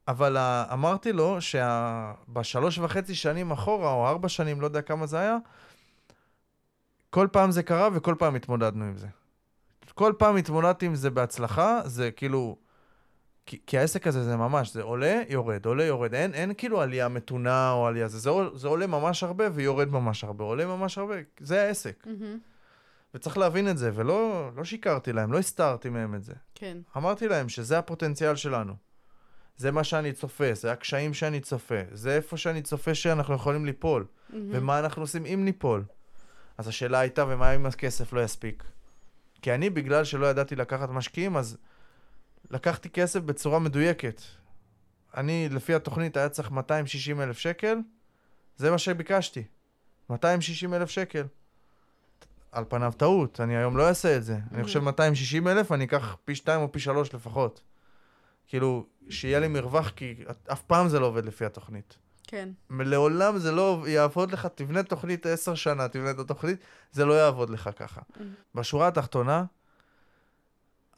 [0.09, 5.19] אבל ה- אמרתי לו שבשלוש וחצי שנים אחורה, או ארבע שנים, לא יודע כמה זה
[5.19, 5.36] היה,
[7.11, 9.06] כל פעם זה קרה וכל פעם התמודדנו עם זה.
[9.94, 12.56] כל פעם התמודדתי עם זה בהצלחה, זה כאילו...
[13.46, 16.14] כי, כי העסק הזה זה ממש, זה עולה, יורד, עולה, יורד.
[16.14, 20.24] אין, אין כאילו עלייה מתונה או עלייה, זה, זה, זה עולה ממש הרבה ויורד ממש
[20.24, 22.06] הרבה, עולה ממש הרבה, זה העסק.
[22.06, 22.38] מהמם.
[23.14, 26.32] וצריך להבין את זה, ולא לא שיקרתי להם, לא הסתרתי מהם את זה.
[26.54, 26.78] כן.
[26.96, 28.74] אמרתי להם שזה הפוטנציאל שלנו.
[29.56, 34.06] זה מה שאני צופה, זה הקשיים שאני צופה, זה איפה שאני צופה שאנחנו יכולים ליפול,
[34.30, 34.48] מהמם.
[34.52, 35.84] ומה אנחנו עושים אם ניפול.
[36.58, 38.64] אז השאלה הייתה, ומה אם הכסף לא יספיק?
[39.42, 41.56] כי אני, בגלל שלא ידעתי לקחת משקיעים, אז
[42.50, 44.20] לקחתי כסף בצורה מדויקת.
[45.16, 47.78] אני, לפי התוכנית, היה צריך 260 אלף שקל,
[48.56, 49.42] זה מה שביקשתי.
[50.10, 51.22] 260 אלף שקל.
[52.52, 54.38] על פניו טעות, אני היום לא אעשה את זה.
[54.52, 54.64] אני Mhm.
[54.64, 57.60] חושב 260 אלף, אני אקח פי 2 או פי 3 לפחות.
[58.46, 60.14] כאילו, שיהיה לי מרווח, כי
[60.52, 61.98] אף פעם זה לא עובד לפי התוכנית.
[62.26, 62.48] כן.
[62.70, 66.58] לעולם זה לא יעבוד לך, תבנה תוכנית עשר שנה, תבנה את התוכנית,
[66.92, 68.00] זה לא יעבוד לך ככה.
[68.16, 68.32] מהמם.
[68.54, 69.44] בשורה התחתונה,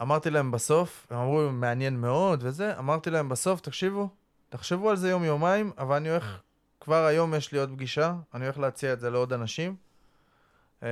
[0.02, 4.08] אמרתי להם בסוף, הם אמרו, מעניין מאוד וזה, אמרתי להם בסוף, תקשיבו,
[4.48, 6.40] תחשבו על זה יום-יומיים, אבל אני הולך,
[6.80, 9.76] כבר היום יש לי עוד פגישה, אני הולך להציע את זה לעוד אנשים,
[10.82, 10.88] אה,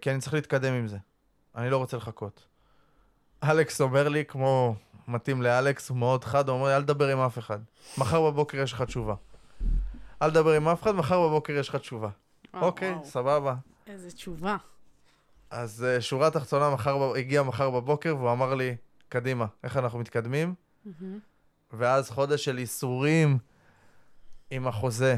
[0.00, 0.96] כי אני צריך להתקדם עם זה.
[1.56, 2.46] אני לא רוצה לחכות.
[3.44, 4.74] אלכס אומר לי, כמו
[5.08, 7.58] מתאים לאלכס, הוא מאוד חד, הוא אומר לי, אל תדבר עם אף אחד.
[7.98, 9.14] מחר בבוקר יש לך תשובה.
[10.22, 12.08] אל תדבר עם אף אחד, מחר בבוקר יש לך תשובה.
[12.54, 13.04] וואו, אוקיי, וואו.
[13.04, 13.54] סבבה.
[13.86, 14.56] איזה תשובה.
[15.50, 18.76] אז uh, שורה תחתונה, מחר, הגיע מחר בבוקר והוא אמר לי,
[19.08, 20.54] קדימה, איך אנחנו מתקדמים?
[20.84, 21.18] מהמם.
[21.72, 23.38] ואז חודש של ייסורים
[24.50, 25.16] עם החוזה.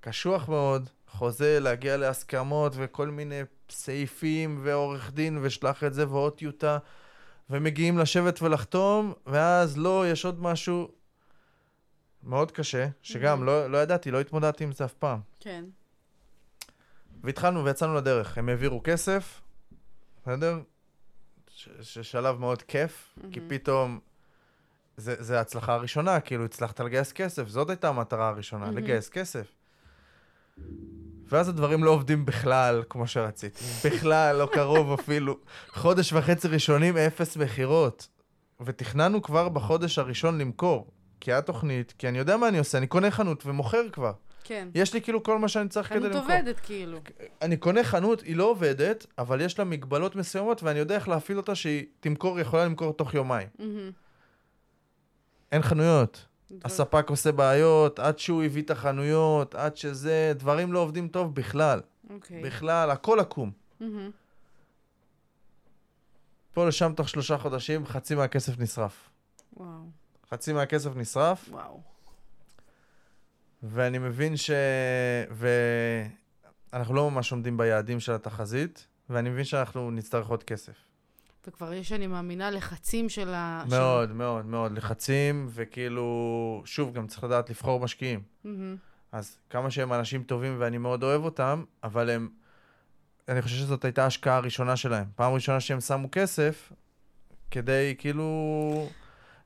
[0.00, 3.40] קשוח מאוד, חוזה, להגיע להסכמות וכל מיני
[3.70, 6.78] סעיפים ועורך דין ושלח את זה ועוד טיוטה
[7.50, 10.88] ומגיעים לשבת ולחתום, ואז לא, יש עוד משהו
[12.22, 13.44] מאוד קשה, שגם Mhm.
[13.44, 15.20] לא, לא ידעתי, לא התמודדתי עם זה אף פעם.
[15.40, 15.64] כן.
[17.24, 18.38] והתחלנו ויצאנו לדרך.
[18.38, 19.40] הם העבירו כסף,
[20.22, 20.58] בסדר?
[21.80, 23.50] ששלב מאוד כיף, כי מהמם.
[23.50, 24.00] פתאום
[24.96, 28.78] זה, זה ההצלחה הראשונה, כאילו הצלחת לגייס כסף, זאת הייתה המטרה הראשונה, מהמם.
[28.78, 29.46] לגייס כסף.
[31.28, 33.64] ואז הדברים לא עובדים בכלל כמו שרציתי.
[33.84, 35.38] בכלל, לא קרוב אפילו.
[35.68, 38.08] חודש וחצי ראשונים, אפס מכירות.
[38.60, 40.90] ותכננו כבר בחודש הראשון למכור.
[41.20, 44.12] כי היה תוכנית, כי אני יודע מה אני עושה, אני קונה חנות ומוכר כבר.
[44.44, 44.68] כן.
[44.74, 46.22] יש לי כאילו כל מה שאני צריך כדי חנות למכור.
[46.32, 46.98] עובדת כאילו.
[47.42, 51.38] אני קונה חנות, היא לא עובדת, אבל יש לה מגבלות מסוימות, ואני יודע איך להפעיל
[51.38, 53.48] אותה שהיא תמכור, יכולה למכור תוך יומיים.
[55.52, 56.26] אין חנויות.
[56.50, 61.34] דבר- הספק עושה בעיות, עד שהוא הביא את החנויות, עד שזה, דברים לא עובדים טוב
[61.34, 61.80] בכלל.
[62.10, 62.42] אוקיי.
[62.42, 63.50] בכלל, הכל עקום.
[63.80, 64.10] מהמם.
[66.52, 69.10] פה לשם תוך שלושה חודשים, חצי מהכסף נשרף.
[69.56, 69.68] וואו.
[70.30, 71.93] חצי מהכסף נשרף, וואו.
[73.64, 74.50] ואני מבין ש...
[76.72, 80.72] ואנחנו לא ממש עומדים ביעדים של התחזית, ואני מבין שאנחנו נצטרך עוד כסף.
[81.46, 83.64] וכבר יש, אני מאמינה, לחצים של ה...
[83.70, 88.22] מאוד, מאוד, מאוד לחצים, וכאילו, שוב, גם צריך לדעת לבחור משקיעים.
[88.42, 88.48] של...
[88.48, 88.76] מהמם.
[89.12, 92.28] אז כמה שהם אנשים טובים ואני מאוד אוהב אותם, אבל הם
[93.28, 95.06] אני חושב שזאת הייתה ההשקעה הראשונה שלהם.
[95.16, 96.72] פעם ראשונה שהם שמו כסף,
[97.50, 98.88] כדי כאילו...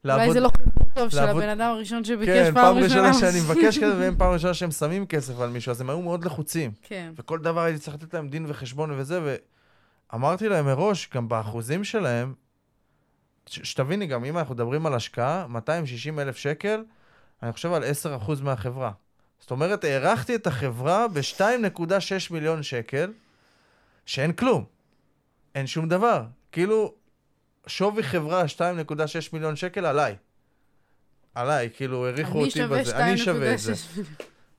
[0.04, 0.50] אולי זה לא
[0.98, 3.14] טוב של הבן אדם הראשון שביקש כן, פעם ראשונה.
[3.14, 6.24] שאני מבקש כזה, והם פעם ראשונה שהם שמים כסף על מישהו, אז הם היו מאוד
[6.24, 6.70] לחוצים.
[6.82, 7.12] כן.
[7.16, 9.36] וכל דבר הייתי צריך לתת להם דין וחשבון וזה,
[10.12, 12.34] ואמרתי להם מראש, גם באחוזים שלהם,
[13.46, 16.84] שתביני גם, אם אנחנו מדברים על השקעה, 260 אלף שקל,
[17.42, 18.90] אני חושב על 10% מהחברה.
[19.40, 21.90] זאת אומרת, הערכתי את החברה ב-2.6
[22.30, 23.12] מיליון שקל,
[24.06, 24.64] שאין כלום.
[25.54, 26.24] אין שום דבר.
[26.52, 26.94] כאילו,
[27.66, 30.16] שווי חברה 2.6 מיליון שקל עליי.
[31.40, 32.96] עליי, כאילו, העריכו אותי בזה.
[32.96, 33.72] אני שווה את זה.
[33.72, 33.78] 2.6.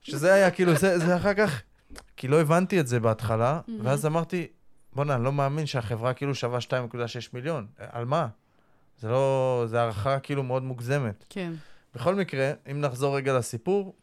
[0.02, 1.62] שזה היה כאילו, זה, זה אחר כך,
[2.16, 3.86] כי לא הבנתי את זה בהתחלה, מהמם.
[3.86, 4.46] ואז אמרתי,
[4.92, 6.94] בוא'נה, אני לא מאמין שהחברה כאילו שווה 2.6
[7.32, 7.66] מיליון.
[7.78, 8.28] על מה?
[8.98, 11.24] זה לא, זה הערכה כאילו מאוד מוגזמת.
[11.28, 11.52] כן.
[11.94, 13.94] בכל מקרה, אם נחזור רגע לסיפור,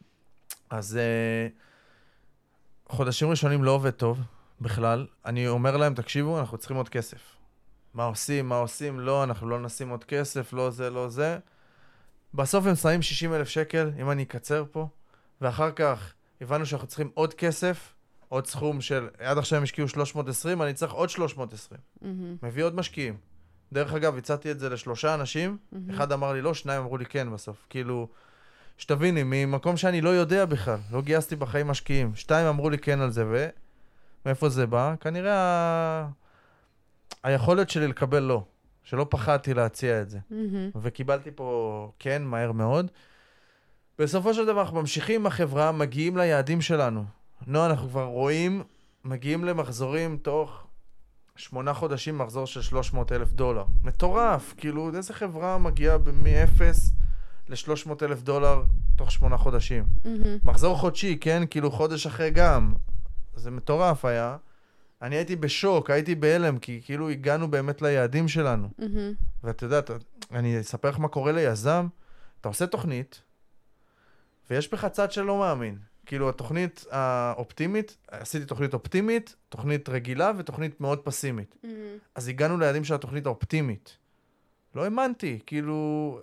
[0.70, 4.20] אז uh, חודשים ראשונים לא עובד טוב
[4.62, 5.08] בכלל.
[5.26, 7.20] אני אומר להם, תקשיבו, אנחנו צריכים עוד כסף.
[7.94, 9.00] מה עושים, מה עושים?
[9.00, 11.38] לא, אנחנו לא נשים עוד כסף, לא זה, לא זה.
[12.38, 14.88] בסוף הם שמים 60 אלף שקל, אם אני אקצר פה,
[15.42, 17.94] ואחר כך הבנו שאנחנו צריכים עוד כסף,
[18.30, 21.82] עוד סכום של, עד עכשיו הם השקיעו 320, אני צריך עוד 320.
[22.02, 23.18] מהמם, מביא עוד משקיעים.
[23.74, 25.90] דרך אגב, הצעתי את זה לשלושה אנשים, מהמם.
[25.90, 27.66] אחד אמר לי לא, שניים אמרו לי כן בסוף.
[27.70, 28.08] כאילו,
[28.78, 32.16] שתביני, ממקום שאני לא יודע בכלל, לא גייסתי בחיים משקיעים.
[32.16, 33.26] שתיים אמרו לי כן על זה,
[34.26, 34.96] ומאיפה זה בא?
[35.00, 36.10] כנראה ה...
[37.24, 38.44] היכולת שלי לקבל לא,
[38.88, 40.20] שלא פחדתי להציע את זה.
[40.30, 40.70] מהמם.
[40.82, 42.92] וקיבלתי פה כן, מהר מאוד.
[44.00, 47.04] בסופו של דבר אנחנו ממשיכים עם החברה, מגיעים ליעדים שלנו.
[47.48, 48.64] נו, אנחנו כבר רואים,
[49.06, 50.64] מגיעים למחזורים תוך
[51.36, 53.64] שמונה חודשים, מחזור של 300 אלף דולר.
[53.84, 56.62] מטורף, כאילו, איזה חברה מגיעה מ-0
[57.50, 58.64] ל-300 אלף דולר
[58.96, 59.86] תוך שמונה חודשים?
[60.06, 60.38] מהמם.
[60.46, 61.44] מחזור חודשי, כן?
[61.50, 62.74] כאילו חודש אחרי גם.
[63.36, 64.38] זה מטורף היה.
[65.02, 68.70] אני הייתי בשוק, הייתי בהלם, כי כאילו הגענו באמת ליעדים שלנו.
[68.78, 69.14] מהמם.
[69.44, 69.90] ואת יודעת,
[70.32, 71.88] אני אספר לך מה קורה ליזם.
[72.42, 73.22] אתה עושה תוכנית,
[74.50, 75.78] ויש בך צד שלא מאמין.
[76.06, 81.56] כאילו, התוכנית האופטימית, עשיתי תוכנית אופטימית, תוכנית רגילה ותוכנית מאוד פסימית.
[81.64, 81.76] מהמם.
[82.16, 83.98] אז הגענו ליעדים של התוכנית האופטימית.
[84.76, 86.20] לא האמנתי, כאילו...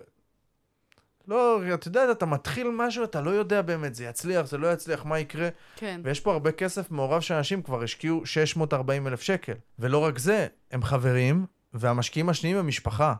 [1.27, 5.05] לא, אתה יודע, אתה מתחיל משהו, אתה לא יודע באמת, זה יצליח, זה לא יצליח,
[5.05, 5.49] מה יקרה.
[5.75, 6.01] כן.
[6.03, 9.53] ויש פה הרבה כסף מעורב שאנשים כבר השקיעו 640 אלף שקל.
[9.79, 13.13] ולא רק זה, הם חברים, והמשקיעים השניים הם משפחה.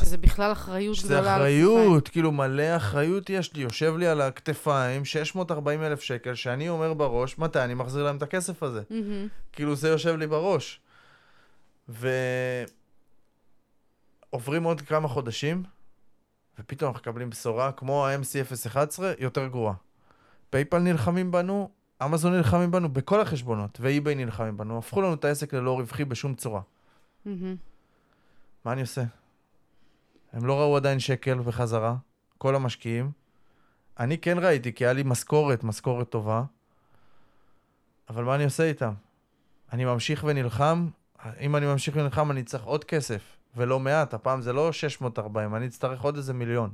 [0.00, 1.34] שזה בכלל אחריות שזה גדולה.
[1.34, 6.68] על אחריות, כאילו מלא אחריות יש לי, יושב לי על הכתפיים 640 אלף שקל, שאני
[6.68, 8.82] אומר בראש, מתי אני מחזיר להם את הכסף הזה?
[8.90, 9.28] מהמם.
[9.52, 10.80] כאילו זה יושב לי בראש.
[14.32, 15.62] ועוברים עוד כמה חודשים,
[16.58, 19.74] ופתאום אנחנו מקבלים בשורה, כמו ה-MC011, יותר גרועה.
[20.50, 21.70] פייפל נלחמים בנו,
[22.04, 26.34] אמזון נלחמים בנו, בכל החשבונות, ואי-ביי נלחמים בנו, הפכו לנו את העסק ללא רווחי בשום
[26.34, 26.60] צורה.
[28.64, 29.02] מה אני עושה?
[30.32, 31.96] הם לא ראו עדיין שקל בחזרה,
[32.38, 33.10] כל המשקיעים.
[33.98, 36.42] אני כן ראיתי, כי היה לי משכורת, משכורת טובה.
[38.08, 38.92] אבל מה אני עושה איתם?
[39.72, 40.88] אני ממשיך ונלחם,
[41.40, 45.66] אם אני ממשיך ונלחם אני צריך עוד כסף, ולא מעט, הפעם זה לא 640, אני
[45.66, 46.70] אצטרך עוד איזה מיליון.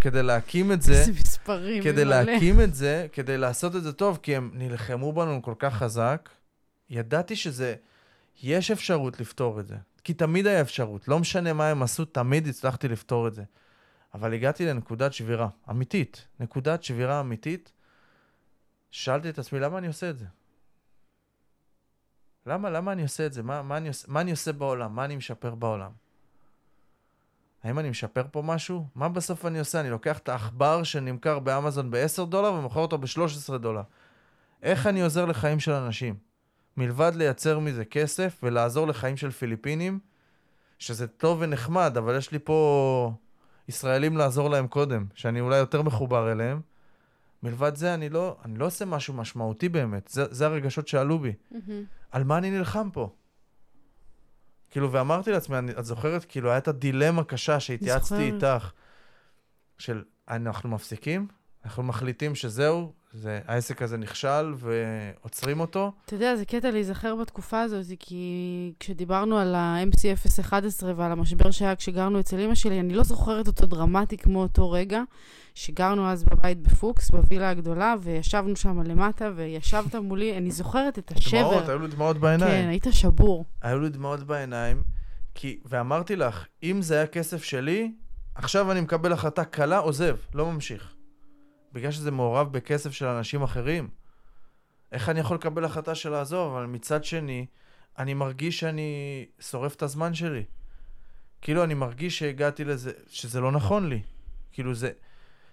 [0.00, 1.82] כדי להקים את זה, איזה מספרים.
[1.82, 2.22] כדי מלא.
[2.22, 6.28] להקים את זה, כדי לעשות את זה טוב, כי הם נלחמו בנו כל כך חזק,
[6.90, 7.74] ידעתי שזה,
[8.42, 9.76] יש אפשרות לפתור את זה.
[10.04, 13.42] כי תמיד היה אפשרות, לא משנה מה הם עשו, תמיד הצלחתי לפתור את זה.
[14.14, 17.72] אבל הגעתי לנקודת שבירה, אמיתית, נקודת שבירה אמיתית.
[18.90, 20.24] שאלתי את עצמי, למה אני עושה את זה?
[22.46, 23.42] למה, למה אני עושה את זה?
[23.42, 24.94] מה, מה, אני עושה, מה אני עושה בעולם?
[24.94, 25.90] מה אני משפר בעולם?
[27.62, 28.86] האם אני משפר פה משהו?
[28.94, 29.80] מה בסוף אני עושה?
[29.80, 33.82] אני לוקח את העכבר שנמכר באמזון ב-10 דולר ומוכר אותו ב-13 דולר.
[34.62, 36.14] איך אני עוזר לחיים של אנשים?
[36.76, 39.98] מלבד לייצר מזה כסף ולעזור לחיים של פיליפינים,
[40.78, 43.12] שזה טוב ונחמד, אבל יש לי פה
[43.68, 46.60] ישראלים לעזור להם קודם, שאני אולי יותר מחובר אליהם.
[47.42, 50.08] מלבד זה, אני לא, אני לא עושה משהו משמעותי באמת.
[50.08, 51.32] זה, זה הרגשות שעלו בי.
[51.50, 51.84] מהמם.
[52.10, 53.10] על מה אני נלחם פה?
[54.70, 58.32] כאילו, ואמרתי לעצמי, אני, את זוכרת, כאילו, הייתה דילמה קשה שהתייעצתי.
[58.32, 58.72] איתך,
[59.78, 61.28] של אנחנו מפסיקים,
[61.64, 65.92] אנחנו מחליטים שזהו, זה, העסק הזה נכשל ועוצרים אותו.
[66.04, 72.20] אתה יודע, זה קטע להיזכר בתקופה הזאת, כי כשדיברנו על ה-MC011 ועל המשבר שהיה כשגרנו
[72.20, 75.02] אצל אמא שלי, אני לא זוכרת אותו דרמטי כמו אותו רגע,
[75.54, 81.40] שגרנו אז בבית בפוקס, בווילה הגדולה, וישבנו שם למטה, וישבת מולי, אני זוכרת את השבר.
[81.40, 82.50] דמעות, היו לי דמעות בעיניים.
[82.50, 83.44] כן, היית שבור.
[83.62, 84.82] היו לי דמעות בעיניים,
[85.34, 87.92] כי, ואמרתי לך, אם זה היה כסף שלי,
[88.34, 90.99] עכשיו אני מקבל החלטה קלה, עוזב, לא ממשיך.
[91.72, 93.88] בגלל שזה מעורב בכסף של אנשים אחרים.
[94.92, 96.52] איך אני יכול לקבל החלטה של לעזוב?
[96.52, 97.46] אבל מצד שני,
[97.98, 100.44] אני מרגיש שאני שורף את הזמן שלי.
[101.40, 104.02] כאילו, אני מרגיש שהגעתי לזה, שזה לא נכון לי.
[104.52, 104.90] כאילו, זה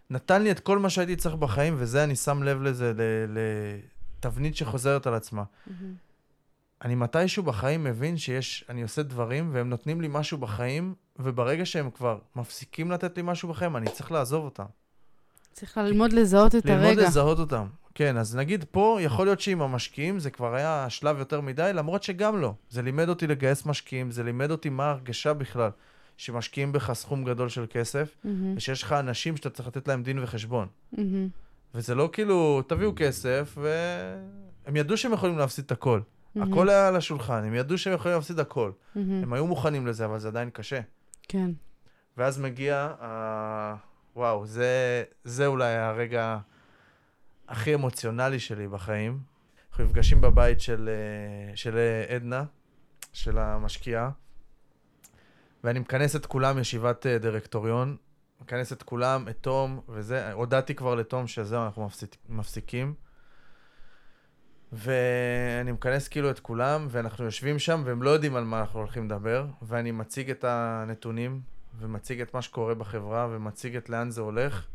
[0.09, 2.93] נתן לי את כל מה שהייתי צריך בחיים, וזה, אני שם לב לזה,
[3.27, 5.43] לתבנית שחוזרת על עצמה.
[6.81, 11.91] אני מתישהו בחיים מבין שיש, אני עושה דברים, והם נותנים לי משהו בחיים, וברגע שהם
[11.91, 14.65] כבר מפסיקים לתת לי משהו בחיים, אני צריך לעזוב אותם.
[15.57, 17.07] צריך ללמוד לזהות את ללמוד הרגע.
[17.07, 17.67] לזהות אותם.
[17.95, 22.03] כן, אז נגיד פה, יכול להיות שעם המשקיעים זה כבר היה שלב יותר מדי, למרות
[22.03, 22.53] שגם לא.
[22.69, 25.69] זה לימד אותי לגייס משקיעים, זה לימד אותי מה ההרגשה בכלל
[26.17, 30.23] שמשקיעים בך סכום גדול של כסף, מהמם, ושיש לך אנשים שאתה צריך לתת להם דין
[30.23, 30.67] וחשבון.
[30.91, 31.27] מהמם,
[31.75, 35.99] וזה לא כאילו, תביאו כסף, והם ידעו שהם יכולים להפסיד את הכל.
[36.35, 38.71] מהמם, הכל היה על השולחן, הם ידעו שהם יכולים להפסיד הכל.
[38.95, 39.23] מהמם.
[39.23, 40.79] הם היו מוכנים לזה, אבל זה עדיין קשה.
[41.27, 41.51] כן.
[42.17, 43.86] ואז מגיע, ה...
[44.17, 46.37] וואו, זה, זה אולי הרגע
[47.47, 49.19] הכי אמוציונלי שלי בחיים.
[49.69, 51.77] אנחנו נפגשים בבית של, אה, של
[52.15, 52.43] עדנה,
[53.13, 54.09] של המשקיעה,
[55.63, 57.97] ואני מכנס את כולם ישיבת אה, דירקטוריון,
[58.41, 62.93] מכנס את כולם, את תום וזה, הודעתי כבר לתום שזהו, אנחנו מפסיק, מפסיקים.
[64.71, 69.05] ואני מכנס כאילו את כולם, ואנחנו יושבים שם, והם לא יודעים על מה אנחנו הולכים
[69.05, 71.41] לדבר, ואני מציג את הנתונים,
[71.79, 74.67] ומציג את מה שקורה בחברה, ומציג את לאן זה הולך,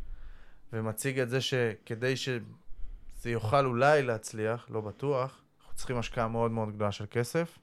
[0.73, 6.75] ומציג את זה שכדי שזה יוכל אולי להצליח, לא בטוח, אנחנו צריכים השקעה מאוד מאוד
[6.75, 7.59] גדולה של כסף,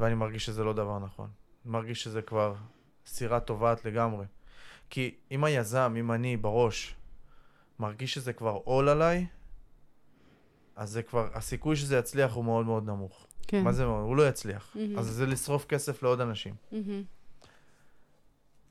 [0.00, 1.28] ואני מרגיש שזה לא דבר נכון.
[1.64, 2.54] אני מרגיש שזה כבר
[3.06, 4.26] סירה טובעת לגמרי.
[4.90, 6.96] כי אם היזם, אם אני בראש,
[7.78, 9.26] מרגיש שזה כבר עול עליי,
[10.76, 13.26] אז זה כבר, הסיכוי שזה יצליח הוא מאוד מאוד נמוך.
[13.46, 13.64] כן.
[13.64, 14.04] מה זה מאוד?
[14.04, 14.72] הוא לא יצליח.
[14.74, 14.98] מהמם.
[14.98, 16.54] אז זה לשרוף כסף לעוד אנשים.
[16.72, 17.02] מהמם.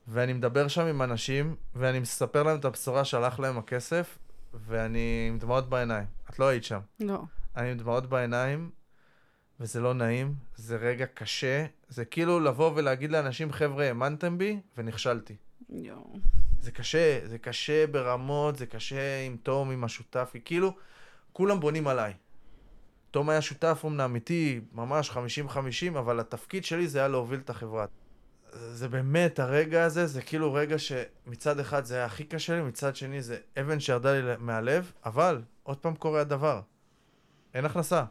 [0.07, 4.17] ואני מדבר שם עם אנשים, ואני מספר להם את הבשורה שהלך להם הכסף,
[4.53, 6.05] ואני עם דמעות בעיניים.
[6.29, 6.79] את לא היית שם.
[6.99, 7.21] לא.
[7.55, 8.69] אני עם דמעות בעיניים,
[9.59, 11.65] וזה לא נעים, זה רגע קשה.
[11.87, 15.35] זה כאילו לבוא ולהגיד לאנשים, חבר'ה, האמנתם בי, ונכשלתי.
[15.69, 16.17] יואו.
[16.59, 20.75] זה קשה, זה קשה ברמות, זה קשה עם תום, עם השותף, כי כאילו,
[21.33, 22.13] כולם בונים עליי.
[23.11, 25.17] תום היה שותף אומנם איתי, ממש 50-50,
[25.89, 27.85] אבל התפקיד שלי זה היה להוביל את החברה.
[28.53, 32.95] זה באמת, הרגע הזה, זה כאילו רגע שמצד אחד זה היה הכי קשה לי, מצד
[32.95, 36.61] שני זה אבן שירדה לי מהלב, אבל עוד פעם קורה הדבר.
[37.53, 38.05] אין הכנסה.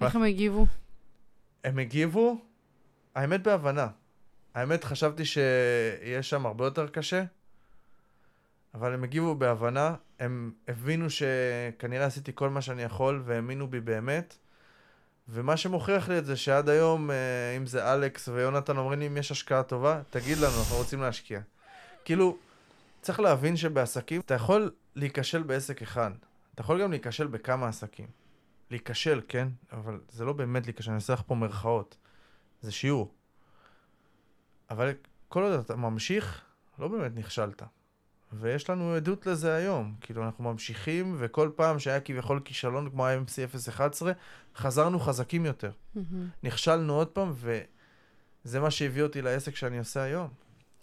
[0.00, 0.66] איך הם הגיבו?
[1.64, 2.38] הם הגיבו,
[3.14, 3.88] האמת בהבנה.
[4.54, 7.24] האמת חשבתי שיהיה שם הרבה יותר קשה,
[8.74, 14.38] אבל הם הגיבו בהבנה, הם הבינו שכנראה עשיתי כל מה שאני יכול והאמינו בי באמת.
[15.28, 17.16] ומה שמוכיח לי את זה שעד היום, אה,
[17.56, 21.40] אם זה אלכס ויונתן אומרים לי אם יש השקעה טובה, תגיד לנו, אנחנו רוצים להשקיע.
[22.04, 22.36] כאילו,
[23.02, 26.10] צריך להבין שבעסקים, אתה יכול להיכשל בעסק אחד,
[26.54, 28.06] אתה יכול גם להיכשל בכמה עסקים.
[28.70, 29.48] להיכשל, כן?
[29.72, 31.96] אבל זה לא באמת להיכשל, אני עושה לך פה מירכאות.
[32.62, 33.14] זה שיעור.
[34.70, 34.92] אבל
[35.28, 36.42] כל עוד אתה ממשיך,
[36.78, 37.62] לא באמת נכשלת.
[38.32, 39.94] ויש לנו עדות לזה היום.
[40.00, 44.12] כאילו, אנחנו ממשיכים, וכל פעם שהיה כביכול כישלון כמו ה-MC 011,
[44.56, 45.70] חזרנו חזקים יותר.
[45.94, 46.28] מהמם.
[46.42, 47.32] נכשלנו עוד פעם,
[48.44, 50.28] וזה מה שהביא אותי לעסק שאני עושה היום.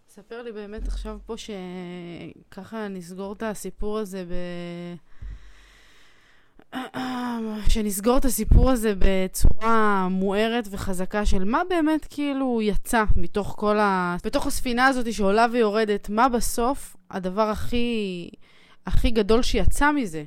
[0.10, 4.34] ספר לי באמת עכשיו פה שככה נסגור את הסיפור הזה ב...
[7.70, 14.18] שנסגור את הסיפור הזה בצורה מוארת וחזקה של מה באמת כאילו יצא מתוך כל ה...
[14.26, 18.30] בתוך הספינה הזאת שעולה ויורדת, מה בסוף הדבר הכי,
[18.86, 20.24] הכי גדול שיצא מזה?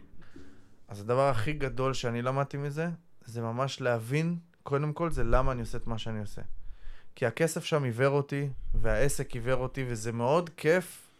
[0.88, 2.88] אז הדבר הכי גדול שאני למדתי מזה,
[3.24, 6.42] זה ממש להבין, קודם כל, זה למה אני עושה את מה שאני עושה.
[7.14, 11.10] כי הכסף שם עיוור אותי, והעסק עיוור אותי, וזה מאוד כיף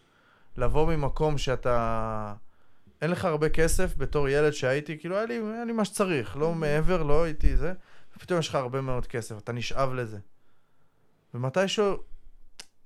[0.57, 2.33] לבוא ממקום שאתה...
[3.01, 6.53] אין לך הרבה כסף בתור ילד שהייתי, כאילו היה לי, היה לי מה שצריך, לא
[6.55, 7.73] מעבר, לא הייתי זה,
[8.17, 10.17] ופתאום יש לך הרבה מאוד כסף, אתה נשאב לזה.
[11.33, 12.03] ומתישהו,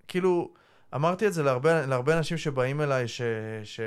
[0.08, 0.54] כאילו,
[0.96, 3.22] אמרתי את זה להרבה, להרבה אנשים שבאים אליי, ש,
[3.64, 3.80] ש,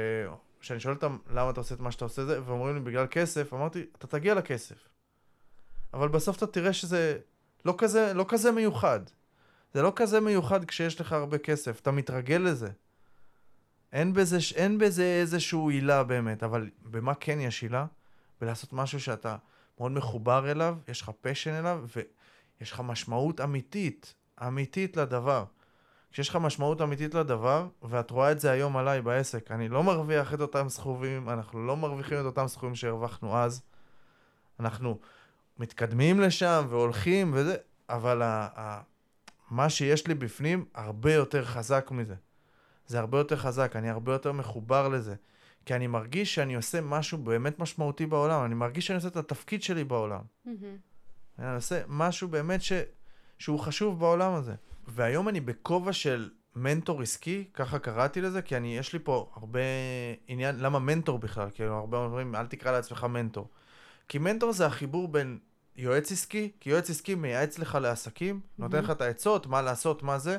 [0.61, 3.55] שאני שואל אותם למה אתה עושה את מה שאתה עושה זה, ואומרים לי בגלל כסף,
[3.55, 4.89] אמרתי, אתה תגיע לכסף.
[5.95, 7.19] אבל בסוף אתה תראה שזה
[7.65, 9.01] לא כזה, לא כזה מיוחד.
[9.75, 12.69] זה לא כזה מיוחד כשיש לך הרבה כסף, אתה מתרגל לזה.
[13.93, 17.87] אין בזה, אין בזה איזשהו עילה באמת, אבל במה כן יש עילה?
[18.41, 19.37] בלעשות משהו שאתה
[19.81, 24.15] מאוד מחובר אליו, יש לך פשן אליו, ויש לך משמעות אמיתית,
[24.47, 25.45] אמיתית לדבר.
[26.13, 30.35] כשיש לך משמעות אמיתית לדבר, ואת רואה את זה היום עליי בעסק, אני לא מרוויח
[30.35, 33.63] את אותם סכומים, אנחנו לא מרוויחים את אותם סכומים שהרווחנו אז.
[34.61, 34.99] אנחנו
[35.59, 37.57] מתקדמים לשם והולכים וזה,
[37.89, 38.81] אבל ה- ה-
[39.51, 42.15] מה שיש לי בפנים הרבה יותר חזק מזה.
[42.87, 45.15] זה הרבה יותר חזק, אני הרבה יותר מחובר לזה.
[45.65, 49.63] כי אני מרגיש שאני עושה משהו באמת משמעותי בעולם, אני מרגיש שאני עושה את התפקיד
[49.63, 50.21] שלי בעולם.
[51.39, 52.73] אני עושה משהו באמת ש...
[53.39, 54.55] שהוא חשוב בעולם הזה.
[54.87, 59.61] והיום אני בכובע של מנטור עסקי, ככה קראתי לזה, כי אני, יש לי פה הרבה
[60.29, 61.49] עניין, למה מנטור בכלל?
[61.55, 63.49] כאילו, הרבה אומרים, אל תקרא לעצמך מנטור.
[64.09, 65.39] כי מנטור זה החיבור בין
[65.77, 68.63] יועץ עסקי, כי יועץ עסקי מייעץ לך לעסקים, mm-hmm.
[68.63, 70.39] נותן לך את העצות, מה לעשות, מה זה.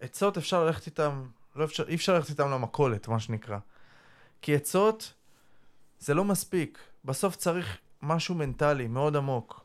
[0.00, 3.58] עצות אפשר ללכת איתם, לא אפשר, אי אפשר ללכת איתם למכולת, מה שנקרא.
[4.42, 5.12] כי עצות
[5.98, 6.78] זה לא מספיק.
[7.04, 9.64] בסוף צריך משהו מנטלי מאוד עמוק.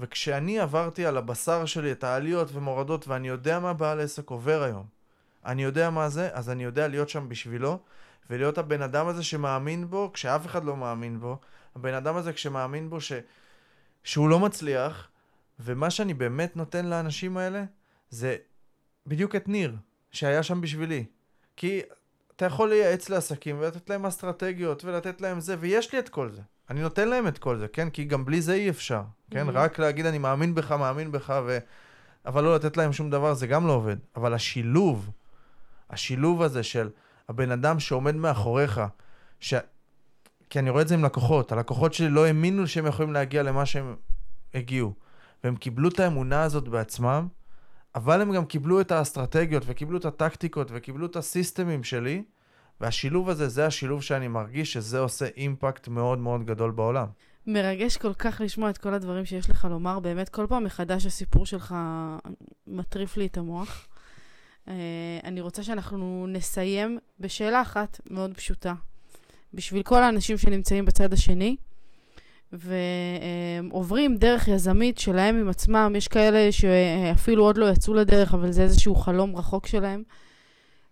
[0.00, 4.86] וכשאני עברתי על הבשר שלי את העליות ומורדות, ואני יודע מה בעל עסק עובר היום,
[5.44, 7.78] אני יודע מה זה, אז אני יודע להיות שם בשבילו,
[8.30, 11.38] ולהיות הבן אדם הזה שמאמין בו, כשאף אחד לא מאמין בו,
[11.76, 13.12] הבן אדם הזה כשמאמין בו ש...
[14.04, 15.08] שהוא לא מצליח,
[15.60, 17.64] ומה שאני באמת נותן לאנשים האלה,
[18.10, 18.36] זה
[19.06, 19.76] בדיוק את ניר,
[20.16, 21.04] שהיה שם בשבילי.
[21.56, 21.80] כי
[22.36, 26.42] אתה יכול לייעץ לעסקים ולתת להם אסטרטגיות ולתת להם זה, ויש לי את כל זה.
[26.70, 27.90] אני נותן להם את כל זה, כן?
[27.90, 29.48] כי גם בלי זה אי אפשר, כן?
[29.48, 29.52] Mm-hmm.
[29.52, 31.58] רק להגיד אני מאמין בך, מאמין בך, ו...
[32.26, 33.96] אבל לא לתת להם שום דבר, זה גם לא עובד.
[34.16, 35.10] אבל השילוב,
[35.90, 36.88] השילוב הזה של
[37.28, 38.80] הבן אדם שעומד מאחוריך,
[39.40, 39.54] ש...
[40.50, 43.66] כי אני רואה את זה עם לקוחות, הלקוחות שלי לא האמינו שהם יכולים להגיע למה
[43.66, 43.96] שהם
[44.54, 44.94] הגיעו.
[45.44, 47.28] והם קיבלו את האמונה הזאת בעצמם,
[47.96, 52.22] אבל הם גם קיבלו את האסטרטגיות, וקיבלו את הטקטיקות, וקיבלו את הסיסטמים שלי,
[52.80, 57.06] והשילוב הזה, זה השילוב שאני מרגיש שזה עושה אימפקט מאוד מאוד גדול בעולם.
[57.46, 61.46] מרגש כל כך לשמוע את כל הדברים שיש לך לומר, באמת כל פעם מחדש הסיפור
[61.46, 61.74] שלך
[62.66, 63.88] מטריף לי את המוח.
[64.66, 64.70] Uh,
[65.24, 68.74] אני רוצה שאנחנו נסיים בשאלה אחת מאוד פשוטה.
[69.54, 71.56] בשביל כל האנשים שנמצאים בצד השני,
[72.52, 78.62] ועוברים דרך יזמית שלהם עם עצמם, יש כאלה שאפילו עוד לא יצאו לדרך, אבל זה
[78.62, 80.02] איזשהו חלום רחוק שלהם.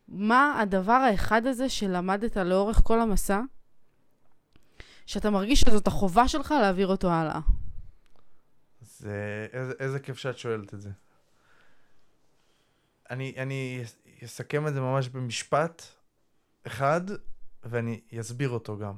[0.09, 3.41] מה הדבר האחד הזה שלמדת לאורך כל המסע,
[5.07, 7.41] שאתה מרגיש שזאת החובה שלך להעביר אותו הלאה?
[8.81, 9.47] זה...
[9.53, 10.91] איזה, איזה כיף שאת שואלת את זה.
[13.11, 13.85] אני, אני
[14.25, 15.83] אסכם את זה ממש במשפט
[16.67, 17.01] אחד,
[17.65, 18.95] ואני אסביר אותו גם.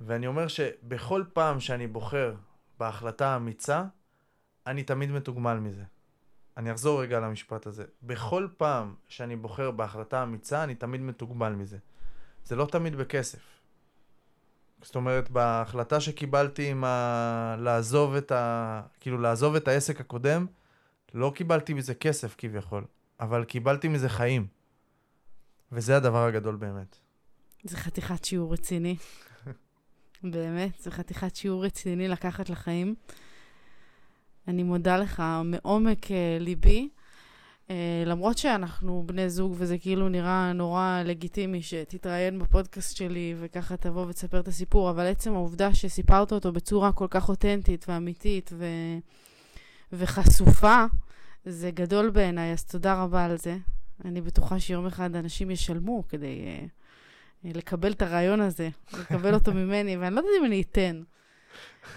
[0.00, 2.34] ואני אומר שבכל פעם שאני בוחר
[2.78, 3.84] בהחלטה האמיצה,
[4.66, 5.84] אני תמיד מתוגמל מזה.
[6.56, 7.84] אני אחזור רגע למשפט הזה.
[8.02, 11.78] בכל פעם שאני בוחר בהחלטה אמיצה, אני תמיד מתוגמל מזה.
[12.44, 13.38] זה לא תמיד בכסף.
[14.82, 17.56] זאת אומרת, בהחלטה שקיבלתי עם ה...
[17.58, 18.82] לעזוב את ה...
[19.00, 20.46] כאילו, לעזוב את העסק הקודם,
[21.14, 22.84] לא קיבלתי מזה כסף כביכול,
[23.20, 24.46] אבל קיבלתי מזה חיים.
[25.72, 26.98] וזה הדבר הגדול באמת.
[27.64, 28.96] זה חתיכת שיעור רציני.
[30.22, 32.94] באמת, זה חתיכת שיעור רציני לקחת לחיים.
[34.48, 36.10] אני מודה לך מעומק uh,
[36.40, 36.88] ליבי.
[37.68, 37.70] Uh,
[38.06, 44.40] למרות שאנחנו בני זוג וזה כאילו נראה נורא לגיטימי שתתראיין בפודקאסט שלי וככה תבוא ותספר
[44.40, 48.66] את הסיפור, אבל עצם העובדה שסיפרת אותו בצורה כל כך אותנטית ואמיתית ו...
[49.92, 50.84] וחשופה,
[51.44, 53.56] זה גדול בעיניי, אז תודה רבה על זה.
[54.04, 56.85] אני בטוחה שיום אחד אנשים ישלמו כדי uh,
[57.54, 61.02] לקבל את הרעיון הזה, לקבל אותו ממני, ואני לא יודעת אם אני אתן.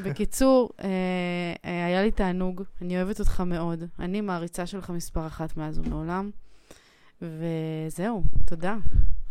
[0.04, 0.88] בקיצור, אה,
[1.66, 3.84] אה, היה לי תענוג, אני אוהבת אותך מאוד.
[4.00, 6.32] אני מעריצה שלך מספר אחת מאז ומעולם.
[7.22, 8.78] וזהו, תודה.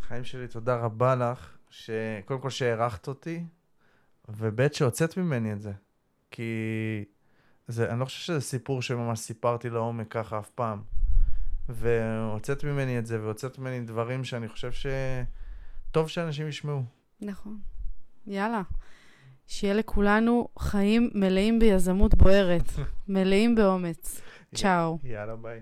[0.01, 3.45] חיים שלי, תודה רבה לך, שקודם כל שהערכת אותי,
[4.29, 5.73] וב' שהוצאת ממני את זה.
[6.31, 6.53] כי
[7.69, 10.83] זה, אני לא חושב שזה סיפור שממש סיפרתי לעומק ככה אף פעם.
[11.69, 14.73] והוצאת ממני את זה, והוצאת ממני דברים שאני חושב
[15.89, 16.83] שטוב שאנשים ישמעו.
[17.21, 17.59] נכון.
[18.27, 18.63] יאללה.
[19.47, 22.63] שיהיה לכולנו חיים מלאים ביזמות בוערת,
[23.09, 24.21] מלאים באומץ.
[24.55, 24.99] צ'או.
[25.05, 25.61] יאללה, ביי.